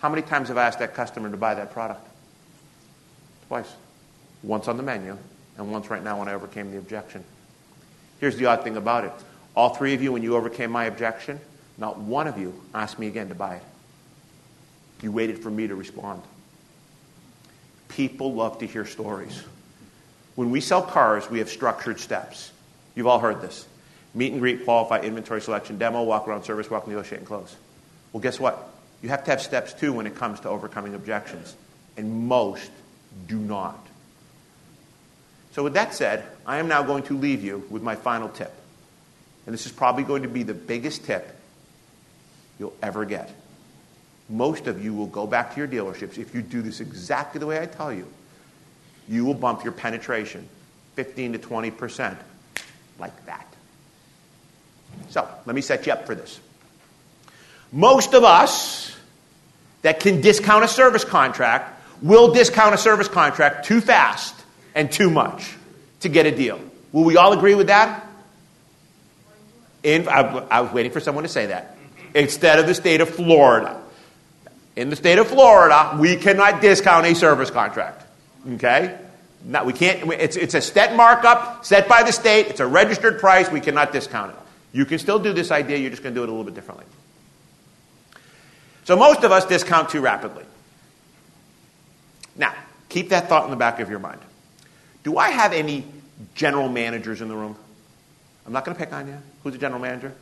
how 0.00 0.08
many 0.08 0.22
times 0.22 0.48
have 0.48 0.58
I 0.58 0.66
asked 0.66 0.80
that 0.80 0.94
customer 0.94 1.30
to 1.30 1.36
buy 1.36 1.54
that 1.54 1.72
product? 1.72 2.06
Twice. 3.48 3.72
Once 4.42 4.68
on 4.68 4.76
the 4.76 4.82
menu, 4.82 5.16
and 5.56 5.72
once 5.72 5.88
right 5.88 6.02
now 6.02 6.18
when 6.18 6.28
I 6.28 6.34
overcame 6.34 6.70
the 6.70 6.78
objection. 6.78 7.24
Here's 8.20 8.36
the 8.36 8.46
odd 8.46 8.64
thing 8.64 8.76
about 8.76 9.04
it 9.04 9.12
all 9.54 9.70
three 9.70 9.94
of 9.94 10.02
you, 10.02 10.12
when 10.12 10.22
you 10.22 10.36
overcame 10.36 10.70
my 10.70 10.84
objection, 10.84 11.40
not 11.78 11.98
one 11.98 12.26
of 12.26 12.38
you 12.38 12.54
asked 12.74 12.98
me 12.98 13.06
again 13.06 13.28
to 13.28 13.34
buy 13.34 13.56
it. 13.56 13.62
You 15.02 15.12
waited 15.12 15.40
for 15.40 15.50
me 15.50 15.66
to 15.66 15.74
respond. 15.74 16.22
People 17.88 18.34
love 18.34 18.58
to 18.60 18.66
hear 18.66 18.86
stories. 18.86 19.42
When 20.34 20.50
we 20.50 20.60
sell 20.60 20.82
cars, 20.82 21.30
we 21.30 21.38
have 21.38 21.48
structured 21.48 22.00
steps. 22.00 22.50
You've 22.94 23.06
all 23.06 23.18
heard 23.18 23.40
this 23.40 23.66
meet 24.14 24.32
and 24.32 24.40
greet, 24.40 24.64
qualify, 24.64 25.00
inventory 25.00 25.42
selection, 25.42 25.76
demo, 25.76 26.02
walk 26.02 26.26
around 26.26 26.44
service, 26.44 26.70
walk, 26.70 26.88
negotiate, 26.88 27.18
and 27.18 27.28
close. 27.28 27.54
Well, 28.12 28.22
guess 28.22 28.40
what? 28.40 28.70
You 29.02 29.10
have 29.10 29.24
to 29.24 29.30
have 29.30 29.42
steps 29.42 29.74
too 29.74 29.92
when 29.92 30.06
it 30.06 30.14
comes 30.14 30.40
to 30.40 30.48
overcoming 30.48 30.94
objections. 30.94 31.54
And 31.98 32.26
most 32.26 32.70
do 33.26 33.38
not. 33.38 33.78
So, 35.52 35.62
with 35.62 35.74
that 35.74 35.94
said, 35.94 36.24
I 36.46 36.58
am 36.58 36.68
now 36.68 36.82
going 36.82 37.02
to 37.04 37.16
leave 37.16 37.44
you 37.44 37.64
with 37.70 37.82
my 37.82 37.94
final 37.94 38.28
tip. 38.30 38.52
And 39.44 39.52
this 39.52 39.66
is 39.66 39.72
probably 39.72 40.02
going 40.02 40.22
to 40.22 40.28
be 40.28 40.42
the 40.42 40.54
biggest 40.54 41.04
tip 41.04 41.35
you'll 42.58 42.76
ever 42.82 43.04
get. 43.04 43.30
Most 44.28 44.66
of 44.66 44.84
you 44.84 44.94
will 44.94 45.06
go 45.06 45.26
back 45.26 45.54
to 45.54 45.60
your 45.60 45.68
dealerships. 45.68 46.18
If 46.18 46.34
you 46.34 46.42
do 46.42 46.62
this 46.62 46.80
exactly 46.80 47.38
the 47.38 47.46
way 47.46 47.60
I 47.60 47.66
tell 47.66 47.92
you, 47.92 48.06
you 49.08 49.24
will 49.24 49.34
bump 49.34 49.62
your 49.62 49.72
penetration 49.72 50.48
15 50.94 51.34
to 51.34 51.38
20% 51.38 52.16
like 52.98 53.26
that. 53.26 53.46
So, 55.10 55.28
let 55.44 55.54
me 55.54 55.60
set 55.60 55.86
you 55.86 55.92
up 55.92 56.06
for 56.06 56.14
this. 56.14 56.40
Most 57.70 58.14
of 58.14 58.24
us 58.24 58.96
that 59.82 60.00
can 60.00 60.20
discount 60.20 60.64
a 60.64 60.68
service 60.68 61.04
contract 61.04 61.80
will 62.02 62.32
discount 62.32 62.74
a 62.74 62.78
service 62.78 63.08
contract 63.08 63.66
too 63.66 63.80
fast 63.80 64.34
and 64.74 64.90
too 64.90 65.10
much 65.10 65.54
to 66.00 66.08
get 66.08 66.26
a 66.26 66.34
deal. 66.34 66.60
Will 66.92 67.04
we 67.04 67.16
all 67.16 67.32
agree 67.32 67.54
with 67.54 67.68
that? 67.68 68.06
In, 69.82 70.08
I, 70.08 70.20
I 70.50 70.60
was 70.62 70.72
waiting 70.72 70.92
for 70.92 71.00
someone 71.00 71.24
to 71.24 71.28
say 71.28 71.46
that. 71.46 71.75
Instead 72.16 72.58
of 72.58 72.66
the 72.66 72.74
state 72.74 73.02
of 73.02 73.10
Florida. 73.10 73.78
In 74.74 74.88
the 74.88 74.96
state 74.96 75.18
of 75.18 75.26
Florida, 75.26 75.98
we 76.00 76.16
cannot 76.16 76.62
discount 76.62 77.04
a 77.04 77.14
service 77.14 77.50
contract. 77.50 78.04
Okay? 78.54 78.98
We 79.64 79.72
can't. 79.74 80.10
It's, 80.12 80.36
it's 80.36 80.54
a 80.54 80.62
set 80.62 80.96
markup 80.96 81.66
set 81.66 81.88
by 81.88 82.02
the 82.02 82.12
state. 82.12 82.46
It's 82.46 82.60
a 82.60 82.66
registered 82.66 83.20
price. 83.20 83.50
We 83.50 83.60
cannot 83.60 83.92
discount 83.92 84.32
it. 84.32 84.38
You 84.72 84.86
can 84.86 84.98
still 84.98 85.18
do 85.18 85.34
this 85.34 85.50
idea. 85.50 85.76
You're 85.76 85.90
just 85.90 86.02
going 86.02 86.14
to 86.14 86.18
do 86.18 86.24
it 86.24 86.28
a 86.28 86.32
little 86.32 86.44
bit 86.44 86.54
differently. 86.54 86.86
So 88.84 88.96
most 88.96 89.22
of 89.22 89.30
us 89.30 89.44
discount 89.44 89.90
too 89.90 90.00
rapidly. 90.00 90.44
Now, 92.34 92.54
keep 92.88 93.10
that 93.10 93.28
thought 93.28 93.44
in 93.44 93.50
the 93.50 93.56
back 93.56 93.78
of 93.80 93.90
your 93.90 93.98
mind. 93.98 94.20
Do 95.04 95.18
I 95.18 95.30
have 95.30 95.52
any 95.52 95.84
general 96.34 96.68
managers 96.68 97.20
in 97.20 97.28
the 97.28 97.36
room? 97.36 97.56
I'm 98.46 98.52
not 98.54 98.64
going 98.64 98.74
to 98.74 98.82
pick 98.82 98.92
on 98.94 99.06
you. 99.06 99.18
Who's 99.42 99.54
a 99.54 99.58
general 99.58 99.80
manager? 99.80 100.14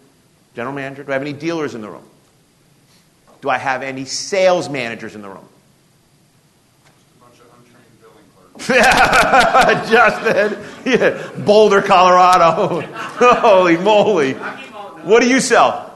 General 0.55 0.75
manager? 0.75 1.03
Do 1.03 1.11
I 1.11 1.15
have 1.15 1.23
any 1.23 1.33
dealers 1.33 1.75
in 1.75 1.81
the 1.81 1.91
room? 1.91 2.05
Do 3.43 3.51
I 3.51 3.59
have 3.59 3.83
any 3.83 4.05
sales 4.05 4.69
managers 4.69 5.15
in 5.15 5.23
the 5.23 5.29
room? 5.29 5.47
Just 6.87 7.07
a 7.11 7.25
bunch 7.25 7.41
of 7.41 7.47
untrained 7.59 8.01
billing 8.01 8.25
clerks. 9.77 9.91
Justin, 9.91 10.59
yeah. 10.87 11.45
Boulder, 11.45 11.83
Colorado. 11.83 12.81
Holy 13.41 13.77
moly. 13.77 14.33
What 14.33 15.21
do 15.21 15.29
you 15.29 15.41
sell? 15.41 15.95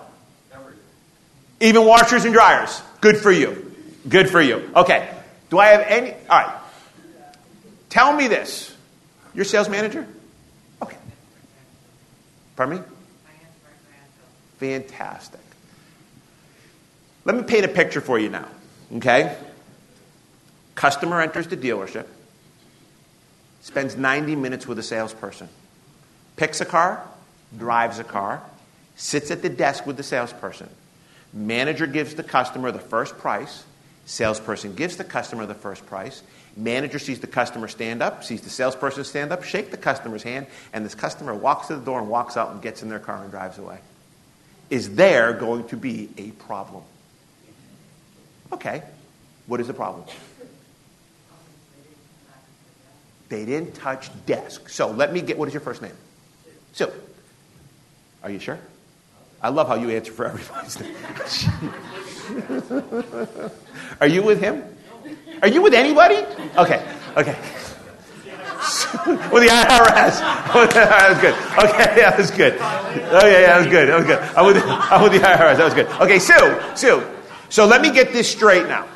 Everything. 0.52 0.80
Even 1.60 1.86
washers 1.86 2.24
and 2.24 2.34
dryers. 2.34 2.82
Good 3.00 3.16
for 3.16 3.32
you. 3.32 3.74
Good 4.08 4.28
for 4.28 4.40
you. 4.40 4.70
Okay. 4.74 5.14
Do 5.50 5.58
I 5.58 5.68
have 5.68 5.80
any? 5.86 6.12
All 6.12 6.42
right. 6.42 6.54
Tell 7.88 8.14
me 8.14 8.28
this. 8.28 8.74
You're 9.34 9.44
sales 9.44 9.68
manager? 9.68 10.06
Okay. 10.82 10.96
Pardon 12.56 12.78
me? 12.78 12.82
Fantastic. 14.58 15.40
Let 17.24 17.36
me 17.36 17.42
paint 17.42 17.64
a 17.64 17.68
picture 17.68 18.00
for 18.00 18.18
you 18.18 18.28
now. 18.28 18.48
Okay? 18.96 19.36
Customer 20.74 21.20
enters 21.20 21.48
the 21.48 21.56
dealership, 21.56 22.06
spends 23.62 23.96
90 23.96 24.36
minutes 24.36 24.66
with 24.66 24.78
a 24.78 24.82
salesperson, 24.82 25.48
picks 26.36 26.60
a 26.60 26.64
car, 26.64 27.02
drives 27.56 27.98
a 27.98 28.04
car, 28.04 28.42
sits 28.94 29.30
at 29.30 29.42
the 29.42 29.48
desk 29.48 29.86
with 29.86 29.96
the 29.96 30.02
salesperson. 30.02 30.68
Manager 31.32 31.86
gives 31.86 32.14
the 32.14 32.22
customer 32.22 32.70
the 32.72 32.78
first 32.78 33.18
price. 33.18 33.64
Salesperson 34.06 34.74
gives 34.74 34.96
the 34.96 35.04
customer 35.04 35.44
the 35.46 35.54
first 35.54 35.84
price. 35.84 36.22
Manager 36.56 36.98
sees 36.98 37.20
the 37.20 37.26
customer 37.26 37.68
stand 37.68 38.02
up, 38.02 38.24
sees 38.24 38.40
the 38.40 38.50
salesperson 38.50 39.04
stand 39.04 39.32
up, 39.32 39.44
shake 39.44 39.70
the 39.70 39.76
customer's 39.76 40.22
hand, 40.22 40.46
and 40.72 40.84
this 40.84 40.94
customer 40.94 41.34
walks 41.34 41.66
to 41.66 41.76
the 41.76 41.84
door 41.84 42.00
and 42.00 42.08
walks 42.08 42.36
out 42.36 42.52
and 42.52 42.62
gets 42.62 42.82
in 42.82 42.88
their 42.88 42.98
car 42.98 43.22
and 43.22 43.30
drives 43.30 43.58
away. 43.58 43.78
Is 44.70 44.94
there 44.94 45.32
going 45.32 45.66
to 45.68 45.76
be 45.76 46.10
a 46.18 46.30
problem? 46.32 46.82
Okay. 48.52 48.82
What 49.46 49.60
is 49.60 49.66
the 49.66 49.74
problem? 49.74 50.04
They 53.28 53.44
didn't 53.44 53.74
touch 53.74 54.10
desk. 54.26 54.68
So 54.68 54.90
let 54.90 55.12
me 55.12 55.20
get 55.20 55.38
what 55.38 55.48
is 55.48 55.54
your 55.54 55.60
first 55.60 55.82
name? 55.82 55.92
Sue. 56.72 56.90
Are 58.22 58.30
you 58.30 58.38
sure? 58.38 58.58
I 59.40 59.50
love 59.50 59.68
how 59.68 59.74
you 59.74 59.90
answer 59.90 60.12
for 60.12 60.26
everybody's 60.26 60.80
name. 60.80 60.94
Are 64.00 64.06
you 64.06 64.22
with 64.22 64.40
him? 64.40 64.64
Are 65.42 65.48
you 65.48 65.62
with 65.62 65.74
anybody? 65.74 66.16
Okay, 66.56 66.84
okay. 67.16 67.36
with 69.32 69.42
the 69.42 69.48
IRS. 69.48 70.20
that 70.72 71.10
was 71.10 71.20
good. 71.20 71.34
Okay, 71.64 71.94
that 72.00 72.18
was 72.18 72.30
good. 72.30 72.56
Oh, 72.60 73.18
okay, 73.18 73.42
that 73.42 73.58
was 73.58 73.66
good. 73.66 73.88
That 73.88 73.96
was 73.96 74.06
good. 74.06 74.18
I'm 74.18 74.46
with, 74.46 74.62
I'm 74.64 75.02
with 75.02 75.12
the 75.12 75.18
IRS. 75.18 75.56
That 75.56 75.64
was 75.64 75.74
good. 75.74 75.86
Okay, 76.00 76.18
Sue, 76.18 76.60
Sue. 76.74 77.06
So 77.48 77.66
let 77.66 77.80
me 77.80 77.90
get 77.90 78.12
this 78.12 78.30
straight 78.30 78.66
now. 78.66 78.86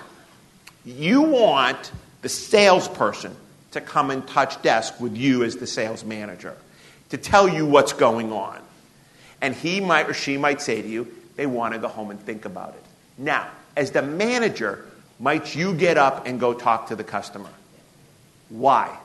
You 0.85 1.23
want 1.23 1.93
the 2.23 2.29
salesperson 2.29 3.37
to 3.73 3.81
come 3.81 4.11
and 4.11 4.27
touch 4.27 4.61
desk 4.63 5.01
with 5.01 5.17
you 5.17 5.45
as 5.45 5.57
the 5.57 5.67
sales 5.67 6.05
manager 6.05 6.57
to 7.11 7.17
tell 7.19 7.49
you 7.49 7.67
what's 7.67 7.93
going 7.93 8.33
on. 8.33 8.59
And 9.41 9.55
he 9.55 9.81
might 9.81 10.09
or 10.09 10.15
she 10.15 10.37
might 10.39 10.63
say 10.63 10.81
to 10.81 10.89
you, 10.89 11.09
they 11.37 11.47
want 11.47 11.75
to 11.75 11.81
go 11.81 11.89
home 11.89 12.11
and 12.11 12.21
think 12.21 12.45
about 12.45 12.71
it. 12.71 12.85
Now, 13.19 13.49
as 13.77 13.91
the 13.91 14.03
manager, 14.03 14.85
might 15.19 15.55
you 15.55 15.75
get 15.75 15.99
up 15.99 16.27
and 16.27 16.39
go 16.39 16.55
talk 16.55 16.89
to 16.89 16.97
the 16.97 17.05
customer? 17.05 17.51
Why? 18.49 18.97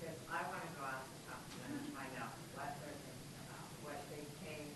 Because 0.00 0.16
I 0.28 0.42
want 0.48 0.62
to 0.62 0.72
go 0.78 0.84
out 0.84 1.02
and 1.04 1.20
talk 1.28 1.42
to 1.48 1.56
them 1.62 1.78
and 1.78 1.94
find 1.94 2.12
out 2.20 2.32
what 2.54 2.74
they're 2.80 2.96
thinking 3.00 3.38
about, 3.48 3.64
what 3.84 4.00
they 4.12 4.24
came 4.44 4.68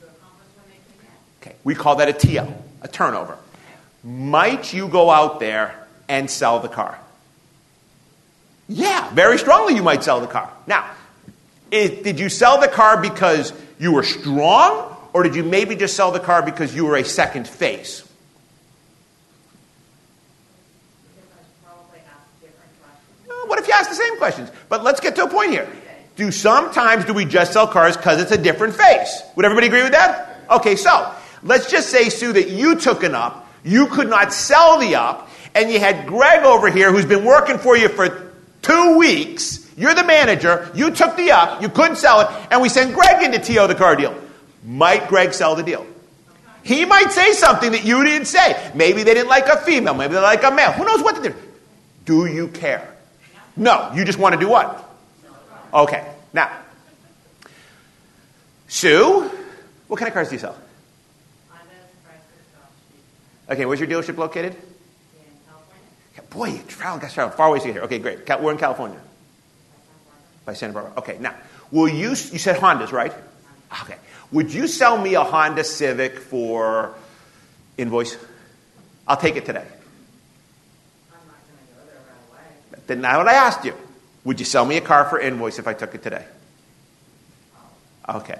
to 0.00 0.06
accomplish 0.06 0.50
when 0.58 0.66
they 0.70 0.80
came 0.90 1.06
in. 1.06 1.18
Okay, 1.48 1.56
we 1.64 1.74
call 1.74 1.96
that 1.96 2.08
a 2.08 2.12
TO, 2.12 2.46
a 2.82 2.88
turnover. 2.88 3.38
Might 4.04 4.74
you 4.74 4.86
go 4.86 5.08
out 5.10 5.40
there 5.40 5.74
and 6.06 6.30
sell 6.30 6.60
the 6.60 6.68
car? 6.68 6.98
Yeah, 8.68 9.10
very 9.14 9.38
strongly 9.38 9.74
you 9.74 9.82
might 9.82 10.04
sell 10.04 10.20
the 10.20 10.26
car. 10.26 10.52
Now, 10.66 10.90
is, 11.70 12.02
did 12.02 12.20
you 12.20 12.28
sell 12.28 12.60
the 12.60 12.68
car 12.68 13.00
because 13.00 13.54
you 13.78 13.92
were 13.92 14.02
strong, 14.02 14.94
or 15.14 15.22
did 15.22 15.34
you 15.34 15.42
maybe 15.42 15.74
just 15.74 15.96
sell 15.96 16.10
the 16.12 16.20
car 16.20 16.42
because 16.42 16.74
you 16.76 16.84
were 16.84 16.96
a 16.96 17.04
second 17.04 17.48
face? 17.48 18.02
Because 21.14 21.30
I 21.32 21.42
should 21.44 21.64
probably 21.64 22.00
ask 22.10 22.40
different 22.42 22.72
questions. 22.82 23.30
Uh, 23.30 23.46
What 23.46 23.58
if 23.58 23.66
you 23.66 23.72
ask 23.72 23.88
the 23.88 23.96
same 23.96 24.18
questions? 24.18 24.50
But 24.68 24.84
let's 24.84 25.00
get 25.00 25.16
to 25.16 25.24
a 25.24 25.28
point 25.30 25.52
here. 25.52 25.66
Do 26.16 26.30
sometimes 26.30 27.06
do 27.06 27.14
we 27.14 27.24
just 27.24 27.54
sell 27.54 27.66
cars 27.66 27.96
because 27.96 28.20
it's 28.20 28.32
a 28.32 28.38
different 28.38 28.74
face? 28.74 29.22
Would 29.36 29.46
everybody 29.46 29.68
agree 29.68 29.82
with 29.82 29.92
that? 29.92 30.34
Okay, 30.50 30.76
so 30.76 31.14
let's 31.42 31.70
just 31.70 31.90
say, 31.90 32.08
Sue, 32.08 32.32
that 32.32 32.48
you 32.48 32.76
took 32.76 33.02
an 33.02 33.14
up, 33.14 33.48
you 33.64 33.86
could 33.86 34.08
not 34.08 34.32
sell 34.32 34.78
the 34.78 34.96
up, 34.96 35.28
and 35.54 35.70
you 35.70 35.78
had 35.78 36.06
Greg 36.06 36.44
over 36.44 36.70
here 36.70 36.92
who's 36.92 37.06
been 37.06 37.24
working 37.24 37.58
for 37.58 37.76
you 37.76 37.88
for 37.88 38.32
two 38.62 38.98
weeks. 38.98 39.66
You're 39.76 39.94
the 39.94 40.04
manager, 40.04 40.70
you 40.74 40.90
took 40.90 41.16
the 41.16 41.30
up, 41.32 41.62
you 41.62 41.68
couldn't 41.68 41.96
sell 41.96 42.20
it, 42.20 42.28
and 42.50 42.60
we 42.60 42.68
send 42.68 42.94
Greg 42.94 43.22
in 43.22 43.32
to 43.32 43.38
TO 43.38 43.66
the 43.66 43.74
car 43.74 43.96
deal. 43.96 44.14
Might 44.64 45.08
Greg 45.08 45.32
sell 45.32 45.54
the 45.54 45.62
deal? 45.62 45.86
He 46.62 46.84
might 46.84 47.12
say 47.12 47.32
something 47.32 47.72
that 47.72 47.84
you 47.84 48.04
didn't 48.04 48.26
say. 48.26 48.72
Maybe 48.74 49.04
they 49.04 49.14
didn't 49.14 49.28
like 49.28 49.46
a 49.46 49.56
female, 49.58 49.94
maybe 49.94 50.14
they 50.14 50.20
like 50.20 50.42
a 50.42 50.50
male. 50.50 50.72
Who 50.72 50.84
knows 50.84 51.02
what 51.02 51.16
to 51.22 51.30
do? 51.30 51.34
Do 52.04 52.26
you 52.26 52.48
care? 52.48 52.94
No, 53.56 53.92
you 53.94 54.04
just 54.04 54.18
want 54.18 54.34
to 54.34 54.40
do 54.40 54.48
what? 54.48 54.84
Okay, 55.72 56.06
now, 56.32 56.50
Sue, 58.68 59.30
what 59.86 59.98
kind 59.98 60.08
of 60.08 60.14
cars 60.14 60.28
do 60.28 60.34
you 60.34 60.40
sell? 60.40 60.56
Okay, 63.50 63.64
where's 63.66 63.80
your 63.80 63.88
dealership 63.88 64.16
located? 64.16 64.54
in 64.54 64.60
California. 65.46 66.30
Boy, 66.30 66.48
you 66.58 66.62
travel, 66.68 66.98
guys, 67.00 67.14
travel 67.14 67.34
far 67.36 67.48
away 67.48 67.58
to 67.60 67.64
get 67.66 67.72
here. 67.74 67.82
Okay, 67.84 67.98
great. 67.98 68.26
Cal- 68.26 68.42
We're 68.42 68.52
in 68.52 68.58
California, 68.58 69.00
by 70.44 70.52
Santa 70.54 70.74
Barbara. 70.74 70.92
Okay, 70.98 71.16
now, 71.18 71.34
will 71.70 71.88
you, 71.88 72.10
you 72.10 72.14
said 72.38 72.56
Hondas, 72.56 72.92
right? 72.92 73.12
Uh-huh. 73.12 73.84
Okay. 73.84 73.98
Would 74.32 74.52
you 74.52 74.66
sell 74.66 74.98
me 75.00 75.14
a 75.14 75.24
Honda 75.24 75.64
Civic 75.64 76.18
for 76.18 76.94
invoice? 77.78 78.16
I'll 79.06 79.16
take 79.16 79.36
it 79.36 79.46
today. 79.46 79.64
I'm 79.64 79.66
not 81.26 81.36
going 81.48 81.58
to 81.66 81.74
go 81.74 81.90
there 81.90 82.02
right 82.06 82.40
away. 82.78 82.82
Then 82.86 83.00
now 83.00 83.16
what 83.18 83.28
I 83.28 83.34
asked 83.34 83.64
you. 83.64 83.74
Would 84.24 84.38
you 84.38 84.44
sell 84.44 84.66
me 84.66 84.76
a 84.76 84.82
car 84.82 85.06
for 85.06 85.18
invoice 85.18 85.58
if 85.58 85.66
I 85.66 85.72
took 85.72 85.94
it 85.94 86.02
today? 86.02 86.26
Oh. 88.06 88.18
Okay. 88.18 88.38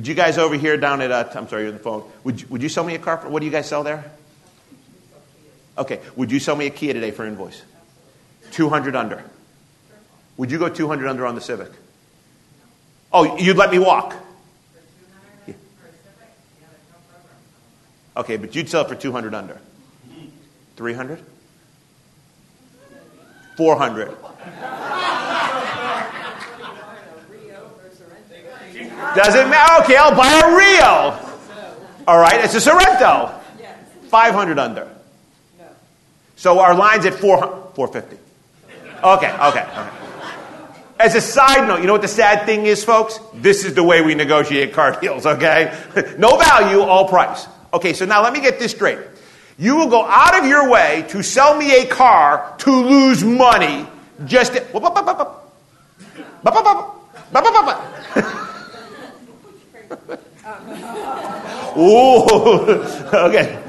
Would 0.00 0.08
you 0.08 0.14
guys 0.14 0.38
over 0.38 0.54
here 0.54 0.78
down 0.78 1.02
at, 1.02 1.12
uh, 1.12 1.28
I'm 1.34 1.46
sorry, 1.46 1.64
you're 1.64 1.72
on 1.72 1.76
the 1.76 1.82
phone. 1.82 2.10
Would 2.24 2.40
you, 2.40 2.46
would 2.48 2.62
you 2.62 2.70
sell 2.70 2.84
me 2.84 2.94
a 2.94 2.98
car 2.98 3.18
for, 3.18 3.28
what 3.28 3.40
do 3.40 3.44
you 3.44 3.52
guys 3.52 3.68
sell 3.68 3.82
there? 3.82 4.10
Okay. 5.76 6.00
Would 6.16 6.32
you 6.32 6.40
sell 6.40 6.56
me 6.56 6.66
a 6.66 6.70
Kia 6.70 6.94
today 6.94 7.10
for 7.10 7.26
invoice? 7.26 7.60
200 8.52 8.96
under. 8.96 9.22
Would 10.38 10.50
you 10.50 10.58
go 10.58 10.70
200 10.70 11.06
under 11.06 11.26
on 11.26 11.34
the 11.34 11.42
Civic? 11.42 11.70
Oh, 13.12 13.36
you'd 13.36 13.58
let 13.58 13.70
me 13.70 13.78
walk? 13.78 14.14
Okay, 18.16 18.38
but 18.38 18.54
you'd 18.54 18.70
sell 18.70 18.86
it 18.86 18.88
for 18.88 18.94
200 18.94 19.34
under. 19.34 19.60
300? 20.76 21.20
400. 23.58 24.16
Doesn't 29.14 29.50
matter. 29.50 29.84
Okay, 29.84 29.96
I'll 29.96 30.14
buy 30.14 30.32
a 30.32 30.56
Rio. 30.56 31.30
All 32.06 32.18
right, 32.18 32.44
it's 32.44 32.54
a 32.54 32.70
Sorento. 32.70 33.40
500 34.08 34.58
under. 34.58 34.88
So 36.36 36.58
our 36.58 36.74
line's 36.74 37.06
at 37.06 37.14
400, 37.14 37.74
450. 37.74 38.16
Okay, 39.04 39.32
okay, 39.32 39.62
okay. 39.62 40.00
As 40.98 41.14
a 41.14 41.20
side 41.20 41.66
note, 41.66 41.80
you 41.80 41.86
know 41.86 41.92
what 41.92 42.02
the 42.02 42.08
sad 42.08 42.44
thing 42.44 42.66
is, 42.66 42.84
folks? 42.84 43.18
This 43.34 43.64
is 43.64 43.74
the 43.74 43.82
way 43.82 44.02
we 44.02 44.14
negotiate 44.14 44.72
car 44.72 45.00
deals, 45.00 45.24
okay? 45.24 45.78
no 46.18 46.36
value, 46.36 46.80
all 46.80 47.08
price. 47.08 47.46
Okay, 47.72 47.92
so 47.92 48.04
now 48.04 48.22
let 48.22 48.32
me 48.32 48.40
get 48.40 48.58
this 48.58 48.72
straight. 48.72 48.98
You 49.58 49.76
will 49.76 49.88
go 49.88 50.04
out 50.04 50.38
of 50.38 50.46
your 50.46 50.70
way 50.70 51.06
to 51.08 51.22
sell 51.22 51.56
me 51.56 51.82
a 51.82 51.86
car 51.86 52.54
to 52.58 52.70
lose 52.70 53.22
money 53.22 53.86
just 54.24 54.54
to, 54.54 54.62
Ooh, 61.76 62.24
okay. 62.26 63.62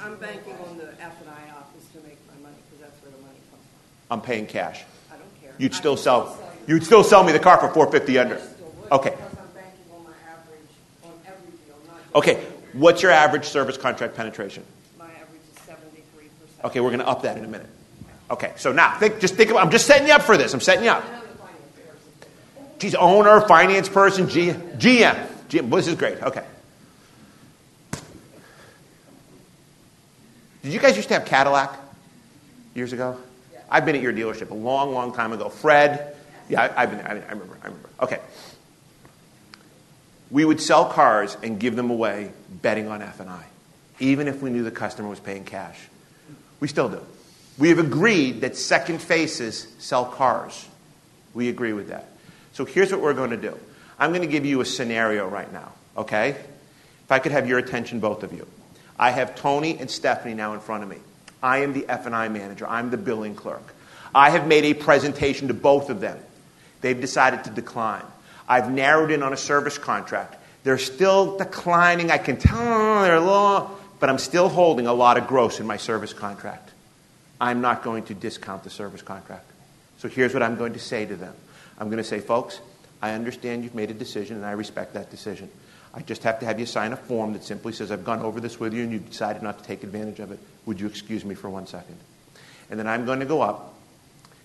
I'm 0.00 0.16
banking 0.16 0.54
on 0.66 0.76
the 0.76 0.92
F 1.00 1.20
and 1.20 1.30
I 1.30 1.50
office 1.56 1.86
to 1.94 2.00
make 2.06 2.18
my 2.28 2.42
money, 2.42 2.56
because 2.70 2.80
that's 2.80 3.02
where 3.02 3.10
the 3.10 3.18
money 3.22 3.38
comes 3.50 3.62
I'm 4.10 4.20
paying 4.20 4.46
cash. 4.46 4.82
I 5.10 5.16
don't 5.16 5.40
care. 5.40 5.54
You'd 5.58 5.74
still 5.74 5.96
sell, 5.96 6.38
you. 6.66 6.74
you'd 6.74 6.84
still 6.84 7.02
sell 7.02 7.24
me 7.24 7.32
the 7.32 7.38
car 7.38 7.58
for 7.58 7.72
450 7.72 8.18
under. 8.18 8.34
Okay. 8.92 9.10
Because 9.10 9.38
I'm 9.38 9.48
banking 9.54 9.84
on 9.94 10.04
my 10.04 10.10
average, 10.30 10.60
on 11.04 11.12
every 11.26 11.50
deal. 11.66 11.76
Okay, 12.14 12.44
what's 12.74 13.02
your 13.02 13.12
average 13.12 13.46
service 13.46 13.78
contract 13.78 14.14
penetration? 14.16 14.64
My 14.98 15.06
average 15.06 15.40
is 15.54 15.62
seventy-three 15.62 16.28
percent. 16.40 16.64
Okay, 16.64 16.80
we're 16.80 16.90
going 16.90 17.00
to 17.00 17.08
up 17.08 17.22
that 17.22 17.38
in 17.38 17.44
a 17.44 17.48
minute. 17.48 17.68
Okay, 18.30 18.52
so 18.56 18.72
now 18.72 18.98
think, 18.98 19.18
just 19.20 19.34
think 19.34 19.50
about. 19.50 19.64
I'm 19.64 19.70
just 19.70 19.86
setting 19.86 20.06
you 20.06 20.12
up 20.12 20.22
for 20.22 20.36
this. 20.36 20.52
I'm 20.52 20.60
setting 20.60 20.84
you 20.84 20.90
up. 20.90 21.04
She's 22.80 22.94
owner, 22.94 23.40
finance 23.42 23.88
person, 23.88 24.28
G, 24.28 24.50
GM. 24.50 25.39
GM. 25.50 25.68
This 25.70 25.88
is 25.88 25.96
great. 25.96 26.22
Okay. 26.22 26.44
Did 30.62 30.72
you 30.72 30.78
guys 30.78 30.96
used 30.96 31.08
to 31.08 31.14
have 31.14 31.24
Cadillac 31.24 31.76
years 32.74 32.92
ago? 32.92 33.18
I've 33.68 33.84
been 33.84 33.96
at 33.96 34.02
your 34.02 34.12
dealership 34.12 34.50
a 34.50 34.54
long, 34.54 34.94
long 34.94 35.12
time 35.12 35.32
ago. 35.32 35.48
Fred, 35.48 36.16
yeah, 36.48 36.72
I, 36.76 36.80
have 36.82 36.90
been. 36.90 37.00
I, 37.00 37.10
I 37.10 37.32
remember. 37.32 37.58
I 37.62 37.66
remember. 37.66 37.88
Okay. 38.00 38.20
We 40.30 40.44
would 40.44 40.60
sell 40.60 40.84
cars 40.84 41.36
and 41.42 41.58
give 41.58 41.74
them 41.74 41.90
away, 41.90 42.30
betting 42.62 42.86
on 42.86 43.02
F 43.02 43.18
and 43.18 43.28
I, 43.28 43.44
even 43.98 44.28
if 44.28 44.42
we 44.42 44.50
knew 44.50 44.62
the 44.62 44.70
customer 44.70 45.08
was 45.08 45.18
paying 45.18 45.44
cash. 45.44 45.78
We 46.60 46.68
still 46.68 46.88
do. 46.88 47.00
We 47.58 47.70
have 47.70 47.80
agreed 47.80 48.42
that 48.42 48.56
second 48.56 49.02
faces 49.02 49.66
sell 49.78 50.04
cars. 50.04 50.68
We 51.34 51.48
agree 51.48 51.72
with 51.72 51.88
that. 51.88 52.06
So 52.52 52.64
here's 52.64 52.92
what 52.92 53.00
we're 53.00 53.14
going 53.14 53.30
to 53.30 53.36
do. 53.36 53.58
I'm 54.00 54.10
going 54.10 54.22
to 54.22 54.26
give 54.26 54.46
you 54.46 54.62
a 54.62 54.64
scenario 54.64 55.28
right 55.28 55.52
now, 55.52 55.72
okay? 55.96 56.30
If 56.30 57.12
I 57.12 57.18
could 57.18 57.32
have 57.32 57.46
your 57.46 57.58
attention, 57.58 58.00
both 58.00 58.22
of 58.22 58.32
you. 58.32 58.46
I 58.98 59.10
have 59.10 59.36
Tony 59.36 59.78
and 59.78 59.90
Stephanie 59.90 60.34
now 60.34 60.54
in 60.54 60.60
front 60.60 60.82
of 60.82 60.88
me. 60.88 60.96
I 61.42 61.58
am 61.58 61.74
the 61.74 61.86
F&I 61.88 62.28
manager. 62.28 62.66
I'm 62.66 62.90
the 62.90 62.96
billing 62.96 63.34
clerk. 63.34 63.74
I 64.14 64.30
have 64.30 64.46
made 64.46 64.64
a 64.64 64.74
presentation 64.74 65.48
to 65.48 65.54
both 65.54 65.90
of 65.90 66.00
them. 66.00 66.18
They've 66.80 67.00
decided 67.00 67.44
to 67.44 67.50
decline. 67.50 68.04
I've 68.48 68.70
narrowed 68.70 69.10
in 69.10 69.22
on 69.22 69.32
a 69.32 69.36
service 69.36 69.78
contract. 69.78 70.36
They're 70.64 70.78
still 70.78 71.38
declining. 71.38 72.10
I 72.10 72.18
can 72.18 72.36
tell 72.36 73.02
they're 73.02 73.20
low, 73.20 73.70
but 74.00 74.08
I'm 74.08 74.18
still 74.18 74.48
holding 74.48 74.86
a 74.86 74.92
lot 74.92 75.18
of 75.18 75.26
gross 75.26 75.60
in 75.60 75.66
my 75.66 75.76
service 75.76 76.12
contract. 76.12 76.70
I'm 77.40 77.60
not 77.60 77.82
going 77.82 78.04
to 78.04 78.14
discount 78.14 78.64
the 78.64 78.70
service 78.70 79.02
contract. 79.02 79.44
So 79.98 80.08
here's 80.08 80.34
what 80.34 80.42
I'm 80.42 80.56
going 80.56 80.72
to 80.72 80.78
say 80.78 81.06
to 81.06 81.16
them 81.16 81.34
I'm 81.78 81.88
going 81.88 81.98
to 81.98 82.04
say, 82.04 82.20
folks, 82.20 82.60
I 83.02 83.12
understand 83.12 83.64
you've 83.64 83.74
made 83.74 83.90
a 83.90 83.94
decision 83.94 84.36
and 84.36 84.46
I 84.46 84.52
respect 84.52 84.94
that 84.94 85.10
decision. 85.10 85.50
I 85.92 86.02
just 86.02 86.22
have 86.22 86.38
to 86.40 86.46
have 86.46 86.60
you 86.60 86.66
sign 86.66 86.92
a 86.92 86.96
form 86.96 87.32
that 87.32 87.42
simply 87.42 87.72
says, 87.72 87.90
I've 87.90 88.04
gone 88.04 88.20
over 88.20 88.40
this 88.40 88.60
with 88.60 88.72
you 88.72 88.82
and 88.82 88.92
you've 88.92 89.08
decided 89.08 89.42
not 89.42 89.58
to 89.58 89.64
take 89.64 89.82
advantage 89.82 90.20
of 90.20 90.30
it. 90.30 90.38
Would 90.66 90.80
you 90.80 90.86
excuse 90.86 91.24
me 91.24 91.34
for 91.34 91.50
one 91.50 91.66
second? 91.66 91.96
And 92.70 92.78
then 92.78 92.86
I'm 92.86 93.06
going 93.06 93.20
to 93.20 93.26
go 93.26 93.40
up, 93.40 93.74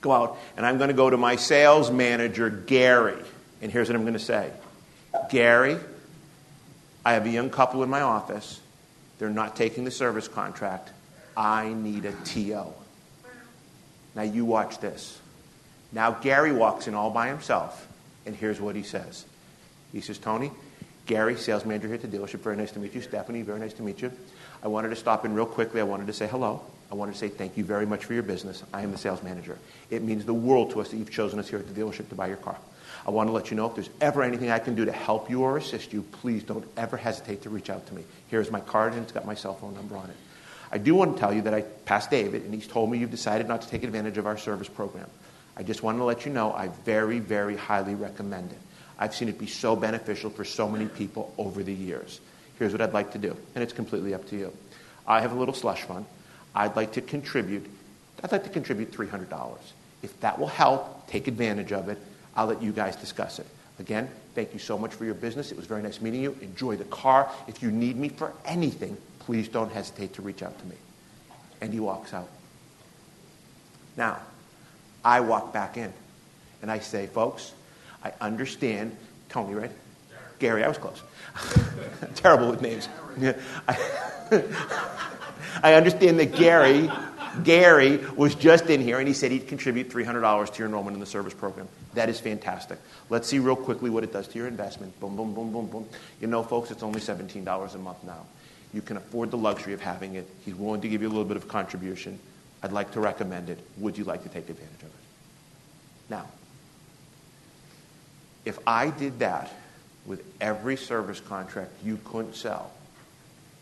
go 0.01 0.11
out, 0.11 0.37
and 0.57 0.65
I'm 0.65 0.77
going 0.77 0.87
to 0.87 0.95
go 0.95 1.09
to 1.09 1.17
my 1.17 1.35
sales 1.35 1.91
manager, 1.91 2.49
Gary. 2.49 3.21
And 3.61 3.71
here's 3.71 3.89
what 3.89 3.95
I'm 3.95 4.01
going 4.01 4.13
to 4.13 4.19
say 4.19 4.51
Gary, 5.29 5.77
I 7.05 7.13
have 7.13 7.25
a 7.25 7.29
young 7.29 7.49
couple 7.49 7.83
in 7.83 7.89
my 7.89 8.01
office. 8.01 8.59
They're 9.19 9.29
not 9.29 9.55
taking 9.55 9.85
the 9.85 9.91
service 9.91 10.27
contract. 10.27 10.91
I 11.37 11.69
need 11.73 12.05
a 12.05 12.11
TO. 12.11 12.65
Now 14.15 14.23
you 14.23 14.45
watch 14.45 14.79
this. 14.79 15.19
Now 15.91 16.11
Gary 16.11 16.51
walks 16.51 16.87
in 16.87 16.95
all 16.95 17.11
by 17.11 17.27
himself, 17.27 17.87
and 18.25 18.35
here's 18.35 18.59
what 18.59 18.75
he 18.75 18.83
says. 18.83 19.25
He 19.91 20.01
says, 20.01 20.17
Tony, 20.17 20.51
Gary, 21.05 21.35
sales 21.35 21.65
manager 21.65 21.87
here 21.87 21.95
at 21.95 22.01
the 22.01 22.07
dealership. 22.07 22.39
Very 22.39 22.57
nice 22.57 22.71
to 22.71 22.79
meet 22.79 22.93
you. 22.93 23.01
Stephanie, 23.01 23.41
very 23.41 23.59
nice 23.59 23.73
to 23.73 23.83
meet 23.83 24.01
you. 24.01 24.11
I 24.63 24.67
wanted 24.67 24.89
to 24.89 24.95
stop 24.95 25.25
in 25.25 25.33
real 25.33 25.45
quickly. 25.45 25.79
I 25.79 25.83
wanted 25.83 26.07
to 26.07 26.13
say 26.13 26.27
hello. 26.27 26.61
I 26.91 26.95
wanted 26.95 27.13
to 27.13 27.17
say 27.17 27.29
thank 27.29 27.57
you 27.57 27.63
very 27.63 27.85
much 27.85 28.05
for 28.05 28.13
your 28.13 28.23
business. 28.23 28.63
I 28.73 28.81
am 28.81 28.91
the 28.91 28.97
sales 28.97 29.23
manager. 29.23 29.57
It 29.89 30.01
means 30.01 30.25
the 30.25 30.33
world 30.33 30.71
to 30.71 30.81
us 30.81 30.89
that 30.89 30.97
you've 30.97 31.11
chosen 31.11 31.39
us 31.39 31.49
here 31.49 31.59
at 31.59 31.67
the 31.67 31.79
dealership 31.79 32.09
to 32.09 32.15
buy 32.15 32.27
your 32.27 32.37
car. 32.37 32.57
I 33.07 33.11
want 33.11 33.27
to 33.27 33.33
let 33.33 33.51
you 33.51 33.57
know 33.57 33.67
if 33.67 33.75
there's 33.75 33.89
ever 34.01 34.23
anything 34.23 34.49
I 34.49 34.59
can 34.59 34.73
do 34.73 34.85
to 34.85 34.91
help 34.91 35.29
you 35.29 35.41
or 35.41 35.57
assist 35.57 35.93
you, 35.93 36.01
please 36.01 36.43
don't 36.43 36.65
ever 36.75 36.97
hesitate 36.97 37.43
to 37.43 37.49
reach 37.49 37.69
out 37.69 37.85
to 37.87 37.93
me. 37.93 38.03
Here's 38.29 38.49
my 38.49 38.59
card, 38.59 38.93
and 38.93 39.03
it's 39.03 39.11
got 39.11 39.25
my 39.25 39.35
cell 39.35 39.53
phone 39.53 39.75
number 39.75 39.95
on 39.95 40.09
it. 40.09 40.15
I 40.71 40.79
do 40.79 40.95
want 40.95 41.15
to 41.15 41.19
tell 41.19 41.31
you 41.31 41.43
that 41.43 41.53
I 41.53 41.61
passed 41.61 42.09
David, 42.09 42.43
and 42.43 42.53
he's 42.53 42.67
told 42.67 42.89
me 42.89 42.97
you've 42.97 43.11
decided 43.11 43.47
not 43.47 43.61
to 43.61 43.69
take 43.69 43.83
advantage 43.83 44.17
of 44.17 44.25
our 44.25 44.37
service 44.37 44.67
program. 44.67 45.07
I 45.57 45.63
just 45.63 45.83
want 45.83 45.97
to 45.97 46.03
let 46.03 46.25
you 46.25 46.31
know 46.31 46.51
I 46.53 46.67
very, 46.83 47.19
very 47.19 47.55
highly 47.55 47.95
recommend 47.95 48.51
it. 48.51 48.59
I've 48.97 49.15
seen 49.15 49.29
it 49.29 49.37
be 49.37 49.47
so 49.47 49.75
beneficial 49.75 50.29
for 50.29 50.45
so 50.45 50.69
many 50.69 50.87
people 50.87 51.33
over 51.37 51.63
the 51.63 51.73
years. 51.73 52.19
Here's 52.59 52.71
what 52.71 52.81
I'd 52.81 52.93
like 52.93 53.11
to 53.11 53.17
do, 53.17 53.35
and 53.53 53.63
it's 53.63 53.73
completely 53.73 54.13
up 54.13 54.27
to 54.29 54.37
you. 54.37 54.53
I 55.07 55.21
have 55.21 55.31
a 55.31 55.35
little 55.35 55.53
slush 55.53 55.83
fund. 55.83 56.05
I'd 56.53 56.75
like 56.75 56.93
to 56.93 57.01
contribute. 57.01 57.65
I'd 58.23 58.31
like 58.31 58.43
to 58.45 58.49
contribute 58.49 58.91
$300. 58.91 59.57
If 60.01 60.17
that 60.21 60.39
will 60.39 60.47
help, 60.47 61.07
take 61.07 61.27
advantage 61.27 61.73
of 61.73 61.89
it. 61.89 61.97
I'll 62.35 62.47
let 62.47 62.61
you 62.61 62.71
guys 62.71 62.95
discuss 62.95 63.39
it. 63.39 63.47
Again, 63.79 64.09
thank 64.35 64.53
you 64.53 64.59
so 64.59 64.77
much 64.77 64.93
for 64.93 65.03
your 65.03 65.13
business. 65.13 65.51
It 65.51 65.57
was 65.57 65.65
very 65.65 65.81
nice 65.81 65.99
meeting 65.99 66.21
you. 66.21 66.37
Enjoy 66.41 66.77
the 66.77 66.85
car. 66.85 67.29
If 67.47 67.61
you 67.61 67.71
need 67.71 67.97
me 67.97 68.09
for 68.09 68.31
anything, 68.45 68.95
please 69.19 69.49
don't 69.49 69.71
hesitate 69.71 70.13
to 70.13 70.21
reach 70.21 70.43
out 70.43 70.57
to 70.59 70.65
me. 70.65 70.75
And 71.59 71.73
he 71.73 71.79
walks 71.79 72.13
out. 72.13 72.29
Now, 73.97 74.19
I 75.05 75.19
walk 75.19 75.53
back 75.53 75.77
in 75.77 75.93
and 76.63 76.71
I 76.71 76.79
say, 76.79 77.05
folks, 77.05 77.53
I 78.03 78.11
understand. 78.19 78.97
Tony, 79.29 79.53
right? 79.53 79.71
Gary, 80.39 80.63
I 80.63 80.67
was 80.67 80.77
close. 80.77 81.01
Terrible 82.15 82.49
with 82.49 82.61
names. 82.61 82.89
I, 83.67 83.77
I 85.63 85.73
understand 85.75 86.19
that 86.19 86.35
Gary, 86.35 86.89
Gary 87.43 87.97
was 88.15 88.35
just 88.35 88.69
in 88.69 88.81
here 88.81 88.99
and 88.99 89.07
he 89.07 89.13
said 89.13 89.31
he'd 89.31 89.47
contribute 89.47 89.89
$300 89.89 90.51
to 90.53 90.59
your 90.59 90.67
enrollment 90.67 90.95
in 90.95 90.99
the 90.99 91.05
service 91.05 91.33
program. 91.33 91.67
That 91.93 92.09
is 92.09 92.19
fantastic. 92.19 92.79
Let's 93.09 93.27
see 93.27 93.39
real 93.39 93.55
quickly 93.55 93.89
what 93.89 94.03
it 94.03 94.11
does 94.11 94.27
to 94.29 94.37
your 94.37 94.47
investment. 94.47 94.99
Boom, 94.99 95.15
boom, 95.15 95.33
boom, 95.33 95.51
boom, 95.51 95.67
boom. 95.67 95.87
You 96.19 96.27
know, 96.27 96.43
folks, 96.43 96.71
it's 96.71 96.83
only 96.83 96.99
$17 96.99 97.75
a 97.75 97.77
month 97.77 98.03
now. 98.03 98.25
You 98.73 98.81
can 98.81 98.97
afford 98.97 99.31
the 99.31 99.37
luxury 99.37 99.73
of 99.73 99.81
having 99.81 100.15
it. 100.15 100.27
He's 100.43 100.55
willing 100.55 100.81
to 100.81 100.89
give 100.89 101.01
you 101.01 101.07
a 101.07 101.09
little 101.09 101.25
bit 101.25 101.37
of 101.37 101.47
contribution. 101.47 102.19
I'd 102.65 102.71
like 102.71 102.91
to 102.93 102.99
recommend 102.99 103.51
it. 103.51 103.59
Would 103.77 103.95
you 103.95 104.05
like 104.05 104.23
to 104.23 104.29
take 104.29 104.49
advantage 104.49 104.81
of 104.81 104.87
it? 104.87 106.09
Now, 106.09 106.25
if 108.43 108.57
I 108.65 108.89
did 108.89 109.19
that 109.19 109.53
with 110.07 110.23
every 110.41 110.75
service 110.75 111.19
contract 111.19 111.71
you 111.83 111.99
couldn't 112.05 112.35
sell, 112.35 112.71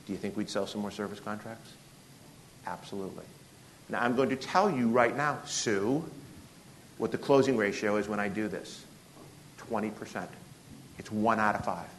do 0.05 0.13
you 0.13 0.17
think 0.17 0.37
we'd 0.37 0.49
sell 0.49 0.65
some 0.65 0.79
more 0.79 0.89
service 0.89 1.19
contracts? 1.19 1.73
Absolutely. 2.65 3.25
Now, 3.89 4.01
I'm 4.01 4.15
going 4.15 4.29
to 4.29 4.37
tell 4.37 4.71
you 4.71 4.87
right 4.87 5.17
now, 5.17 5.39
Sue, 5.45 6.01
what 6.97 7.11
the 7.11 7.17
closing 7.17 7.57
ratio 7.57 7.97
is 7.97 8.07
when 8.07 8.21
I 8.21 8.29
do 8.29 8.47
this 8.47 8.85
20%. 9.69 10.27
It's 10.97 11.11
one 11.11 11.41
out 11.41 11.55
of 11.55 11.65
five. 11.65 11.89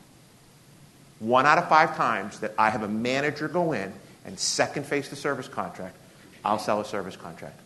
One 1.18 1.44
out 1.44 1.59
of 1.59 1.68
five 1.68 1.98
times 1.98 2.40
that 2.40 2.55
I 2.57 2.70
have 2.70 2.82
a 2.82 2.88
manager 2.88 3.46
go 3.46 3.72
in 3.72 3.92
and 4.24 4.38
second 4.38 4.86
face 4.86 5.11
the 5.11 5.16
service 5.16 5.48
contract, 5.48 5.96
I'll 6.45 6.59
sell 6.59 6.80
a 6.80 6.84
service 6.84 7.16
contract. 7.16 7.59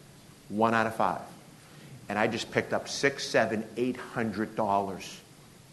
One 0.49 0.75
out 0.75 0.87
of 0.87 0.95
five 0.95 1.21
and 2.09 2.19
I 2.19 2.27
just 2.27 2.51
picked 2.51 2.73
up 2.73 2.89
six, 2.89 3.27
seven, 3.27 3.65
eight 3.77 3.97
hundred 3.97 4.57
dollars. 4.57 5.21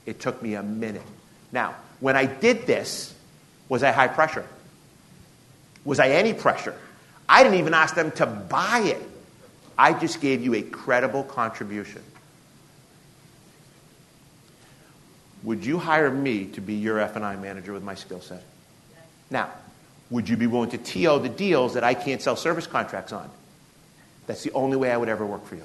It 0.06 0.20
took 0.20 0.41
me 0.41 0.56
a 0.56 0.64
minute. 0.64 1.01
Now, 1.51 1.76
when 1.99 2.16
I 2.16 2.26
did 2.26 2.68
this, 2.68 3.14
was 3.70 3.84
I 3.84 3.91
high 3.91 4.10
pressure? 4.10 4.45
Was 5.86 5.99
I 5.99 6.10
any 6.10 6.34
pressure? 6.34 6.76
I 7.28 7.43
didn't 7.43 7.60
even 7.60 7.74
ask 7.74 7.95
them 7.95 8.12
to 8.12 8.26
buy 8.26 8.82
it. 8.86 9.01
I 9.78 9.93
just 9.93 10.22
gave 10.22 10.43
you 10.43 10.53
a 10.56 10.62
credible 10.62 11.24
contribution. 11.24 12.01
Would 15.43 15.66
you 15.66 15.78
hire 15.78 16.12
me 16.12 16.45
to 16.47 16.62
be 16.62 16.74
your 16.74 16.99
F&I 16.99 17.36
manager 17.36 17.74
with 17.74 17.84
my 17.84 17.95
skill 17.95 18.22
set? 18.22 18.43
Now, 19.30 19.51
would 20.16 20.28
you 20.28 20.36
be 20.36 20.47
willing 20.47 20.72
to 20.72 20.78
TO 20.78 21.20
the 21.20 21.30
deals 21.30 21.76
that 21.76 21.84
I 21.84 21.93
can't 21.93 22.22
sell 22.22 22.36
service 22.36 22.68
contracts 22.68 23.13
on? 23.13 23.30
That's 24.28 24.43
the 24.43 24.51
only 24.53 24.76
way 24.76 24.91
I 24.91 24.97
would 24.97 25.09
ever 25.09 25.26
work 25.26 25.45
for 25.45 25.55
you 25.55 25.63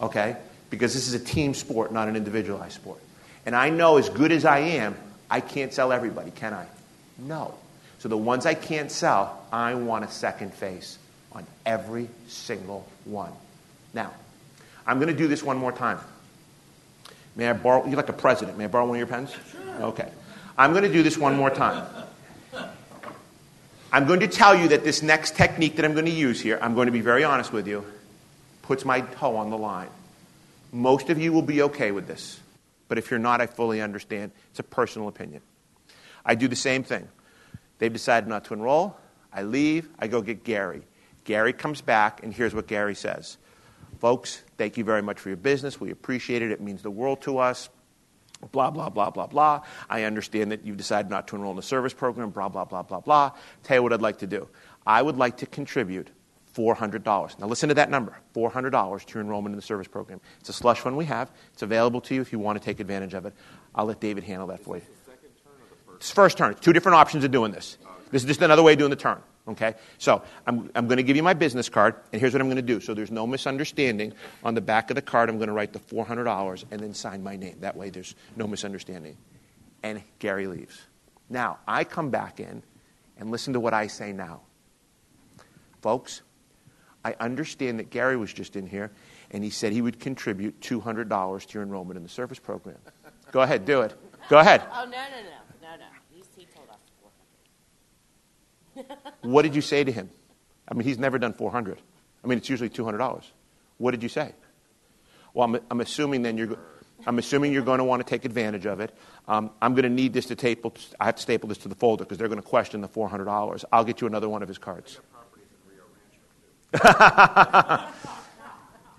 okay? 0.00 0.36
Because 0.70 0.94
this 0.94 1.08
is 1.08 1.14
a 1.14 1.18
team 1.18 1.54
sport, 1.54 1.92
not 1.92 2.08
an 2.08 2.16
individualized 2.16 2.74
sport. 2.74 3.00
And 3.46 3.54
I 3.54 3.70
know 3.70 3.98
as 3.98 4.08
good 4.08 4.32
as 4.32 4.44
I 4.44 4.58
am, 4.58 4.96
I 5.30 5.40
can't 5.40 5.72
sell 5.72 5.92
everybody, 5.92 6.30
can 6.30 6.54
I? 6.54 6.66
No. 7.18 7.54
So 7.98 8.08
the 8.08 8.16
ones 8.16 8.46
I 8.46 8.54
can't 8.54 8.90
sell, 8.90 9.46
I 9.52 9.74
want 9.74 10.04
a 10.04 10.10
second 10.10 10.52
face 10.54 10.98
on 11.32 11.46
every 11.64 12.08
single 12.28 12.86
one. 13.04 13.32
Now, 13.92 14.12
I'm 14.86 14.98
going 14.98 15.12
to 15.12 15.16
do 15.16 15.28
this 15.28 15.42
one 15.42 15.56
more 15.56 15.72
time. 15.72 15.98
May 17.36 17.48
I 17.48 17.52
borrow? 17.52 17.84
You're 17.86 17.96
like 17.96 18.08
a 18.08 18.12
president. 18.12 18.58
May 18.58 18.64
I 18.64 18.68
borrow 18.68 18.86
one 18.86 18.96
of 18.96 18.98
your 18.98 19.06
pens? 19.06 19.34
Sure. 19.50 19.82
Okay. 19.86 20.08
I'm 20.56 20.72
going 20.72 20.84
to 20.84 20.92
do 20.92 21.02
this 21.02 21.18
one 21.18 21.36
more 21.36 21.50
time. 21.50 21.84
I'm 23.94 24.06
going 24.06 24.18
to 24.20 24.26
tell 24.26 24.56
you 24.56 24.66
that 24.70 24.82
this 24.82 25.04
next 25.04 25.36
technique 25.36 25.76
that 25.76 25.84
I'm 25.84 25.92
going 25.92 26.06
to 26.06 26.10
use 26.10 26.40
here, 26.40 26.58
I'm 26.60 26.74
going 26.74 26.86
to 26.86 26.92
be 26.92 27.00
very 27.00 27.22
honest 27.22 27.52
with 27.52 27.68
you, 27.68 27.86
puts 28.62 28.84
my 28.84 29.02
toe 29.02 29.36
on 29.36 29.50
the 29.50 29.56
line. 29.56 29.86
Most 30.72 31.10
of 31.10 31.20
you 31.20 31.32
will 31.32 31.42
be 31.42 31.62
okay 31.62 31.92
with 31.92 32.08
this, 32.08 32.40
but 32.88 32.98
if 32.98 33.08
you're 33.08 33.20
not, 33.20 33.40
I 33.40 33.46
fully 33.46 33.80
understand. 33.80 34.32
It's 34.50 34.58
a 34.58 34.64
personal 34.64 35.06
opinion. 35.06 35.42
I 36.26 36.34
do 36.34 36.48
the 36.48 36.56
same 36.56 36.82
thing. 36.82 37.06
They've 37.78 37.92
decided 37.92 38.28
not 38.28 38.46
to 38.46 38.54
enroll. 38.54 38.96
I 39.32 39.42
leave. 39.42 39.88
I 40.00 40.08
go 40.08 40.22
get 40.22 40.42
Gary. 40.42 40.82
Gary 41.22 41.52
comes 41.52 41.80
back, 41.80 42.20
and 42.24 42.34
here's 42.34 42.52
what 42.52 42.66
Gary 42.66 42.96
says 42.96 43.38
Folks, 44.00 44.42
thank 44.58 44.76
you 44.76 44.82
very 44.82 45.02
much 45.02 45.20
for 45.20 45.28
your 45.28 45.36
business. 45.36 45.80
We 45.80 45.92
appreciate 45.92 46.42
it. 46.42 46.50
It 46.50 46.60
means 46.60 46.82
the 46.82 46.90
world 46.90 47.22
to 47.22 47.38
us. 47.38 47.68
Blah, 48.52 48.70
blah, 48.70 48.88
blah, 48.88 49.10
blah, 49.10 49.26
blah. 49.26 49.62
I 49.88 50.04
understand 50.04 50.52
that 50.52 50.64
you've 50.64 50.76
decided 50.76 51.10
not 51.10 51.28
to 51.28 51.36
enroll 51.36 51.52
in 51.52 51.56
the 51.56 51.62
service 51.62 51.92
program. 51.92 52.30
Blah, 52.30 52.48
blah, 52.48 52.64
blah, 52.64 52.82
blah, 52.82 53.00
blah. 53.00 53.32
Tell 53.62 53.76
you 53.78 53.82
what 53.82 53.92
I'd 53.92 54.02
like 54.02 54.18
to 54.18 54.26
do. 54.26 54.48
I 54.86 55.00
would 55.00 55.16
like 55.16 55.38
to 55.38 55.46
contribute 55.46 56.10
$400. 56.54 57.38
Now 57.38 57.46
listen 57.46 57.68
to 57.68 57.74
that 57.74 57.90
number 57.90 58.16
$400 58.34 59.04
to 59.04 59.14
your 59.14 59.22
enrollment 59.22 59.52
in 59.52 59.56
the 59.56 59.62
service 59.62 59.88
program. 59.88 60.20
It's 60.40 60.48
a 60.48 60.52
slush 60.52 60.80
fund 60.80 60.96
we 60.96 61.06
have. 61.06 61.30
It's 61.52 61.62
available 61.62 62.00
to 62.02 62.14
you 62.14 62.20
if 62.20 62.32
you 62.32 62.38
want 62.38 62.58
to 62.58 62.64
take 62.64 62.80
advantage 62.80 63.14
of 63.14 63.26
it. 63.26 63.34
I'll 63.74 63.86
let 63.86 64.00
David 64.00 64.24
handle 64.24 64.46
that 64.48 64.60
for 64.60 64.76
you. 64.76 64.82
It's 65.96 66.10
first 66.10 66.38
turn. 66.38 66.52
It's 66.52 66.60
Two 66.60 66.72
different 66.72 66.96
options 66.96 67.24
of 67.24 67.30
doing 67.30 67.52
this. 67.52 67.78
This 68.10 68.22
is 68.22 68.28
just 68.28 68.42
another 68.42 68.62
way 68.62 68.72
of 68.72 68.78
doing 68.78 68.90
the 68.90 68.96
turn. 68.96 69.20
Okay? 69.46 69.74
So 69.98 70.22
I'm, 70.46 70.70
I'm 70.74 70.86
going 70.86 70.96
to 70.96 71.02
give 71.02 71.16
you 71.16 71.22
my 71.22 71.34
business 71.34 71.68
card, 71.68 71.96
and 72.12 72.20
here's 72.20 72.32
what 72.32 72.40
I'm 72.40 72.48
going 72.48 72.56
to 72.56 72.62
do. 72.62 72.80
So 72.80 72.94
there's 72.94 73.10
no 73.10 73.26
misunderstanding. 73.26 74.12
On 74.42 74.54
the 74.54 74.60
back 74.60 74.90
of 74.90 74.96
the 74.96 75.02
card, 75.02 75.28
I'm 75.28 75.36
going 75.36 75.48
to 75.48 75.54
write 75.54 75.72
the 75.72 75.78
$400 75.78 76.64
and 76.70 76.80
then 76.80 76.94
sign 76.94 77.22
my 77.22 77.36
name. 77.36 77.56
That 77.60 77.76
way 77.76 77.90
there's 77.90 78.14
no 78.36 78.46
misunderstanding. 78.46 79.16
And 79.82 80.02
Gary 80.18 80.46
leaves. 80.46 80.80
Now, 81.28 81.58
I 81.66 81.84
come 81.84 82.10
back 82.10 82.40
in 82.40 82.62
and 83.18 83.30
listen 83.30 83.52
to 83.52 83.60
what 83.60 83.74
I 83.74 83.86
say 83.86 84.12
now. 84.12 84.40
Folks, 85.82 86.22
I 87.04 87.14
understand 87.20 87.78
that 87.78 87.90
Gary 87.90 88.16
was 88.16 88.32
just 88.32 88.56
in 88.56 88.66
here 88.66 88.90
and 89.30 89.44
he 89.44 89.50
said 89.50 89.72
he 89.72 89.82
would 89.82 90.00
contribute 90.00 90.60
$200 90.60 91.46
to 91.46 91.54
your 91.54 91.62
enrollment 91.62 91.96
in 91.96 92.02
the 92.02 92.08
service 92.08 92.38
program. 92.38 92.78
Go 93.32 93.42
ahead, 93.42 93.64
do 93.64 93.82
it. 93.82 93.94
Go 94.28 94.38
ahead. 94.38 94.62
Oh, 94.72 94.84
no, 94.84 94.90
no, 94.90 94.92
no, 94.92 95.70
no, 95.70 95.76
no. 95.76 95.84
He, 96.10 96.22
he 96.36 96.46
told 96.46 96.68
us 96.70 96.78
400. 97.00 97.12
What 99.22 99.42
did 99.42 99.54
you 99.54 99.62
say 99.62 99.82
to 99.82 99.90
him? 99.90 100.10
I 100.68 100.74
mean, 100.74 100.84
he's 100.86 100.98
never 100.98 101.18
done 101.18 101.32
400. 101.32 101.80
I 102.22 102.26
mean, 102.26 102.38
it's 102.38 102.48
usually 102.48 102.68
$200. 102.70 103.24
What 103.78 103.90
did 103.92 104.02
you 104.02 104.08
say? 104.08 104.32
Well, 105.32 105.44
I'm, 105.44 105.60
I'm 105.70 105.80
assuming 105.80 106.22
then 106.22 106.36
you're, 106.38 106.58
I'm 107.06 107.18
assuming 107.18 107.52
you're 107.52 107.62
going 107.62 107.78
to 107.78 107.84
want 107.84 108.04
to 108.04 108.08
take 108.08 108.24
advantage 108.24 108.66
of 108.66 108.80
it. 108.80 108.96
Um, 109.26 109.50
I'm 109.60 109.74
going 109.74 109.84
to 109.84 109.88
need 109.90 110.12
this 110.12 110.26
to 110.26 110.34
staple. 110.34 110.74
I 111.00 111.06
have 111.06 111.16
to 111.16 111.22
staple 111.22 111.48
this 111.48 111.58
to 111.58 111.68
the 111.68 111.74
folder 111.74 112.04
because 112.04 112.18
they're 112.18 112.28
going 112.28 112.40
to 112.40 112.46
question 112.46 112.80
the 112.80 112.88
$400. 112.88 113.64
I'll 113.72 113.84
get 113.84 114.00
you 114.00 114.06
another 114.06 114.28
one 114.28 114.42
of 114.42 114.48
his 114.48 114.58
cards. 114.58 115.00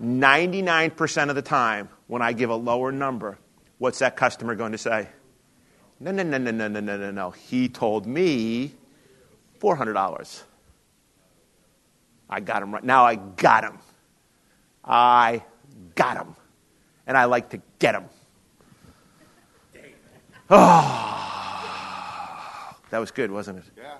99% 0.00 1.28
of 1.28 1.34
the 1.34 1.42
time, 1.42 1.88
when 2.06 2.22
I 2.22 2.32
give 2.32 2.50
a 2.50 2.54
lower 2.54 2.92
number, 2.92 3.38
what's 3.78 3.98
that 4.00 4.16
customer 4.16 4.54
going 4.54 4.72
to 4.72 4.78
say? 4.78 5.08
No, 5.98 6.10
no, 6.10 6.22
no, 6.22 6.38
no, 6.38 6.50
no, 6.50 6.68
no, 6.68 6.80
no, 6.80 6.96
no, 6.96 7.10
no. 7.10 7.30
He 7.30 7.68
told 7.68 8.06
me 8.06 8.72
$400. 9.60 10.42
I 12.28 12.40
got 12.40 12.62
him 12.62 12.72
right. 12.74 12.82
Now 12.84 13.04
I 13.04 13.14
got 13.14 13.64
him. 13.64 13.78
I 14.84 15.42
got 15.94 16.16
him. 16.16 16.34
And 17.06 17.16
I 17.16 17.24
like 17.24 17.50
to 17.50 17.60
get 17.78 17.94
him. 17.94 18.04
Oh, 20.48 20.56
that 22.90 22.98
was 22.98 23.10
good, 23.10 23.30
wasn't 23.30 23.58
it? 23.58 23.64
Yeah. 23.76 23.96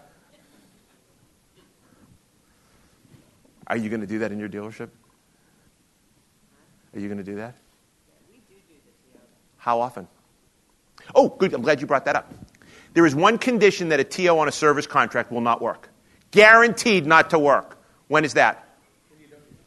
Are 3.67 3.77
you 3.77 3.89
going 3.89 4.01
to 4.01 4.07
do 4.07 4.21
that 4.21 4.31
in 4.31 4.39
your 4.39 4.49
dealership? 4.49 4.91
Are 6.95 7.01
you 7.01 7.09
going 7.09 7.19
to 7.19 7.25
do 7.25 7.35
that? 7.37 7.55
We 8.31 8.37
do 8.49 8.55
the 8.69 9.19
other. 9.19 9.27
How 9.57 9.81
often? 9.81 10.07
Oh, 11.15 11.29
good. 11.29 11.53
I'm 11.53 11.63
glad 11.63 11.81
you 11.81 11.87
brought 11.87 12.05
that 12.05 12.17
up. 12.17 12.33
There 12.97 13.05
is 13.05 13.15
one 13.15 13.37
condition 13.37 13.91
that 13.91 14.01
a 14.01 14.05
TO 14.05 14.39
on 14.39 14.49
a 14.49 14.53
service 14.53 14.87
contract 14.87 15.31
will 15.31 15.43
not 15.43 15.61
work. 15.61 15.91
Guaranteed 16.31 17.05
not 17.05 17.29
to 17.29 17.39
work. 17.39 17.79
When 18.09 18.25
is 18.25 18.33
that? 18.33 18.67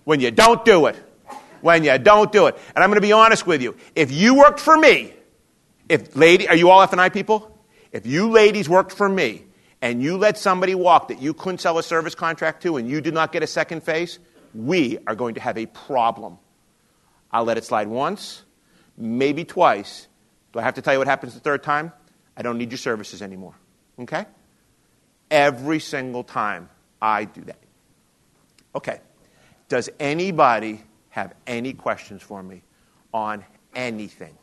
When 0.03 0.19
you 0.19 0.31
don't 0.31 0.65
do 0.65 0.87
it. 0.87 0.95
When 1.61 1.83
you 1.83 1.95
don't 1.99 2.31
do 2.31 2.47
it. 2.47 2.57
And 2.73 2.83
I'm 2.83 2.89
going 2.89 2.95
to 2.95 3.01
be 3.01 3.11
honest 3.11 3.45
with 3.45 3.61
you. 3.61 3.77
If 3.95 4.11
you 4.11 4.33
worked 4.33 4.59
for 4.59 4.75
me, 4.75 5.13
if 5.87 6.15
lady, 6.15 6.47
are 6.47 6.55
you 6.55 6.71
all 6.71 6.81
F&I 6.81 7.09
people? 7.09 7.55
If 7.91 8.07
you 8.07 8.31
ladies 8.31 8.67
worked 8.67 8.93
for 8.93 9.07
me 9.07 9.43
and 9.79 10.01
you 10.01 10.17
let 10.17 10.39
somebody 10.39 10.73
walk 10.73 11.09
that 11.09 11.21
you 11.21 11.35
couldn't 11.35 11.59
sell 11.59 11.77
a 11.77 11.83
service 11.83 12.15
contract 12.15 12.63
to 12.63 12.77
and 12.77 12.89
you 12.89 12.99
did 12.99 13.13
not 13.13 13.31
get 13.31 13.43
a 13.43 13.47
second 13.47 13.83
phase, 13.83 14.17
we 14.55 14.97
are 15.05 15.13
going 15.13 15.35
to 15.35 15.39
have 15.39 15.59
a 15.59 15.67
problem. 15.67 16.39
I'll 17.31 17.45
let 17.45 17.59
it 17.59 17.63
slide 17.63 17.89
once, 17.89 18.41
maybe 18.97 19.45
twice. 19.45 20.07
Do 20.51 20.57
I 20.57 20.63
have 20.63 20.73
to 20.73 20.81
tell 20.81 20.93
you 20.93 20.99
what 20.99 21.07
happens 21.07 21.35
the 21.35 21.39
third 21.39 21.61
time? 21.61 21.93
I 22.39 22.41
don't 22.41 22.57
need 22.57 22.71
your 22.71 22.77
services 22.77 23.21
anymore. 23.21 23.53
Okay? 23.99 24.25
Every 25.29 25.81
single 25.81 26.23
time 26.23 26.69
I 27.01 27.25
do 27.25 27.41
that. 27.41 27.59
Okay. 28.73 29.01
Does 29.67 29.89
anybody 29.99 30.81
have 31.09 31.33
any 31.45 31.73
questions 31.73 32.23
for 32.23 32.41
me 32.41 32.63
on 33.13 33.43
anything? 33.75 34.37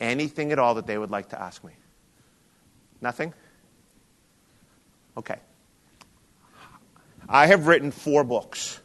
Anything 0.00 0.50
at 0.50 0.58
all 0.58 0.74
that 0.74 0.86
they 0.88 0.98
would 0.98 1.12
like 1.12 1.28
to 1.28 1.40
ask 1.40 1.62
me? 1.62 1.72
Nothing? 3.00 3.32
Okay. 5.16 5.38
I 7.28 7.46
have 7.46 7.68
written 7.68 7.92
four 7.92 8.24
books. 8.24 8.80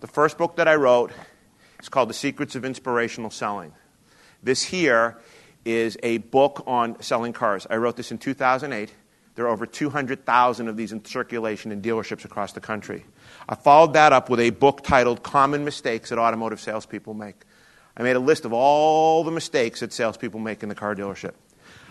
The 0.00 0.08
first 0.08 0.36
book 0.36 0.56
that 0.56 0.66
I 0.66 0.74
wrote 0.74 1.12
is 1.80 1.88
called 1.88 2.10
The 2.10 2.14
Secrets 2.14 2.56
of 2.56 2.64
Inspirational 2.64 3.30
Selling. 3.30 3.72
This 4.42 4.64
here 4.64 5.18
is 5.64 5.96
a 6.02 6.18
book 6.18 6.64
on 6.66 7.00
selling 7.02 7.32
cars. 7.32 7.66
I 7.70 7.76
wrote 7.76 7.96
this 7.96 8.10
in 8.10 8.18
2008. 8.18 8.92
There 9.34 9.46
are 9.46 9.48
over 9.48 9.64
200,000 9.64 10.68
of 10.68 10.76
these 10.76 10.92
in 10.92 11.04
circulation 11.04 11.72
in 11.72 11.80
dealerships 11.80 12.24
across 12.24 12.52
the 12.52 12.60
country. 12.60 13.04
I 13.48 13.54
followed 13.54 13.94
that 13.94 14.12
up 14.12 14.28
with 14.28 14.40
a 14.40 14.50
book 14.50 14.82
titled 14.82 15.22
Common 15.22 15.64
Mistakes 15.64 16.10
that 16.10 16.18
Automotive 16.18 16.60
Salespeople 16.60 17.14
Make. 17.14 17.36
I 17.96 18.02
made 18.02 18.16
a 18.16 18.20
list 18.20 18.44
of 18.44 18.52
all 18.52 19.24
the 19.24 19.30
mistakes 19.30 19.80
that 19.80 19.92
salespeople 19.92 20.40
make 20.40 20.62
in 20.62 20.68
the 20.68 20.74
car 20.74 20.94
dealership. 20.94 21.32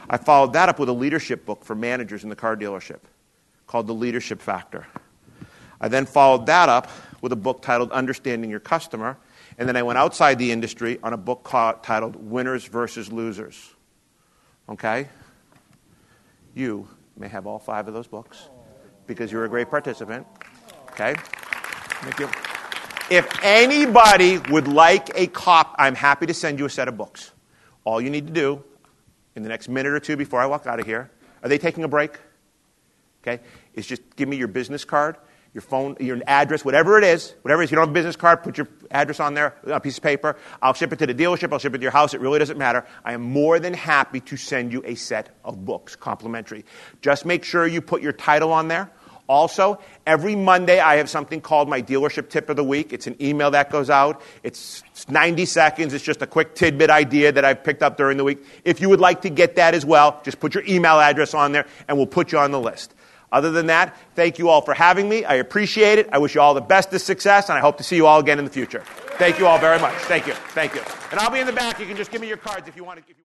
I 0.10 0.18
followed 0.18 0.54
that 0.54 0.68
up 0.70 0.80
with 0.80 0.90
a 0.90 0.94
leadership 0.94 1.46
book 1.46 1.64
for 1.64 1.76
managers 1.76 2.24
in 2.24 2.30
the 2.30 2.36
car 2.36 2.56
dealership 2.56 3.00
called 3.68 3.88
The 3.88 3.94
Leadership 3.94 4.42
Factor. 4.42 4.86
I 5.80 5.88
then 5.88 6.06
followed 6.06 6.48
that 6.48 6.70
up 6.70 6.90
with 7.22 7.32
a 7.32 7.36
book 7.36 7.62
titled 7.62 7.92
Understanding 7.92 8.50
Your 8.50 8.60
Customer. 8.60 9.18
And 9.62 9.70
then 9.70 9.78
I 9.78 9.84
went 9.84 9.99
outside 9.99 10.39
the 10.39 10.51
industry 10.51 10.97
on 11.03 11.14
a 11.14 11.18
book 11.18 11.43
called, 11.43 11.84
titled 11.84 12.16
Winners 12.16 12.66
versus 12.66 13.12
Losers. 13.12 13.76
Okay? 14.68 15.07
You 16.55 16.88
may 17.16 17.28
have 17.28 17.45
all 17.45 17.59
five 17.59 17.88
of 17.88 17.93
those 17.93 18.07
books 18.07 18.49
because 19.05 19.32
you're 19.32 19.45
a 19.45 19.47
great 19.47 19.70
participant. 19.70 20.26
Okay? 20.93 21.14
Thank 21.14 22.18
you. 22.18 22.28
If 23.16 23.30
anybody 23.43 24.39
would 24.49 24.68
like 24.68 25.12
a 25.14 25.28
cop, 25.28 25.76
I'm 25.78 25.93
happy 25.93 26.26
to 26.26 26.34
send 26.34 26.57
you 26.57 26.66
a 26.66 26.70
set 26.70 26.88
of 26.88 26.97
books. 26.97 27.30
All 27.84 28.01
you 28.01 28.09
need 28.09 28.26
to 28.26 28.34
do 28.34 28.64
in 29.36 29.43
the 29.43 29.49
next 29.49 29.70
minute 29.70 29.93
or 29.93 29.99
two 29.99 30.18
before 30.18 30.41
I 30.41 30.47
walk 30.47 30.66
out 30.66 30.80
of 30.80 30.88
here, 30.88 31.12
are 31.43 31.49
they 31.49 31.59
taking 31.59 31.84
a 31.84 31.88
break? 31.88 32.18
Okay? 33.22 33.43
Is 33.76 33.86
just 33.86 34.01
give 34.16 34.28
me 34.28 34.38
your 34.38 34.47
business 34.47 34.84
card, 34.84 35.18
your 35.54 35.62
phone, 35.62 35.97
your 35.99 36.20
address, 36.28 36.64
whatever 36.64 36.97
it 36.97 37.04
is, 37.04 37.36
whatever 37.41 37.62
it 37.62 37.66
is. 37.66 37.72
You 37.72 37.76
don't 37.76 37.84
have 37.84 37.89
a 37.89 37.93
business 37.93 38.16
card, 38.16 38.41
put 38.41 38.58
your 38.58 38.68
address 38.89 39.20
on 39.20 39.34
there, 39.34 39.56
on 39.66 39.74
a 39.74 39.80
piece 39.80 39.97
of 39.97 40.04
paper. 40.04 40.38
I'll 40.62 40.74
ship 40.74 40.93
it 40.93 40.99
to 40.99 41.08
the 41.08 41.16
dealership, 41.16 41.52
I'll 41.52 41.60
ship 41.60 41.76
it 41.76 41.80
to 41.80 41.84
your 41.84 41.91
house. 41.91 42.14
It 42.14 42.22
really 42.22 42.39
doesn't 42.39 42.58
matter. 42.58 42.86
I 43.04 43.14
am 43.14 43.22
more 43.22 43.60
than 43.60 43.74
happy 43.74 44.22
to 44.22 44.38
send 44.38 44.72
you 44.72 44.82
a 44.86 44.95
set 44.95 45.36
of 45.43 45.66
books, 45.66 45.95
complimentary. 45.95 46.64
Just 47.02 47.26
make 47.26 47.43
sure 47.43 47.68
you 47.68 47.82
put 47.82 48.02
your 48.02 48.14
title 48.14 48.52
on 48.54 48.70
there. 48.70 48.91
Also, 49.28 49.80
every 50.06 50.36
Monday 50.36 50.80
I 50.80 50.97
have 50.97 51.10
something 51.10 51.39
called 51.39 51.70
my 51.70 51.82
dealership 51.82 52.30
tip 52.30 52.49
of 52.49 52.58
the 52.58 52.66
week. 52.66 52.91
It's 52.91 53.08
an 53.08 53.16
email 53.22 53.52
that 53.52 53.70
goes 53.70 53.89
out. 53.89 54.22
It's 54.43 54.84
90 55.08 55.45
seconds. 55.45 55.93
It's 55.93 56.04
just 56.04 56.22
a 56.22 56.28
quick 56.28 56.54
tidbit 56.54 56.89
idea 56.89 57.32
that 57.32 57.45
I've 57.45 57.64
picked 57.64 57.82
up 57.82 57.95
during 57.95 58.18
the 58.18 58.26
week. 58.26 58.43
If 58.66 58.82
you 58.82 58.89
would 58.89 58.99
like 58.99 59.22
to 59.22 59.30
get 59.30 59.56
that 59.56 59.74
as 59.74 59.86
well, 59.86 60.20
just 60.26 60.41
put 60.41 60.54
your 60.54 60.66
email 60.68 60.99
address 60.99 61.34
on 61.34 61.54
there 61.54 61.66
and 61.88 61.97
we'll 61.97 62.08
put 62.08 62.34
you 62.34 62.39
on 62.39 62.52
the 62.52 62.60
list. 62.60 62.93
Other 63.32 63.52
than 63.52 63.68
that, 63.68 63.96
thank 64.16 64.38
you 64.40 64.50
all 64.50 64.62
for 64.62 64.74
having 64.74 65.08
me. 65.08 65.24
I 65.24 65.36
appreciate 65.36 66.00
it. 66.00 66.10
I 66.12 66.18
wish 66.18 66.36
you 66.36 66.42
all 66.42 66.54
the 66.54 66.62
best 66.62 66.94
of 66.94 67.02
success, 67.02 67.50
and 67.50 67.58
I 67.58 67.62
hope 67.62 67.78
to 67.78 67.84
see 67.84 67.96
you 67.96 68.06
all 68.06 68.20
again 68.20 68.40
in 68.40 68.46
the 68.46 68.52
future. 68.52 68.84
Thank 69.18 69.40
you 69.40 69.48
all 69.48 69.60
very 69.60 69.80
much. 69.80 69.96
Thank 70.04 70.28
you. 70.28 70.34
Thank 70.34 70.76
you. 70.76 70.82
And 71.12 71.20
I'll 71.20 71.32
be 71.32 71.40
in 71.40 71.48
the 71.48 71.54
back. 71.54 71.80
You 71.80 71.86
can 71.86 71.96
just 71.96 72.12
give 72.12 72.22
me 72.22 72.28
your 72.28 72.38
cards 72.38 72.68
if 72.68 72.76
you 72.76 72.84
want 72.84 73.06
to. 73.08 73.14